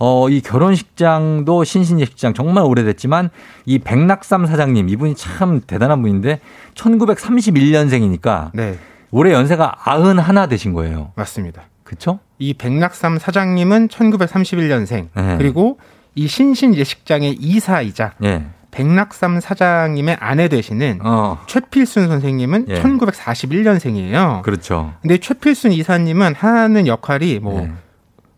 어, 0.00 0.28
이 0.30 0.40
결혼식장도 0.40 1.62
신신예식장 1.62 2.34
정말 2.34 2.64
오래됐지만 2.64 3.30
이 3.66 3.78
백낙삼 3.78 4.46
사장님 4.46 4.88
이분이 4.88 5.14
참 5.14 5.60
대단한 5.66 6.02
분인데 6.02 6.40
1931년생이니까 6.74 8.50
네. 8.54 8.78
올해 9.10 9.32
연세가 9.32 9.76
91 9.84 10.48
되신 10.48 10.72
거예요. 10.72 11.12
맞습니다. 11.16 11.62
그쵸? 11.84 12.20
이 12.38 12.54
백낙삼 12.54 13.18
사장님은 13.18 13.88
1931년생 13.88 15.08
네. 15.14 15.36
그리고 15.36 15.78
이 16.14 16.26
신신 16.26 16.74
예식장의 16.74 17.34
이사이자 17.40 18.14
예. 18.24 18.44
백낙삼 18.70 19.40
사장님의 19.40 20.16
아내 20.20 20.48
되시는 20.48 21.00
어, 21.02 21.38
최필순 21.46 22.08
선생님은 22.08 22.66
예. 22.68 22.82
1941년생이에요. 22.82 24.42
그렇죠. 24.42 24.94
근데 25.02 25.18
최필순 25.18 25.72
이사님은 25.72 26.34
하는 26.34 26.86
역할이 26.86 27.40
뭐 27.40 27.62
예. 27.62 27.72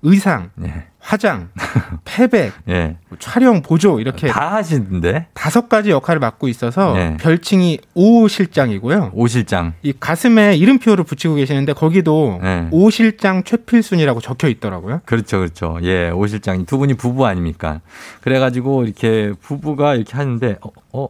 의상, 0.02 0.50
예. 0.64 0.86
화장, 1.02 1.50
패백, 2.04 2.52
예. 2.68 2.96
뭐 3.08 3.18
촬영, 3.18 3.60
보조 3.60 3.98
이렇게 3.98 4.28
다 4.28 4.54
하시는데 4.54 5.26
다섯 5.34 5.68
가지 5.68 5.90
역할을 5.90 6.20
맡고 6.20 6.46
있어서 6.48 6.94
예. 6.96 7.16
별칭이 7.18 7.80
오 7.94 8.28
실장이고요. 8.28 9.10
오 9.12 9.26
실장. 9.26 9.74
이 9.82 9.92
가슴에 9.98 10.54
이름표를 10.56 11.04
붙이고 11.04 11.34
계시는데 11.34 11.72
거기도 11.72 12.40
예. 12.44 12.68
오 12.70 12.88
실장 12.90 13.42
최필순이라고 13.42 14.20
적혀 14.20 14.48
있더라고요. 14.48 15.00
그렇죠, 15.04 15.38
그렇죠. 15.38 15.78
예, 15.82 16.10
오 16.10 16.26
실장이 16.28 16.66
두 16.66 16.78
분이 16.78 16.94
부부 16.94 17.26
아닙니까? 17.26 17.80
그래가지고 18.20 18.84
이렇게 18.84 19.32
부부가 19.40 19.96
이렇게 19.96 20.16
하는데, 20.16 20.56
어, 20.62 20.70
어 20.92 21.08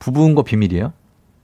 부부인 0.00 0.34
거 0.34 0.42
비밀이에요? 0.42 0.92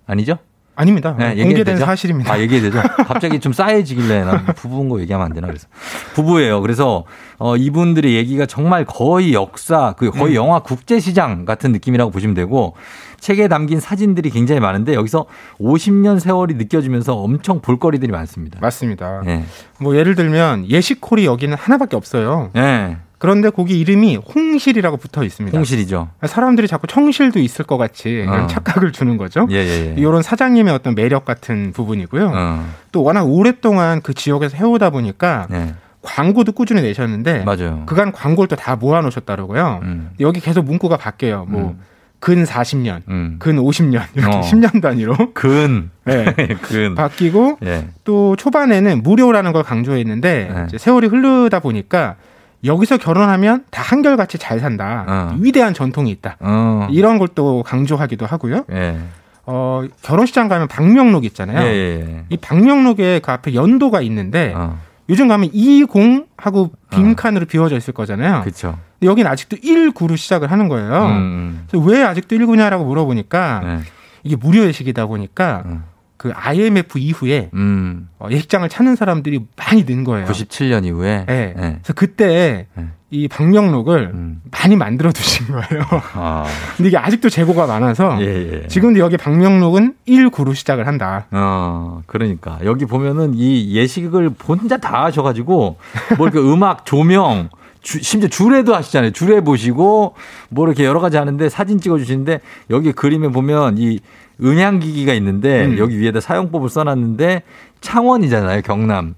아니죠? 0.06 0.38
아닙니다. 0.76 1.14
네, 1.18 1.36
공개된 1.36 1.74
되죠? 1.74 1.84
사실입니다. 1.84 2.32
아, 2.32 2.40
얘기해도 2.40 2.70
되죠? 2.70 2.82
갑자기 3.04 3.38
좀 3.40 3.52
싸해지길래 3.52 4.24
나 4.24 4.44
부부인 4.54 4.88
거 4.88 5.00
얘기하면 5.00 5.26
안 5.26 5.32
되나 5.32 5.46
그래서. 5.46 5.68
부부예요. 6.14 6.60
그래서 6.60 7.04
어, 7.38 7.56
이분들의 7.56 8.14
얘기가 8.14 8.46
정말 8.46 8.84
거의 8.84 9.34
역사, 9.34 9.94
그 9.96 10.10
거의 10.10 10.34
음. 10.34 10.36
영화 10.36 10.60
국제시장 10.60 11.44
같은 11.44 11.72
느낌이라고 11.72 12.10
보시면 12.10 12.34
되고 12.34 12.74
책에 13.20 13.48
담긴 13.48 13.80
사진들이 13.80 14.30
굉장히 14.30 14.60
많은데 14.60 14.94
여기서 14.94 15.26
50년 15.60 16.20
세월이 16.20 16.54
느껴지면서 16.54 17.14
엄청 17.14 17.60
볼거리들이 17.60 18.12
많습니다. 18.12 18.58
맞습니다. 18.60 19.22
예. 19.26 19.44
뭐 19.80 19.96
예를 19.96 20.14
들면 20.14 20.68
예식홀이 20.68 21.24
여기는 21.24 21.56
하나밖에 21.56 21.96
없어요. 21.96 22.50
예. 22.56 22.98
그런데 23.24 23.48
거기 23.48 23.80
이름이 23.80 24.16
홍실이라고 24.16 24.98
붙어 24.98 25.24
있습니다. 25.24 25.56
홍실이죠. 25.56 26.10
사람들이 26.26 26.68
자꾸 26.68 26.86
청실도 26.86 27.38
있을 27.38 27.64
것 27.64 27.78
같이 27.78 28.10
이런 28.10 28.42
어. 28.42 28.46
착각을 28.46 28.92
주는 28.92 29.16
거죠. 29.16 29.46
예, 29.50 29.54
예, 29.56 29.92
예. 29.92 29.94
이런 29.96 30.20
사장님의 30.20 30.74
어떤 30.74 30.94
매력 30.94 31.24
같은 31.24 31.72
부분이고요. 31.72 32.32
어. 32.34 32.66
또 32.92 33.02
워낙 33.02 33.22
오랫동안 33.22 34.02
그 34.02 34.12
지역에서 34.12 34.58
해오다 34.58 34.90
보니까 34.90 35.46
예. 35.52 35.74
광고도 36.02 36.52
꾸준히 36.52 36.82
내셨는데 36.82 37.44
맞아요. 37.44 37.84
그간 37.86 38.12
광고를 38.12 38.46
또 38.48 38.56
다 38.56 38.76
모아놓으셨다고요. 38.76 39.80
음. 39.84 40.10
여기 40.20 40.40
계속 40.40 40.66
문구가 40.66 40.98
바뀌어요. 40.98 41.46
뭐 41.48 41.70
음. 41.70 41.80
근 42.20 42.44
40년, 42.44 43.02
음. 43.08 43.36
근 43.38 43.56
50년 43.56 44.02
이렇게 44.14 44.36
어. 44.36 44.40
10년 44.42 44.82
단위로 44.82 45.14
근. 45.32 45.90
네. 46.04 46.24
근. 46.60 46.94
바뀌고 46.94 47.56
예. 47.64 47.88
또 48.04 48.36
초반에는 48.36 49.02
무료라는 49.02 49.52
걸 49.52 49.62
강조했는데 49.62 50.50
네. 50.54 50.64
이제 50.68 50.76
세월이 50.76 51.06
흐르다 51.06 51.60
보니까 51.60 52.16
여기서 52.64 52.96
결혼하면 52.98 53.64
다 53.70 53.82
한결같이 53.82 54.38
잘 54.38 54.60
산다. 54.60 55.04
어. 55.06 55.36
위대한 55.38 55.74
전통이 55.74 56.10
있다. 56.10 56.36
어. 56.40 56.88
이런 56.90 57.18
걸 57.18 57.28
또 57.34 57.62
강조하기도 57.64 58.26
하고요. 58.26 58.64
예. 58.72 58.98
어, 59.46 59.82
결혼식장 60.02 60.48
가면 60.48 60.68
방명록 60.68 61.24
있잖아요. 61.26 61.66
예, 61.66 62.00
예. 62.00 62.24
이 62.28 62.36
방명록에 62.36 63.18
그 63.20 63.30
앞에 63.32 63.54
연도가 63.54 64.00
있는데 64.02 64.52
어. 64.56 64.78
요즘 65.08 65.28
가면 65.28 65.50
20 65.52 65.88
하고 66.36 66.70
빈 66.90 67.14
칸으로 67.16 67.44
비워져 67.46 67.76
있을 67.76 67.92
거잖아요. 67.92 68.40
그렇죠. 68.42 68.78
여기는 69.02 69.30
아직도 69.30 69.56
19로 69.58 70.16
시작을 70.16 70.50
하는 70.50 70.68
거예요. 70.68 71.06
음. 71.06 71.64
그래서 71.68 71.84
왜 71.86 72.02
아직도 72.04 72.36
19냐라고 72.36 72.86
물어보니까 72.86 73.60
네. 73.64 73.78
이게 74.22 74.36
무료 74.36 74.64
예식이다 74.64 75.04
보니까 75.06 75.62
음. 75.66 75.84
그 76.24 76.32
IMF 76.34 76.98
이후에 76.98 77.50
음. 77.52 78.08
어, 78.18 78.28
예식장을 78.30 78.66
찾는 78.70 78.96
사람들이 78.96 79.44
많이 79.58 79.84
는 79.84 80.04
거예요. 80.04 80.24
97년 80.24 80.86
이후에. 80.86 81.26
네. 81.28 81.54
예. 81.54 81.54
그래서 81.82 81.92
그때 81.94 82.66
네. 82.74 82.86
이 83.10 83.28
방명록을 83.28 84.10
음. 84.14 84.40
많이 84.50 84.74
만들어 84.74 85.12
두신 85.12 85.48
거예요. 85.48 85.84
아. 86.14 86.46
근데 86.78 86.88
이게 86.88 86.96
아직도 86.96 87.28
재고가 87.28 87.66
많아서 87.66 88.16
예, 88.22 88.62
예. 88.62 88.68
지금도 88.68 89.00
여기 89.00 89.18
방명록은 89.18 89.96
19로 90.08 90.54
시작을 90.54 90.86
한다. 90.86 91.26
어, 91.30 92.00
그러니까. 92.06 92.58
여기 92.64 92.86
보면은 92.86 93.34
이 93.34 93.74
예식을 93.76 94.30
혼자 94.48 94.78
다 94.78 95.04
하셔가지고, 95.04 95.76
뭐 96.16 96.26
이렇게 96.26 96.38
음악, 96.40 96.86
조명, 96.86 97.50
주- 97.82 98.02
심지어 98.02 98.30
주례도 98.30 98.74
하시잖아요. 98.74 99.10
주례 99.10 99.42
보시고, 99.42 100.14
뭐 100.48 100.66
이렇게 100.66 100.86
여러 100.86 101.00
가지 101.00 101.18
하는데 101.18 101.50
사진 101.50 101.78
찍어 101.80 101.98
주시는데, 101.98 102.40
여기 102.70 102.92
그림에 102.92 103.28
보면 103.28 103.76
이 103.76 103.98
음향기기가 104.42 105.12
있는데, 105.14 105.66
음. 105.66 105.78
여기 105.78 105.98
위에다 105.98 106.20
사용법을 106.20 106.68
써놨는데, 106.68 107.42
창원이잖아요, 107.80 108.62
경남. 108.62 109.14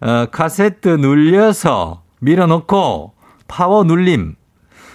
어, 0.00 0.26
카세트 0.30 0.88
눌려서 0.88 2.02
밀어넣고, 2.20 3.12
파워 3.48 3.84
눌림. 3.84 4.34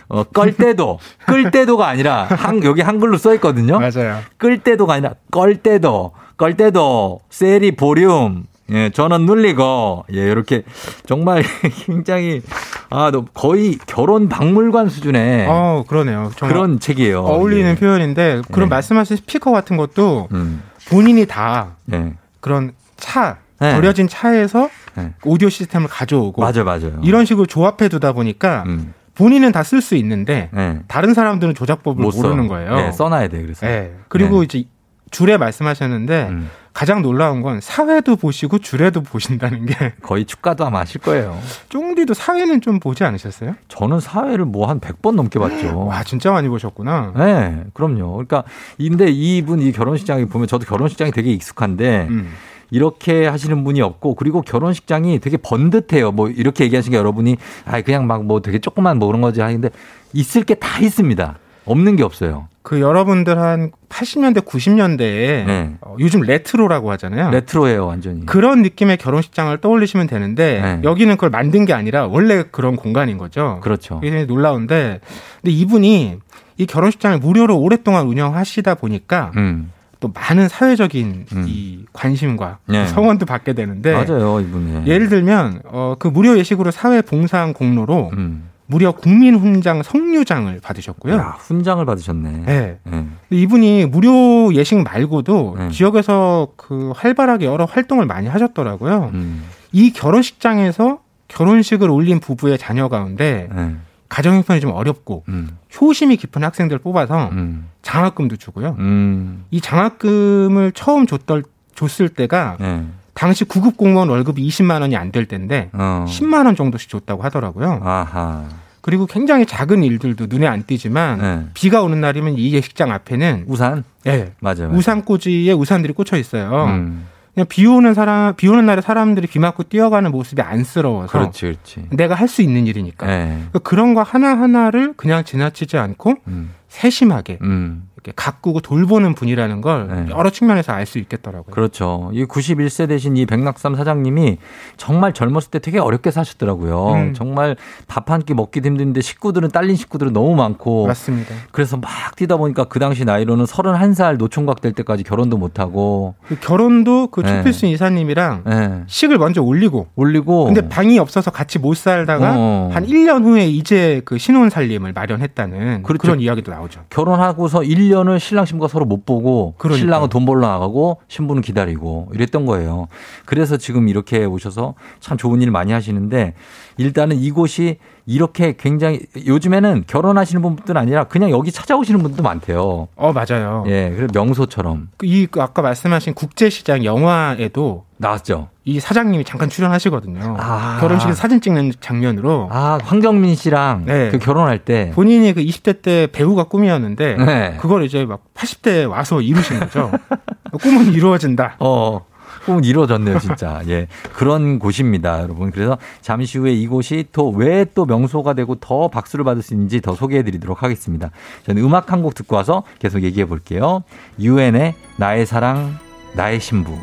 어, 0.07 0.23
끌 0.23 0.53
때도, 0.53 0.99
끌 1.25 1.51
때도가 1.51 1.87
아니라, 1.87 2.25
한, 2.25 2.63
여기 2.63 2.81
한글로 2.81 3.17
써 3.17 3.33
있거든요. 3.35 3.79
맞아요. 3.79 4.19
끌 4.37 4.59
때도가 4.59 4.93
아니라 4.93 5.13
껄 5.31 5.55
때도, 5.57 6.11
껄 6.37 6.55
때도, 6.55 7.21
세리 7.29 7.71
보륨, 7.75 8.45
예, 8.71 8.89
전원 8.89 9.25
눌리고, 9.25 10.05
예, 10.13 10.29
이렇게 10.29 10.63
정말 11.05 11.43
굉장히, 11.85 12.41
아, 12.89 13.11
너 13.11 13.25
거의 13.33 13.77
결혼 13.87 14.29
박물관 14.29 14.89
수준의 14.89 15.47
어, 15.49 15.83
그러네요. 15.87 16.31
그런 16.39 16.79
책이에요. 16.79 17.19
어울리는 17.21 17.71
예. 17.71 17.75
표현인데 17.75 18.41
그런 18.51 18.69
네. 18.69 18.75
말씀하신 18.75 19.17
스피커 19.17 19.51
같은 19.51 19.77
것도 19.77 20.27
음, 20.33 20.61
본인이 20.89 21.25
다 21.25 21.75
예. 21.93 22.13
그런 22.39 22.73
차 22.97 23.37
네. 23.59 23.73
버려진 23.73 24.07
차에서 24.07 24.69
네. 24.95 25.13
오디오 25.23 25.49
시스템을 25.49 25.87
가져오고 25.87 26.41
맞아요, 26.41 26.63
맞아요. 26.63 26.99
이런 27.03 27.25
식으로 27.25 27.45
조합해 27.45 27.89
두다 27.89 28.13
보니까 28.13 28.63
음, 28.67 28.93
본인은 29.15 29.51
다 29.51 29.61
쓸 29.63 29.81
수 29.81 29.95
있는데 29.95 30.49
예. 30.55 30.79
다른 30.87 31.13
사람들은 31.13 31.55
조작법을. 31.55 32.03
모르는 32.03 32.47
거예요. 32.47 32.77
예, 32.87 32.91
써놔야 32.91 33.29
돼, 33.29 33.41
그래서. 33.41 33.65
예. 33.67 33.93
그리고 34.09 34.39
네. 34.39 34.45
이제 34.45 34.63
줄에 35.11 35.37
말씀하셨는데 35.37 36.27
음, 36.29 36.49
가장 36.75 37.01
놀라운 37.01 37.41
건 37.41 37.61
사회도 37.61 38.17
보시고 38.17 38.59
줄에도 38.59 39.01
보신다는 39.01 39.65
게 39.65 39.93
거의 40.03 40.25
축가도 40.25 40.65
아마 40.65 40.79
하실 40.81 40.99
거예요. 40.99 41.39
쫑디도 41.69 42.13
사회는 42.13 42.59
좀 42.59 42.81
보지 42.81 43.05
않으셨어요? 43.05 43.55
저는 43.69 44.01
사회를 44.01 44.43
뭐 44.43 44.65
한 44.67 44.81
100번 44.81 45.15
넘게 45.15 45.39
봤죠. 45.39 45.79
와 45.87 46.03
진짜 46.03 46.31
많이 46.31 46.49
보셨구나. 46.49 47.13
네, 47.15 47.63
그럼요. 47.73 48.11
그러니까, 48.11 48.43
근데 48.77 49.09
이분 49.09 49.61
이 49.61 49.71
결혼식장에 49.71 50.25
보면 50.25 50.47
저도 50.47 50.65
결혼식장이 50.65 51.11
되게 51.11 51.31
익숙한데, 51.31 52.07
음. 52.09 52.33
이렇게 52.71 53.25
하시는 53.25 53.63
분이 53.63 53.79
없고 53.81 54.15
그리고 54.15 54.41
결혼식장이 54.41 55.19
되게 55.19 55.37
번듯해요. 55.37 56.11
뭐 56.11 56.27
이렇게 56.29 56.65
얘기하시니까 56.65 56.97
여러분이 56.99 57.37
아 57.63 57.79
그냥 57.81 58.05
막 58.05 58.23
뭐 58.23 58.41
되게 58.41 58.59
조그만 58.59 58.97
뭐 58.99 59.07
그런 59.07 59.21
거지 59.21 59.39
하는데 59.39 59.69
있을 60.13 60.43
게 60.43 60.55
다 60.55 60.79
있습니다. 60.81 61.37
없는 61.65 61.95
게 61.95 62.03
없어요. 62.03 62.47
그 62.61 62.81
여러분들 62.81 63.37
한 63.39 63.71
80년대 63.89 64.39
90년대에 64.39 65.45
네. 65.45 65.75
어, 65.81 65.95
요즘 65.99 66.21
레트로라고 66.21 66.91
하잖아요. 66.91 67.29
레트로예요, 67.29 67.85
완전히. 67.85 68.25
그런 68.25 68.63
느낌의 68.63 68.97
결혼식장을 68.97 69.55
떠올리시면 69.59 70.07
되는데 70.07 70.61
네. 70.61 70.79
여기는 70.83 71.15
그걸 71.15 71.29
만든 71.29 71.65
게 71.65 71.73
아니라 71.73 72.07
원래 72.07 72.43
그런 72.49 72.75
공간인 72.75 73.17
거죠. 73.17 73.59
그렇죠. 73.61 73.99
굉장히 73.99 74.25
놀라운데 74.25 74.99
근데 75.41 75.51
이분이 75.51 76.19
이 76.57 76.65
결혼식장을 76.65 77.19
무료로 77.19 77.59
오랫동안 77.59 78.07
운영하시다 78.07 78.75
보니까 78.75 79.31
음. 79.35 79.71
또 79.99 80.11
많은 80.13 80.47
사회적인 80.47 81.25
음. 81.33 81.45
이 81.47 81.85
관심과 81.93 82.59
네. 82.67 82.87
성원도 82.87 83.25
받게 83.25 83.53
되는데 83.53 83.93
맞아요, 83.93 84.39
이분이. 84.39 84.87
예를 84.87 85.09
들면 85.09 85.61
어, 85.65 85.95
그 85.99 86.07
무료 86.07 86.37
예식으로 86.37 86.71
사회 86.71 87.01
봉사한 87.01 87.53
공로로 87.53 88.11
음. 88.13 88.49
무려 88.67 88.91
국민훈장 88.91 89.83
성류장을 89.83 90.59
받으셨고요. 90.61 91.13
야, 91.13 91.37
훈장을 91.39 91.85
받으셨네. 91.85 92.43
네. 92.45 92.79
네. 92.83 93.07
이분이 93.29 93.85
무료 93.85 94.53
예식 94.53 94.81
말고도 94.83 95.55
네. 95.57 95.71
지역에서 95.71 96.49
그 96.55 96.91
활발하게 96.95 97.45
여러 97.45 97.65
활동을 97.65 98.05
많이 98.05 98.27
하셨더라고요. 98.27 99.11
음. 99.13 99.45
이 99.71 99.91
결혼식장에서 99.93 100.99
결혼식을 101.27 101.89
올린 101.89 102.19
부부의 102.19 102.57
자녀 102.57 102.87
가운데 102.87 103.49
네. 103.53 103.75
가정 104.09 104.35
형편이 104.35 104.61
좀 104.61 104.71
어렵고 104.71 105.23
음. 105.29 105.57
효심이 105.79 106.17
깊은 106.17 106.43
학생들 106.43 106.79
뽑아서 106.79 107.29
음. 107.33 107.69
장학금도 107.81 108.37
주고요. 108.37 108.75
음. 108.79 109.45
이 109.51 109.61
장학금을 109.61 110.71
처음 110.73 111.05
줬던 111.05 111.43
줬을 111.75 112.09
때가 112.09 112.57
네. 112.59 112.85
당시 113.15 113.43
구급 113.45 113.77
공무원 113.77 114.09
월급이 114.09 114.45
20만 114.47 114.81
원이 114.81 114.95
안 114.95 115.11
될 115.11 115.25
때인데 115.25 115.69
어. 115.73 116.05
10만 116.07 116.45
원 116.45 116.55
정도씩 116.55 116.89
줬다고 116.89 117.23
하더라고요. 117.23 117.79
아하. 117.83 118.43
그리고 118.81 119.07
굉장히 119.07 119.45
작은 119.47 119.83
일들도 119.83 120.27
눈에 120.29 120.45
안 120.45 120.63
띄지만 120.63 121.17
네. 121.19 121.45
비가 121.55 121.81
오는 121.81 121.99
날이면 122.01 122.35
이 122.37 122.53
예식장 122.53 122.91
앞에는 122.91 123.45
우산? 123.47 123.83
예. 124.05 124.33
맞아요. 124.41 124.67
맞아요. 124.67 124.69
우산 124.77 125.03
꽂이에 125.05 125.53
우산들이 125.53 125.93
꽂혀 125.93 126.17
있어요. 126.17 126.65
음. 126.65 127.07
그냥 127.33 127.47
비 127.49 127.65
오는 127.65 127.93
사람, 127.93 128.35
비 128.35 128.47
오는 128.47 128.65
날에 128.65 128.81
사람들이 128.81 129.27
비 129.27 129.39
맞고 129.39 129.63
뛰어가는 129.63 130.09
모습이 130.11 130.41
안쓰러워서 130.41 131.11
그렇지, 131.11 131.41
그렇지. 131.41 131.85
내가 131.91 132.15
할 132.15 132.27
수 132.27 132.41
있는 132.41 132.67
일이니까 132.67 133.07
네. 133.07 133.27
그러니까 133.37 133.59
그런 133.59 133.93
거 133.93 134.03
하나 134.03 134.29
하나를 134.39 134.93
그냥 134.97 135.23
지나치지 135.23 135.77
않고 135.77 136.15
음. 136.27 136.51
세심하게 136.69 137.39
음. 137.41 137.89
이렇게 138.05 138.11
가꾸고 138.15 138.59
돌보는 138.61 139.15
분이라는 139.15 139.61
걸 139.61 139.87
네. 139.87 140.05
여러 140.11 140.29
측면에서 140.29 140.71
알 140.73 140.85
수 140.85 140.99
있겠더라고요. 140.99 141.51
그렇죠. 141.51 142.11
이 142.13 142.25
91세 142.25 142.87
되신 142.87 143.17
이 143.17 143.25
백낙삼 143.25 143.75
사장님이 143.75 144.37
정말 144.77 145.13
젊었을 145.13 145.49
때 145.49 145.57
되게 145.57 145.79
어렵게 145.79 146.11
사셨더라고요. 146.11 146.93
음. 146.93 147.13
정말 147.15 147.55
밥 147.87 148.05
한 148.11 148.21
끼 148.21 148.35
먹기도 148.35 148.67
힘든데 148.69 149.01
식구들은 149.01 149.49
딸린 149.49 149.75
식구들은 149.75 150.13
너무 150.13 150.35
많고 150.35 150.85
맞습니다. 150.85 151.33
그래서 151.51 151.77
막 151.77 151.89
뛰다 152.15 152.37
보니까 152.37 152.65
그 152.65 152.77
당시 152.77 153.03
나이로는 153.03 153.45
31살 153.45 154.17
노총각 154.17 154.61
될 154.61 154.73
때까지 154.73 155.03
결혼도 155.03 155.37
못 155.37 155.57
하고 155.59 156.13
그 156.27 156.37
결혼도 156.39 157.07
그 157.07 157.21
네. 157.21 157.29
최필순 157.29 157.69
이사님이랑 157.69 158.43
예. 158.47 158.83
식을 158.85 159.17
먼저 159.17 159.41
올리고 159.41 159.87
올리고 159.95 160.45
근데 160.45 160.69
방이 160.69 160.99
없어서 160.99 161.31
같이 161.31 161.57
못 161.57 161.75
살다가 161.75 162.35
어. 162.37 162.69
한 162.71 162.85
1년 162.85 163.23
후에 163.23 163.47
이제 163.47 164.03
그 164.05 164.19
신혼 164.19 164.51
살림을 164.51 164.93
마련했다는 164.93 165.81
그 165.81 165.87
그렇죠. 165.87 166.07
런 166.09 166.21
이야기도 166.21 166.51
나오죠. 166.51 166.81
결혼하고서 166.91 167.61
1년 167.61 167.94
을 167.95 168.19
신랑 168.19 168.45
신부가 168.45 168.67
서로 168.67 168.85
못 168.85 169.05
보고 169.05 169.53
그러니까요. 169.57 169.79
신랑은 169.79 170.09
돈 170.09 170.25
벌러 170.25 170.47
나가고 170.47 170.97
신부는 171.07 171.41
기다리고 171.41 172.09
이랬던 172.13 172.45
거예요. 172.45 172.87
그래서 173.25 173.57
지금 173.57 173.87
이렇게 173.87 174.25
오셔서 174.25 174.75
참 174.99 175.17
좋은 175.17 175.41
일 175.41 175.51
많이 175.51 175.71
하시는데 175.71 176.33
일단은 176.77 177.17
이곳이 177.17 177.77
이렇게 178.05 178.55
굉장히 178.57 179.01
요즘에는 179.25 179.85
결혼하시는 179.87 180.41
분뿐 180.41 180.77
아니라 180.77 181.05
그냥 181.05 181.31
여기 181.31 181.51
찾아오시는 181.51 182.01
분도 182.03 182.21
많대요. 182.21 182.87
어 182.95 183.13
맞아요. 183.13 183.63
예, 183.67 183.91
그래 183.95 184.07
명소처럼 184.13 184.89
그이그 184.97 185.41
아까 185.41 185.61
말씀하신 185.61 186.13
국제시장 186.13 186.85
영화에도 186.85 187.85
나왔죠. 187.97 188.49
이 188.65 188.79
사장님이 188.79 189.23
잠깐 189.23 189.49
출연하시거든요. 189.49 190.37
아. 190.39 190.77
결혼식에서 190.81 191.15
사진 191.15 191.39
찍는 191.39 191.73
장면으로 191.79 192.49
아 192.51 192.77
황정민 192.83 193.35
씨랑 193.35 193.85
네. 193.85 194.09
그 194.09 194.19
결혼할 194.19 194.59
때 194.59 194.91
본인이 194.93 195.33
그 195.33 195.41
20대 195.41 195.81
때 195.81 196.07
배우가 196.11 196.45
꿈이었는데 196.45 197.15
네. 197.15 197.57
그걸 197.59 197.83
이제 197.83 198.05
막 198.05 198.21
80대 198.33 198.89
와서 198.89 199.21
이루신 199.21 199.59
거죠. 199.59 199.91
꿈은 200.61 200.93
이루어진다. 200.93 201.55
어. 201.59 202.05
꿈은 202.45 202.63
이루어졌네요, 202.63 203.19
진짜. 203.19 203.61
예. 203.67 203.87
그런 204.13 204.59
곳입니다, 204.59 205.21
여러분. 205.21 205.51
그래서 205.51 205.77
잠시 206.01 206.37
후에 206.37 206.53
이곳이 206.53 207.05
또왜또 207.11 207.85
명소가 207.85 208.33
되고 208.33 208.55
더 208.55 208.87
박수를 208.87 209.25
받을 209.25 209.41
수 209.41 209.53
있는지 209.53 209.81
더 209.81 209.93
소개해 209.95 210.23
드리도록 210.23 210.63
하겠습니다. 210.63 211.11
저는 211.45 211.61
음악 211.63 211.91
한 211.91 212.01
곡 212.05 212.13
듣고 212.13 212.35
와서 212.35 212.63
계속 212.77 213.01
얘기해 213.03 213.25
볼게요. 213.25 213.83
유엔의 214.19 214.75
나의 214.97 215.25
사랑, 215.25 215.77
나의 216.13 216.39
신부. 216.39 216.77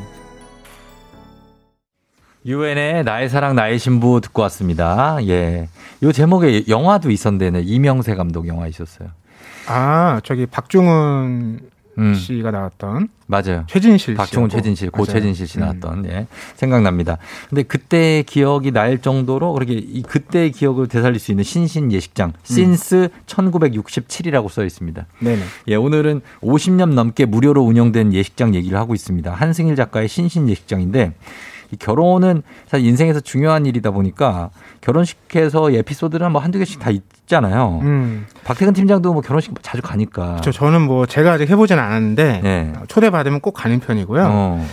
유엔의 2.45 3.05
나의 3.05 3.29
사랑, 3.29 3.55
나의 3.55 3.79
신부 3.79 4.21
듣고 4.21 4.43
왔습니다. 4.43 5.19
예. 5.29 5.69
요 6.03 6.11
제목에 6.13 6.65
영화도 6.69 7.11
있었는데, 7.11 7.51
네. 7.51 7.61
이명세 7.63 8.17
감독 8.17 8.49
영화 8.49 8.67
있었어요. 8.67 9.11
아 9.69 10.21
저기 10.25 10.47
박종훈 10.47 11.61
음. 11.99 12.14
씨가 12.14 12.51
나왔던 12.51 13.09
맞아요. 13.26 13.64
최진실 13.66 14.14
박종훈. 14.14 14.51
최진실, 14.51 14.90
고 14.90 15.03
맞아요. 15.03 15.12
최진실 15.12 15.47
씨 15.47 15.59
음. 15.59 15.61
나왔던 15.61 16.07
예 16.07 16.26
생각납니다. 16.57 17.18
근데 17.49 17.62
그때의 17.62 18.24
기억이 18.24 18.72
날 18.72 18.99
정도로 18.99 19.53
그렇게 19.53 19.74
이 19.74 20.03
그때의 20.03 20.53
기억을 20.53 20.88
되살릴 20.88 21.18
수 21.18 21.32
있는 21.32 21.45
신신 21.45 21.93
예식장 21.93 22.32
신스 22.43 23.09
1967이라고 23.26 24.49
써 24.49 24.64
있습니다. 24.64 25.07
네네. 25.20 25.43
예 25.68 25.74
오늘은 25.74 26.20
50년 26.43 26.95
넘게 26.95 27.26
무료로 27.26 27.62
운영된 27.62 28.12
예식장 28.12 28.55
얘기를 28.55 28.78
하고 28.78 28.95
있습니다. 28.95 29.32
한승일 29.32 29.76
작가의 29.76 30.09
신신 30.09 30.49
예식장인데 30.49 31.12
이 31.73 31.77
결혼은 31.77 32.43
사실 32.66 32.87
인생에서 32.87 33.20
중요한 33.20 33.66
일이다 33.66 33.91
보니까 33.91 34.51
결혼식에서 34.83 35.73
에피소드는 35.73 36.31
뭐 36.31 36.41
한두 36.41 36.59
개씩 36.59 36.79
다 36.79 36.91
있잖아요. 36.91 37.81
음. 37.83 38.27
박태근 38.45 38.75
팀장도 38.75 39.12
뭐 39.12 39.23
결혼식 39.23 39.55
자주 39.62 39.83
가니까. 39.83 40.41
저 40.43 40.53
저는 40.53 40.83
뭐 40.83 41.07
제가 41.07 41.33
아직 41.33 41.49
해보진 41.49 41.79
않았는데 41.79 42.41
예. 42.45 42.73
초대 42.89 43.11
받으면 43.11 43.41
꼭 43.41 43.53
가는 43.53 43.81
편이고요. 43.81 44.29
어, 44.31 44.66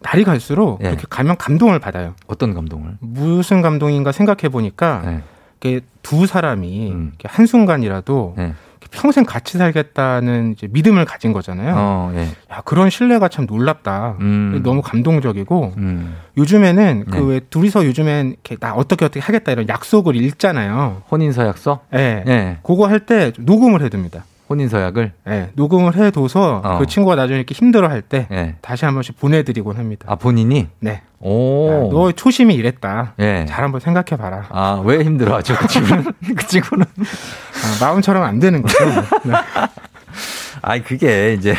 날이 0.00 0.24
갈수록 0.24 0.80
예. 0.82 0.88
이렇게 0.88 1.04
가면 1.08 1.36
감동을 1.36 1.78
받아요. 1.78 2.14
어떤 2.26 2.54
감동을? 2.54 2.96
무슨 3.00 3.62
감동인가 3.62 4.10
생각해 4.10 4.48
보니까 4.50 5.02
네. 5.04 5.22
이게 5.60 5.80
두 6.02 6.26
사람이 6.26 6.90
음. 6.90 7.12
이렇게 7.12 7.28
한 7.28 7.46
순간이라도 7.46 8.34
네. 8.36 8.54
평생 8.90 9.24
같이 9.24 9.58
살겠다는 9.58 10.52
이제 10.52 10.66
믿음을 10.70 11.04
가진 11.04 11.32
거잖아요. 11.32 11.74
어, 11.76 12.12
예. 12.14 12.22
야, 12.52 12.62
그런 12.64 12.88
신뢰가 12.90 13.28
참 13.28 13.46
놀랍다. 13.46 14.16
음. 14.20 14.60
너무 14.64 14.82
감동적이고 14.82 15.74
음. 15.76 16.16
요즘에는 16.38 17.04
네. 17.06 17.16
그왜 17.18 17.40
둘이서 17.50 17.84
요즘엔 17.86 18.28
이렇게 18.30 18.56
나 18.56 18.74
어떻게 18.74 19.04
어떻게 19.04 19.20
하겠다 19.20 19.52
이런 19.52 19.68
약속을 19.68 20.16
읽잖아요. 20.16 21.02
혼인서약서? 21.10 21.80
예. 21.94 22.24
예. 22.26 22.58
그거 22.62 22.86
할 22.86 23.00
때 23.00 23.32
녹음을 23.38 23.82
해둡니다. 23.82 24.24
혼인 24.50 24.68
서약을? 24.68 25.12
예. 25.28 25.50
녹음을 25.54 25.94
해둬서 25.94 26.60
어. 26.64 26.78
그 26.78 26.86
친구가 26.86 27.14
나중에 27.14 27.38
이렇게 27.38 27.54
힘들어할 27.54 28.02
때 28.02 28.26
예. 28.32 28.56
다시 28.60 28.84
한 28.84 28.94
번씩 28.94 29.18
보내드리곤 29.18 29.76
합니다. 29.76 30.06
아, 30.08 30.16
본인이? 30.16 30.66
네. 30.80 31.02
오. 31.20 31.68
야, 31.70 31.74
너 31.88 32.10
초심이 32.10 32.54
이랬다. 32.56 33.14
예. 33.20 33.46
잘 33.48 33.62
한번 33.62 33.80
생각해봐라. 33.80 34.46
아, 34.50 34.82
왜 34.84 35.04
힘들어 35.04 35.36
하죠? 35.36 35.54
그 35.56 35.68
친구는? 35.68 36.04
그 36.36 36.46
친구는? 36.48 36.84
아, 36.84 37.84
마음처럼 37.84 38.24
안 38.24 38.40
되는 38.40 38.60
거죠. 38.60 38.84
네. 39.22 39.34
아니, 40.62 40.82
그게 40.82 41.34
이제 41.34 41.54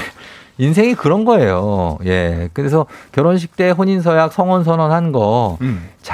인생이 0.61 0.93
그런 0.93 1.25
거예요. 1.25 1.97
예. 2.05 2.49
그래서 2.53 2.85
결혼식 3.11 3.55
때 3.55 3.71
혼인서약 3.71 4.31
성혼 4.31 4.63
선언 4.63 4.91
한 4.91 5.11
거잘 5.11 5.61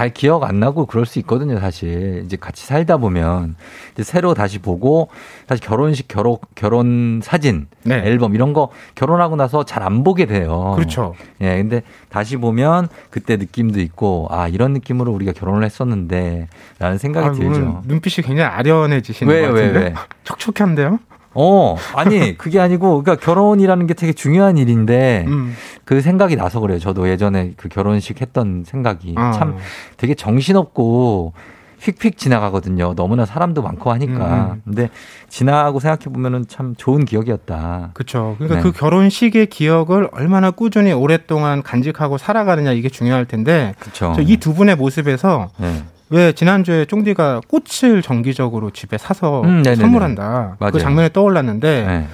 음. 0.07 0.11
기억 0.13 0.43
안 0.45 0.61
나고 0.61 0.85
그럴 0.85 1.05
수 1.05 1.19
있거든요, 1.19 1.59
사실. 1.59 2.21
이제 2.25 2.37
같이 2.37 2.65
살다 2.65 2.95
보면. 2.95 3.57
이제 3.93 4.03
새로 4.03 4.33
다시 4.33 4.59
보고 4.59 5.09
다시 5.47 5.59
결혼식 5.61 6.07
결혼, 6.07 6.37
결혼 6.55 7.19
사진, 7.21 7.67
네. 7.83 7.95
앨범 8.05 8.35
이런 8.35 8.53
거 8.53 8.69
결혼하고 8.95 9.35
나서 9.35 9.63
잘 9.65 9.87
안 9.87 10.03
보게 10.03 10.25
돼요. 10.25 10.73
그렇죠. 10.75 11.13
예. 11.41 11.55
근데 11.57 11.81
다시 12.09 12.35
보면 12.37 12.87
그때 13.09 13.35
느낌도 13.37 13.79
있고 13.81 14.27
아, 14.31 14.47
이런 14.47 14.73
느낌으로 14.73 15.11
우리가 15.13 15.33
결혼을 15.33 15.63
했었는데 15.63 16.47
라는 16.79 16.97
생각이 16.97 17.27
아, 17.27 17.31
들죠. 17.31 17.81
눈빛이 17.85 18.25
굉장히 18.25 18.43
아련해지시는 18.43 19.31
왜, 19.33 19.41
것 19.47 19.53
왜, 19.53 19.61
같은데. 19.67 19.79
왜? 19.89 19.93
촉촉한데요? 20.23 20.99
어, 21.39 21.77
아니, 21.93 22.35
그게 22.37 22.59
아니고, 22.59 23.03
그러니까 23.03 23.23
결혼이라는 23.23 23.85
게 23.85 23.93
되게 23.93 24.11
중요한 24.11 24.57
일인데, 24.57 25.25
음. 25.27 25.55
그 25.85 26.01
생각이 26.01 26.35
나서 26.35 26.59
그래요. 26.59 26.79
저도 26.79 27.07
예전에 27.09 27.53
그 27.57 27.69
결혼식 27.69 28.21
했던 28.21 28.63
생각이. 28.65 29.13
아. 29.17 29.31
참 29.33 29.57
되게 29.97 30.15
정신없고, 30.15 31.33
휙휙 31.79 32.17
지나가거든요. 32.17 32.95
너무나 32.95 33.25
사람도 33.25 33.61
많고 33.61 33.91
하니까. 33.91 34.53
음. 34.55 34.61
근데 34.65 34.89
지나고 35.29 35.79
생각해 35.79 36.11
보면은 36.11 36.45
참 36.47 36.73
좋은 36.75 37.05
기억이었다. 37.05 37.91
그렇죠. 37.93 38.35
그러니까 38.39 38.55
네. 38.57 38.63
그 38.63 38.71
결혼식의 38.71 39.45
기억을 39.45 40.09
얼마나 40.11 40.49
꾸준히 40.49 40.91
오랫동안 40.91 41.61
간직하고 41.61 42.17
살아가느냐 42.17 42.71
이게 42.71 42.89
중요할 42.89 43.25
텐데 43.25 43.75
그쵸. 43.77 44.15
이두 44.19 44.55
분의 44.55 44.75
모습에서 44.75 45.49
네. 45.57 45.83
왜 46.09 46.31
지난주에 46.31 46.85
쫑디가 46.85 47.41
꽃을 47.47 48.01
정기적으로 48.01 48.71
집에 48.71 48.97
사서 48.97 49.41
음. 49.43 49.63
선물한다 49.63 50.55
맞아요. 50.59 50.71
그 50.71 50.79
장면이 50.79 51.09
떠올랐는데 51.11 51.85
네. 51.85 52.07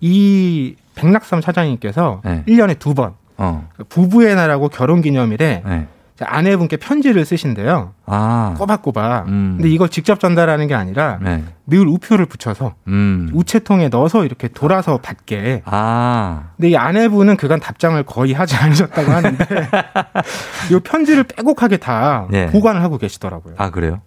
이 0.00 0.74
백낙삼 0.94 1.40
사장님께서 1.42 2.20
네. 2.24 2.42
일 2.46 2.56
1년에 2.58 2.78
두 2.78 2.94
번 2.94 3.12
어. 3.36 3.68
부부의 3.88 4.34
날하고 4.36 4.68
결혼 4.68 5.02
기념일에 5.02 5.62
네. 5.66 5.86
아내분께 6.20 6.76
편지를 6.76 7.24
쓰신대요. 7.24 7.92
아. 8.06 8.54
꼬박꼬박. 8.56 9.26
음. 9.26 9.54
근데 9.56 9.68
이걸 9.68 9.88
직접 9.88 10.20
전달하는 10.20 10.68
게 10.68 10.74
아니라 10.74 11.18
네. 11.20 11.42
늘 11.66 11.88
우표를 11.88 12.26
붙여서 12.26 12.74
음. 12.86 13.30
우체통에 13.32 13.88
넣어서 13.88 14.24
이렇게 14.24 14.46
돌아서 14.48 14.98
받게. 14.98 15.62
아. 15.64 16.50
근데 16.56 16.70
이 16.70 16.76
아내분은 16.76 17.36
그간 17.36 17.58
답장을 17.58 18.00
거의 18.04 18.32
하지 18.32 18.54
않으셨다고 18.54 19.10
하는데 19.10 19.44
이 20.70 20.78
편지를 20.84 21.24
빼곡하게 21.24 21.78
다 21.78 22.28
네. 22.30 22.46
보관을 22.46 22.80
하고 22.82 22.96
계시더라고요. 22.98 23.54
아, 23.58 23.70
그래요? 23.70 24.00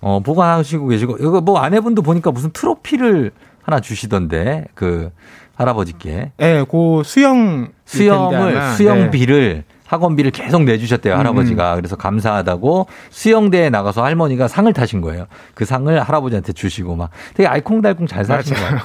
어, 0.00 0.20
보관하시고 0.20 0.86
계시고, 0.86 1.16
이거 1.18 1.40
뭐 1.40 1.58
아내분도 1.58 2.02
보니까 2.02 2.30
무슨 2.30 2.50
트로피를 2.52 3.32
하나 3.62 3.80
주시던데, 3.80 4.66
그, 4.74 5.10
할아버지께. 5.56 6.32
예, 6.40 6.64
그 6.70 7.02
수영 7.04 7.68
수영을, 7.84 8.74
수영비를 8.76 9.64
학원비를 9.88 10.30
계속 10.30 10.64
내주셨대요, 10.64 11.14
음. 11.14 11.18
할아버지가. 11.18 11.74
그래서 11.76 11.96
감사하다고 11.96 12.86
수영대에 13.10 13.70
나가서 13.70 14.04
할머니가 14.04 14.46
상을 14.48 14.70
타신 14.72 15.00
거예요. 15.00 15.26
그 15.54 15.64
상을 15.64 15.98
할아버지한테 16.00 16.52
주시고 16.52 16.94
막 16.94 17.10
되게 17.34 17.48
알콩달콩 17.48 18.06
잘 18.06 18.24
사신 18.24 18.54
거예요. 18.54 18.78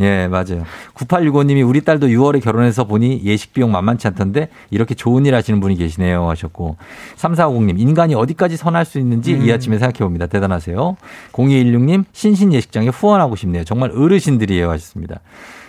예, 0.00 0.28
맞아요. 0.28 0.64
9865님이 0.94 1.66
우리 1.66 1.82
딸도 1.82 2.08
6월에 2.08 2.42
결혼해서 2.42 2.84
보니 2.84 3.22
예식 3.24 3.52
비용 3.52 3.70
만만치 3.70 4.08
않던데 4.08 4.48
이렇게 4.70 4.94
좋은 4.94 5.24
일 5.24 5.34
하시는 5.34 5.60
분이 5.60 5.76
계시네요 5.76 6.28
하셨고 6.28 6.76
3450님 7.16 7.78
인간이 7.78 8.14
어디까지 8.14 8.56
선할 8.56 8.84
수 8.84 8.98
있는지 8.98 9.34
음. 9.34 9.46
이 9.46 9.52
아침에 9.52 9.78
생각해 9.78 9.98
봅니다. 9.98 10.26
대단하세요. 10.26 10.96
0216님 11.32 12.04
신신 12.12 12.52
예식장에 12.52 12.88
후원하고 12.88 13.36
싶네요. 13.36 13.64
정말 13.64 13.92
어르신들이에요 13.92 14.68
하셨습니다. 14.70 15.20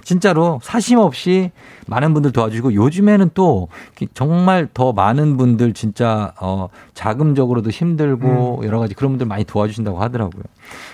진짜로 0.04 0.60
사심 0.64 0.99
없이 0.99 1.52
많은 1.88 2.14
분들 2.14 2.32
도와주시고 2.32 2.74
요즘에는 2.74 3.32
또 3.34 3.68
정말 4.14 4.68
더 4.74 4.93
많은 4.93 5.38
분들 5.38 5.74
진짜 5.74 6.34
어 6.39 6.70
자금적으로도 6.93 7.70
힘들고 7.70 8.62
여러 8.66 8.80
가지 8.80 8.93
그런 8.93 9.14
분들 9.14 9.26
많이 9.28 9.43
도와주신다고 9.43 10.02
하더라고요. 10.02 10.43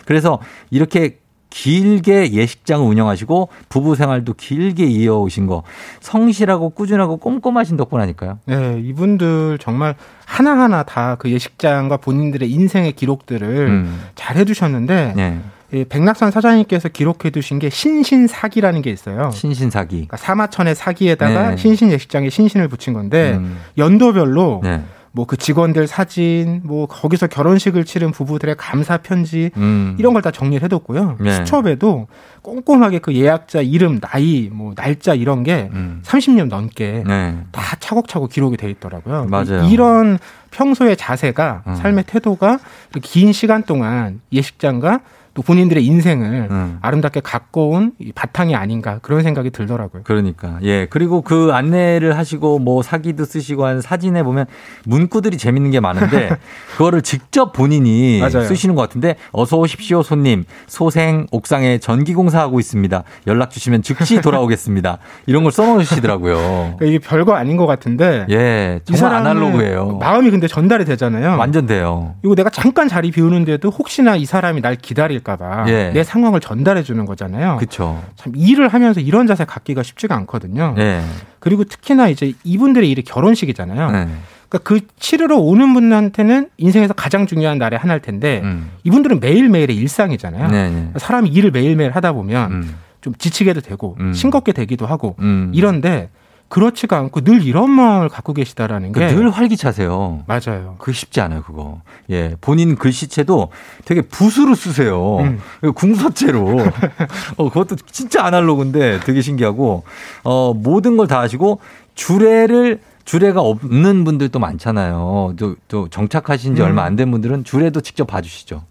그래서 0.06 0.40
이렇게 0.70 1.20
길게 1.50 2.34
예식장을 2.34 2.86
운영하시고 2.86 3.48
부부 3.70 3.96
생활도 3.96 4.34
길게 4.34 4.86
이어오신 4.86 5.48
거 5.48 5.64
성실하고 6.02 6.72
꾸준하고 6.72 7.18
꼼꼼하신 7.18 7.78
덕분 7.78 8.02
아닐까요? 8.02 8.40
네, 8.46 8.80
이분들 8.84 9.58
정말 9.60 9.96
하나하나 10.26 10.84
다 10.84 11.16
그 11.18 11.32
예식장과 11.32 11.98
본인들의 11.98 12.50
인생의 12.50 12.94
기록들을 12.94 13.68
음. 13.68 14.02
잘 14.16 14.38
해두셨는데 14.38 15.14
네. 15.16 15.40
이 15.74 15.84
백낙산 15.84 16.32
사장님께서 16.32 16.90
기록해 16.90 17.30
두신 17.32 17.60
게 17.60 17.70
신신사기라는 17.70 18.82
게 18.82 18.90
있어요. 18.90 19.32
신신사기. 19.32 19.96
그러니까 19.96 20.18
사마천의 20.18 20.76
사기에다가 20.76 21.52
네. 21.52 21.58
신신 21.58 21.92
예식장에 21.92 22.30
신신을 22.30 22.68
붙인 22.70 22.94
건데 22.94 23.34
음. 23.38 23.58
연도별로 23.78 24.62
네. 24.64 24.82
뭐그 25.12 25.38
직원들 25.38 25.88
사진, 25.88 26.62
뭐 26.64 26.86
거기서 26.86 27.26
결혼식을 27.28 27.86
치른 27.86 28.12
부부들의 28.12 28.56
감사 28.56 28.98
편지 28.98 29.50
음. 29.58 29.96
이런 29.98 30.14
걸 30.14 30.22
다 30.22 30.30
정리를 30.32 30.64
해뒀고요. 30.64 31.18
네. 31.20 31.32
수첩에도 31.32 32.08
꼼꼼하게 32.44 33.00
그 33.00 33.16
예약자 33.16 33.62
이름, 33.62 34.00
나이, 34.00 34.50
뭐 34.52 34.74
날짜 34.76 35.16
이런 35.16 35.44
게 35.44 35.70
음. 35.74 36.02
30년 36.06 36.50
넘게 36.50 37.04
네. 37.08 37.38
다 37.52 37.76
차곡차곡 37.80 38.30
기록이 38.30 38.58
돼 38.58 38.70
있더라고요. 38.70 39.26
맞아요. 39.26 39.68
이런 39.70 40.20
평소의 40.52 40.96
자세가 40.96 41.64
음. 41.68 41.76
삶의 41.76 42.04
태도가 42.06 42.60
긴 43.02 43.34
시간 43.34 43.64
동안 43.64 44.22
예식장과 44.32 45.00
또 45.38 45.44
본인들의 45.44 45.86
인생을 45.86 46.48
음. 46.50 46.80
아름답게 46.82 47.20
가꿔온 47.20 47.92
이 48.00 48.12
바탕이 48.12 48.56
아닌가 48.56 48.98
그런 49.04 49.22
생각이 49.22 49.52
들더라고요. 49.52 50.02
그러니까. 50.04 50.58
예. 50.64 50.88
그리고 50.88 51.22
그 51.22 51.52
안내를 51.54 52.18
하시고 52.18 52.58
뭐 52.58 52.82
사기도 52.82 53.24
쓰시고 53.24 53.64
한 53.64 53.80
사진에 53.80 54.24
보면 54.24 54.48
문구들이 54.86 55.38
재밌는 55.38 55.70
게 55.70 55.80
많은데 55.80 56.30
그거를 56.74 57.04
직접 57.04 57.54
본인이 57.54 58.20
맞아요. 58.20 58.48
쓰시는 58.48 58.74
것 58.74 58.82
같은데 58.82 59.16
어서 59.32 59.58
오십시오 59.60 60.02
손님. 60.02 60.44
소생 60.66 61.28
옥상에 61.30 61.78
전기 61.78 62.16
공사 62.16 62.40
하고 62.40 62.60
있습니다. 62.60 63.04
연락 63.28 63.52
주시면 63.52 63.84
즉시 63.84 64.20
돌아오겠습니다. 64.22 64.98
이런 65.28 65.44
걸 65.44 65.52
써놓으시더라고요. 65.52 66.36
그러니까 66.80 66.86
이게 66.88 66.98
별거 66.98 67.34
아닌 67.36 67.58
것 67.58 67.68
같은데 67.68 68.26
예. 68.32 68.80
이 68.90 68.96
정말 68.96 69.20
아날로그예요. 69.20 70.00
마음이 70.00 70.32
근데 70.32 70.48
전달이 70.48 70.84
되잖아요. 70.86 71.38
완전 71.38 71.68
돼요. 71.68 72.16
이거 72.26 72.34
내가 72.34 72.50
잠깐 72.50 72.88
자리 72.88 73.12
비우는데도 73.12 73.70
혹시나 73.70 74.16
이 74.16 74.26
사람이 74.26 74.62
날 74.62 74.76
기다릴까 74.76 75.27
봐 75.36 75.66
예. 75.68 75.92
내 75.94 76.04
상황을 76.04 76.40
전달해 76.40 76.84
주는 76.84 77.06
거잖아요. 77.06 77.58
그렇죠 77.58 78.02
참 78.16 78.34
일을 78.36 78.70
하면서 78.70 79.02
이런 79.02 79.28
자세 79.28 79.44
갖기가 79.46 79.84
쉽지가 79.84 80.16
않거든요. 80.16 80.76
예 80.78 81.02
그리고 81.40 81.64
특히나 81.64 82.08
이제 82.08 82.34
이분들의 82.44 82.90
일이 82.90 83.04
결혼식이잖아요. 83.04 83.92
네. 83.92 84.08
그러니까 84.50 84.60
그 84.64 84.80
치르러 84.98 85.38
오는 85.38 85.74
분한테는 85.74 86.50
인생에서 86.58 86.94
가장 86.94 87.28
중요한 87.28 87.58
날의 87.58 87.78
하나일 87.78 88.02
텐데 88.02 88.42
음. 88.44 88.72
이분들은 88.84 89.20
매일매일의 89.20 89.76
일상이잖아요. 89.76 90.48
네, 90.50 90.70
네. 90.70 90.92
사람이 90.98 91.30
일을 91.30 91.52
매일매일 91.52 91.92
하다 91.92 92.14
보면 92.14 92.52
음. 92.52 92.76
좀 93.02 93.14
지치게도 93.16 93.62
되고 93.62 93.98
음. 94.00 94.14
싱겁게 94.14 94.54
되기도 94.54 94.86
하고 94.86 95.16
음. 95.20 95.52
이런데 95.54 96.10
그렇지가 96.50 96.98
않고 96.98 97.22
늘 97.22 97.44
이런 97.44 97.70
마음을 97.70 98.08
갖고 98.10 98.34
계시다라는 98.34 98.94
게그늘 98.94 99.32
활기차세요. 99.32 100.24
맞아요. 100.28 100.76
그거 100.78 100.94
쉽지 100.94 101.20
않아요, 101.20 101.44
그거. 101.44 101.82
예. 102.10 102.36
본인 102.40 102.76
글씨체도 102.76 103.52
되게 103.86 104.02
붓으로 104.02 104.56
쓰세요. 104.56 105.18
음. 105.20 105.40
궁서체로. 105.76 106.58
어, 107.38 107.50
그것도 107.50 107.76
진짜 107.92 108.24
아날로그인데 108.26 109.02
되게 109.02 109.22
신기하고, 109.22 109.84
어, 110.24 110.54
모든 110.54 110.96
걸 110.96 111.08
다 111.08 111.20
하시고, 111.20 111.60
주례를, 111.96 112.80
주례가 113.06 113.42
없는 113.42 114.04
분들도 114.04 114.40
많잖아요. 114.40 115.34
또, 115.38 115.56
또 115.70 115.88
정착하신 115.90 116.56
지 116.56 116.62
음. 116.62 116.68
얼마 116.68 116.84
안 116.84 116.96
된 116.96 117.12
분들은 117.12 117.44
주례도 117.44 117.82
직접 117.82 118.06
봐주시죠. 118.08 118.64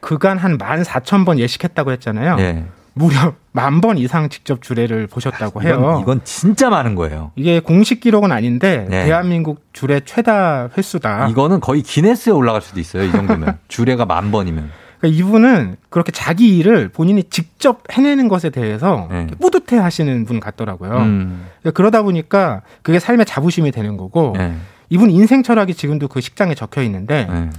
그간 0.00 0.38
한 0.38 0.56
14,000번 0.58 1.38
예식했다고 1.38 1.90
했잖아요. 1.92 2.36
예. 2.38 2.64
무려 2.98 3.34
만 3.52 3.80
번 3.80 3.96
이상 3.98 4.28
직접 4.28 4.60
주례를 4.62 5.06
보셨다고 5.06 5.62
해요. 5.62 5.76
이건, 5.80 6.00
이건 6.02 6.20
진짜 6.24 6.68
많은 6.68 6.94
거예요. 6.96 7.30
이게 7.36 7.60
공식 7.60 8.00
기록은 8.00 8.32
아닌데 8.32 8.86
네. 8.90 9.04
대한민국 9.04 9.64
주례 9.72 10.00
최다 10.00 10.70
횟수다. 10.76 11.28
이거는 11.28 11.60
거의 11.60 11.82
기네스에 11.82 12.32
올라갈 12.32 12.60
수도 12.60 12.80
있어요, 12.80 13.04
이 13.04 13.12
정도면. 13.12 13.58
주례가 13.68 14.04
만 14.04 14.30
번이면. 14.30 14.70
그러니까 15.00 15.16
이분은 15.24 15.76
그렇게 15.90 16.10
자기 16.10 16.56
일을 16.58 16.88
본인이 16.88 17.22
직접 17.24 17.82
해내는 17.92 18.26
것에 18.26 18.50
대해서 18.50 19.06
네. 19.10 19.28
뿌듯해 19.40 19.80
하시는 19.80 20.24
분 20.24 20.40
같더라고요. 20.40 20.90
음. 20.96 21.46
그러니까 21.60 21.76
그러다 21.76 22.02
보니까 22.02 22.62
그게 22.82 22.98
삶의 22.98 23.26
자부심이 23.26 23.70
되는 23.70 23.96
거고 23.96 24.34
예. 24.38 24.54
이분 24.88 25.10
인생 25.10 25.44
철학이 25.44 25.74
지금도 25.74 26.08
그 26.08 26.20
식장에 26.20 26.54
적혀 26.56 26.82
있는데 26.82 27.28
예. 27.30 27.50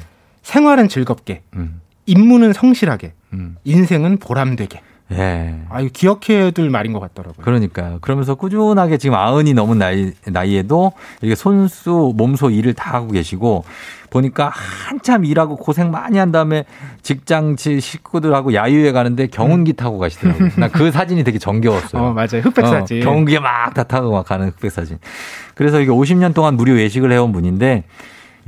생활은 0.42 0.90
즐겁게, 0.90 1.44
음. 1.56 1.80
임무는 2.06 2.52
성실하게, 2.54 3.14
음. 3.34 3.56
인생은 3.64 4.18
보람되게. 4.18 4.82
예. 5.12 5.56
아, 5.70 5.82
이거 5.82 5.90
기억해둘 5.92 6.70
말인 6.70 6.94
것 6.94 7.00
같더라고요. 7.00 7.44
그러니까요. 7.44 7.98
그러면서 8.02 8.36
꾸준하게 8.36 8.98
지금 8.98 9.16
아흔이 9.16 9.54
넘은 9.56 9.80
나이, 9.80 10.12
나이에도 10.28 10.92
이렇게 11.22 11.34
손수, 11.36 12.14
몸소 12.16 12.52
일을 12.52 12.76
다 12.76 12.94
하고 12.94 13.08
계시고 13.12 13.64
보니까 14.12 14.50
한참 14.54 15.26
일하고 15.26 15.56
고생 15.56 15.90
많이 15.92 16.18
한 16.20 16.32
다음에 16.32 16.64
직장 17.02 17.56
지 17.56 17.80
식구들하고 17.80 18.54
야유회 18.54 18.92
가는데 18.92 19.28
경운기 19.28 19.74
타고 19.74 19.98
가시더라고요. 20.00 20.50
나 20.58 20.68
그 20.70 20.92
사진이 20.92 21.24
되게 21.24 21.40
정겨웠어요. 21.40 22.02
어, 22.04 22.14
맞아요. 22.14 22.42
흑백 22.44 22.66
사진. 22.68 23.02
어, 23.02 23.06
경운기에 23.06 23.40
막 23.40 23.74
다 23.74 23.84
타고 23.84 24.12
막 24.12 24.26
가는 24.26 24.48
흑백 24.50 24.72
사진. 24.72 24.98
그래서 25.56 25.80
이게 25.82 25.92
50년 25.92 26.34
동안 26.36 26.56
무료 26.56 26.74
외식을 26.74 27.12
해온 27.12 27.32
분인데 27.32 27.84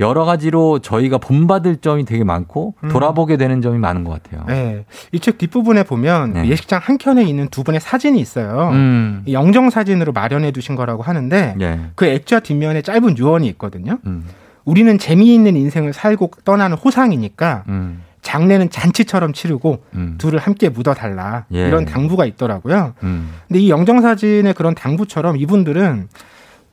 여러 0.02 0.24
가지로 0.24 0.80
저희가 0.80 1.18
본받을 1.18 1.76
점이 1.76 2.04
되게 2.04 2.24
많고 2.24 2.74
음. 2.84 2.88
돌아보게 2.90 3.36
되는 3.36 3.62
점이 3.62 3.78
많은 3.78 4.04
것 4.04 4.22
같아요. 4.22 4.44
네. 4.46 4.84
이 5.12 5.18
책 5.20 5.38
뒷부분에 5.38 5.84
보면 5.84 6.32
네. 6.34 6.46
예식장 6.48 6.80
한 6.82 6.98
켠에 6.98 7.22
있는 7.22 7.48
두 7.48 7.62
분의 7.64 7.80
사진이 7.80 8.20
있어요. 8.20 8.70
음. 8.72 9.22
이 9.26 9.32
영정 9.32 9.70
사진으로 9.70 10.12
마련해 10.12 10.50
두신 10.50 10.74
거라고 10.76 11.02
하는데 11.02 11.54
예. 11.60 11.80
그 11.94 12.06
액자 12.06 12.40
뒷면에 12.40 12.82
짧은 12.82 13.16
유언이 13.16 13.46
있거든요. 13.50 13.98
음. 14.06 14.24
우리는 14.64 14.96
재미있는 14.98 15.56
인생을 15.56 15.92
살고 15.92 16.30
떠나는 16.44 16.76
호상이니까 16.76 17.64
음. 17.68 18.02
장례는 18.22 18.70
잔치처럼 18.70 19.32
치르고 19.32 19.82
음. 19.94 20.14
둘을 20.18 20.38
함께 20.38 20.68
묻어달라 20.68 21.46
예. 21.52 21.66
이런 21.66 21.84
당부가 21.84 22.24
있더라고요. 22.26 22.94
음. 23.02 23.32
근데 23.48 23.60
이 23.60 23.68
영정 23.70 24.00
사진의 24.00 24.54
그런 24.54 24.74
당부처럼 24.74 25.36
이분들은 25.36 26.08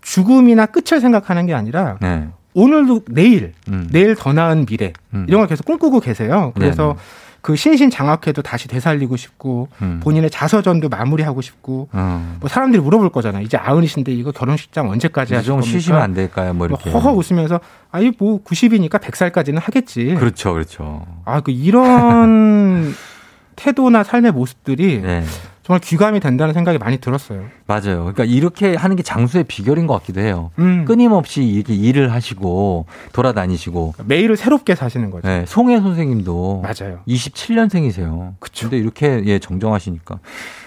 죽음이나 0.01 0.65
끝을 0.67 1.01
생각하는 1.01 1.45
게 1.45 1.53
아니라 1.53 1.97
네. 2.01 2.27
오늘도 2.53 3.01
내일, 3.09 3.53
음. 3.69 3.87
내일 3.91 4.15
더 4.15 4.33
나은 4.33 4.65
미래 4.65 4.93
음. 5.13 5.25
이런 5.27 5.41
걸 5.41 5.47
계속 5.47 5.65
꿈꾸고 5.65 5.99
계세요. 5.99 6.51
그래서 6.55 6.83
네네. 6.83 6.95
그 7.41 7.55
신신장학회도 7.55 8.41
다시 8.41 8.67
되살리고 8.67 9.15
싶고 9.15 9.69
음. 9.81 9.99
본인의 10.03 10.29
자서전도 10.29 10.89
마무리하고 10.89 11.41
싶고 11.41 11.87
어. 11.93 12.37
뭐 12.39 12.49
사람들이 12.49 12.81
물어볼 12.81 13.09
거잖아요. 13.09 13.43
이제 13.43 13.55
아흔이신데 13.55 14.11
이거 14.11 14.31
결혼식장 14.31 14.89
언제까지 14.89 15.35
하실 15.35 15.47
좀 15.47 15.59
겁니까? 15.59 15.79
쉬시면 15.79 16.01
안 16.01 16.13
될까요? 16.13 16.53
뭐뭐 16.53 16.67
이렇게. 16.67 16.91
허허 16.91 17.11
웃으면서 17.13 17.59
아니 17.91 18.11
뭐 18.17 18.43
90이니까 18.43 18.99
100살까지는 18.99 19.61
하겠지. 19.61 20.15
그렇죠, 20.15 20.53
그렇죠. 20.53 21.05
아그 21.25 21.51
이런 21.51 22.93
태도나 23.55 24.03
삶의 24.03 24.31
모습들이 24.31 25.01
네, 25.01 25.23
정말 25.69 25.81
귀감이 25.81 26.19
된다는 26.19 26.55
생각이 26.55 26.79
많이 26.79 26.97
들었어요. 26.97 27.43
맞아요. 27.67 27.99
그러니까 27.99 28.23
이렇게 28.23 28.75
하는 28.75 28.95
게 28.95 29.03
장수의 29.03 29.43
비결인 29.43 29.85
것 29.85 29.93
같기도 29.99 30.19
해요. 30.19 30.49
음. 30.57 30.83
끊임없이 30.85 31.43
이렇게 31.43 31.75
일을 31.75 32.11
하시고 32.11 32.87
돌아다니시고. 33.13 33.93
매일을 34.05 34.35
새롭게 34.35 34.73
사시는 34.73 35.11
거죠. 35.11 35.27
네, 35.27 35.45
송혜 35.47 35.79
선생님도 35.79 36.63
맞아요. 36.63 37.01
27년생이세요. 37.07 38.33
근데 38.39 38.77
이렇게 38.79 39.21
예 39.25 39.37
정정하시니까 39.37 40.17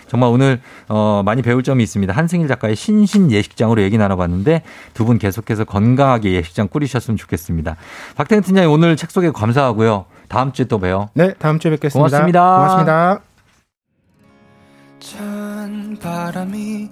정말 0.07 0.31
오늘 0.31 0.61
어 0.89 1.23
많이 1.25 1.43
배울 1.43 1.65
점이 1.65 1.83
있습니다. 1.83 2.13
한승일 2.13 2.47
작가의 2.47 2.77
신신 2.77 3.33
예식장으로 3.33 3.83
얘기 3.83 3.99
나눠봤는데 3.99 4.63
두 4.95 5.05
분 5.05 5.19
계속해서 5.19 5.65
건강하게 5.65 6.31
예식장 6.33 6.69
꾸리셨으면 6.69 7.17
좋겠습니다. 7.19 7.75
박태근 8.15 8.45
팀장님 8.45 8.71
오늘 8.71 8.95
책 8.97 9.11
소개 9.11 9.33
감사하고요. 9.33 10.05
다음 10.29 10.53
주에 10.53 10.67
또 10.67 10.79
봬요. 10.79 11.09
네, 11.15 11.35
다음 11.41 11.59
주에 11.59 11.73
뵙겠습니다. 11.73 11.99
고맙습니다. 12.09 12.57
고맙습니다. 12.57 13.32
찬 15.03 15.99
바람이 16.01 16.89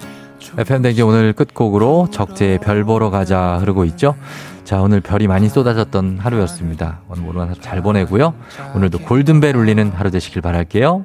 FM댕지 0.58 1.00
오늘 1.02 1.32
끝곡으로 1.32 2.08
적재의 2.10 2.58
별 2.58 2.84
보러 2.84 3.08
가자 3.08 3.58
흐르고 3.58 3.84
있죠. 3.86 4.16
자, 4.64 4.82
오늘 4.82 5.00
별이 5.00 5.28
많이 5.28 5.48
쏟아졌던 5.48 6.18
하루였습니다. 6.18 7.02
오늘 7.08 7.40
하루 7.40 7.54
잘 7.60 7.82
보내고요. 7.82 8.34
오늘도 8.74 9.00
골든벨 9.00 9.56
울리는 9.56 9.92
하루 9.92 10.10
되시길 10.10 10.42
바랄게요. 10.42 11.04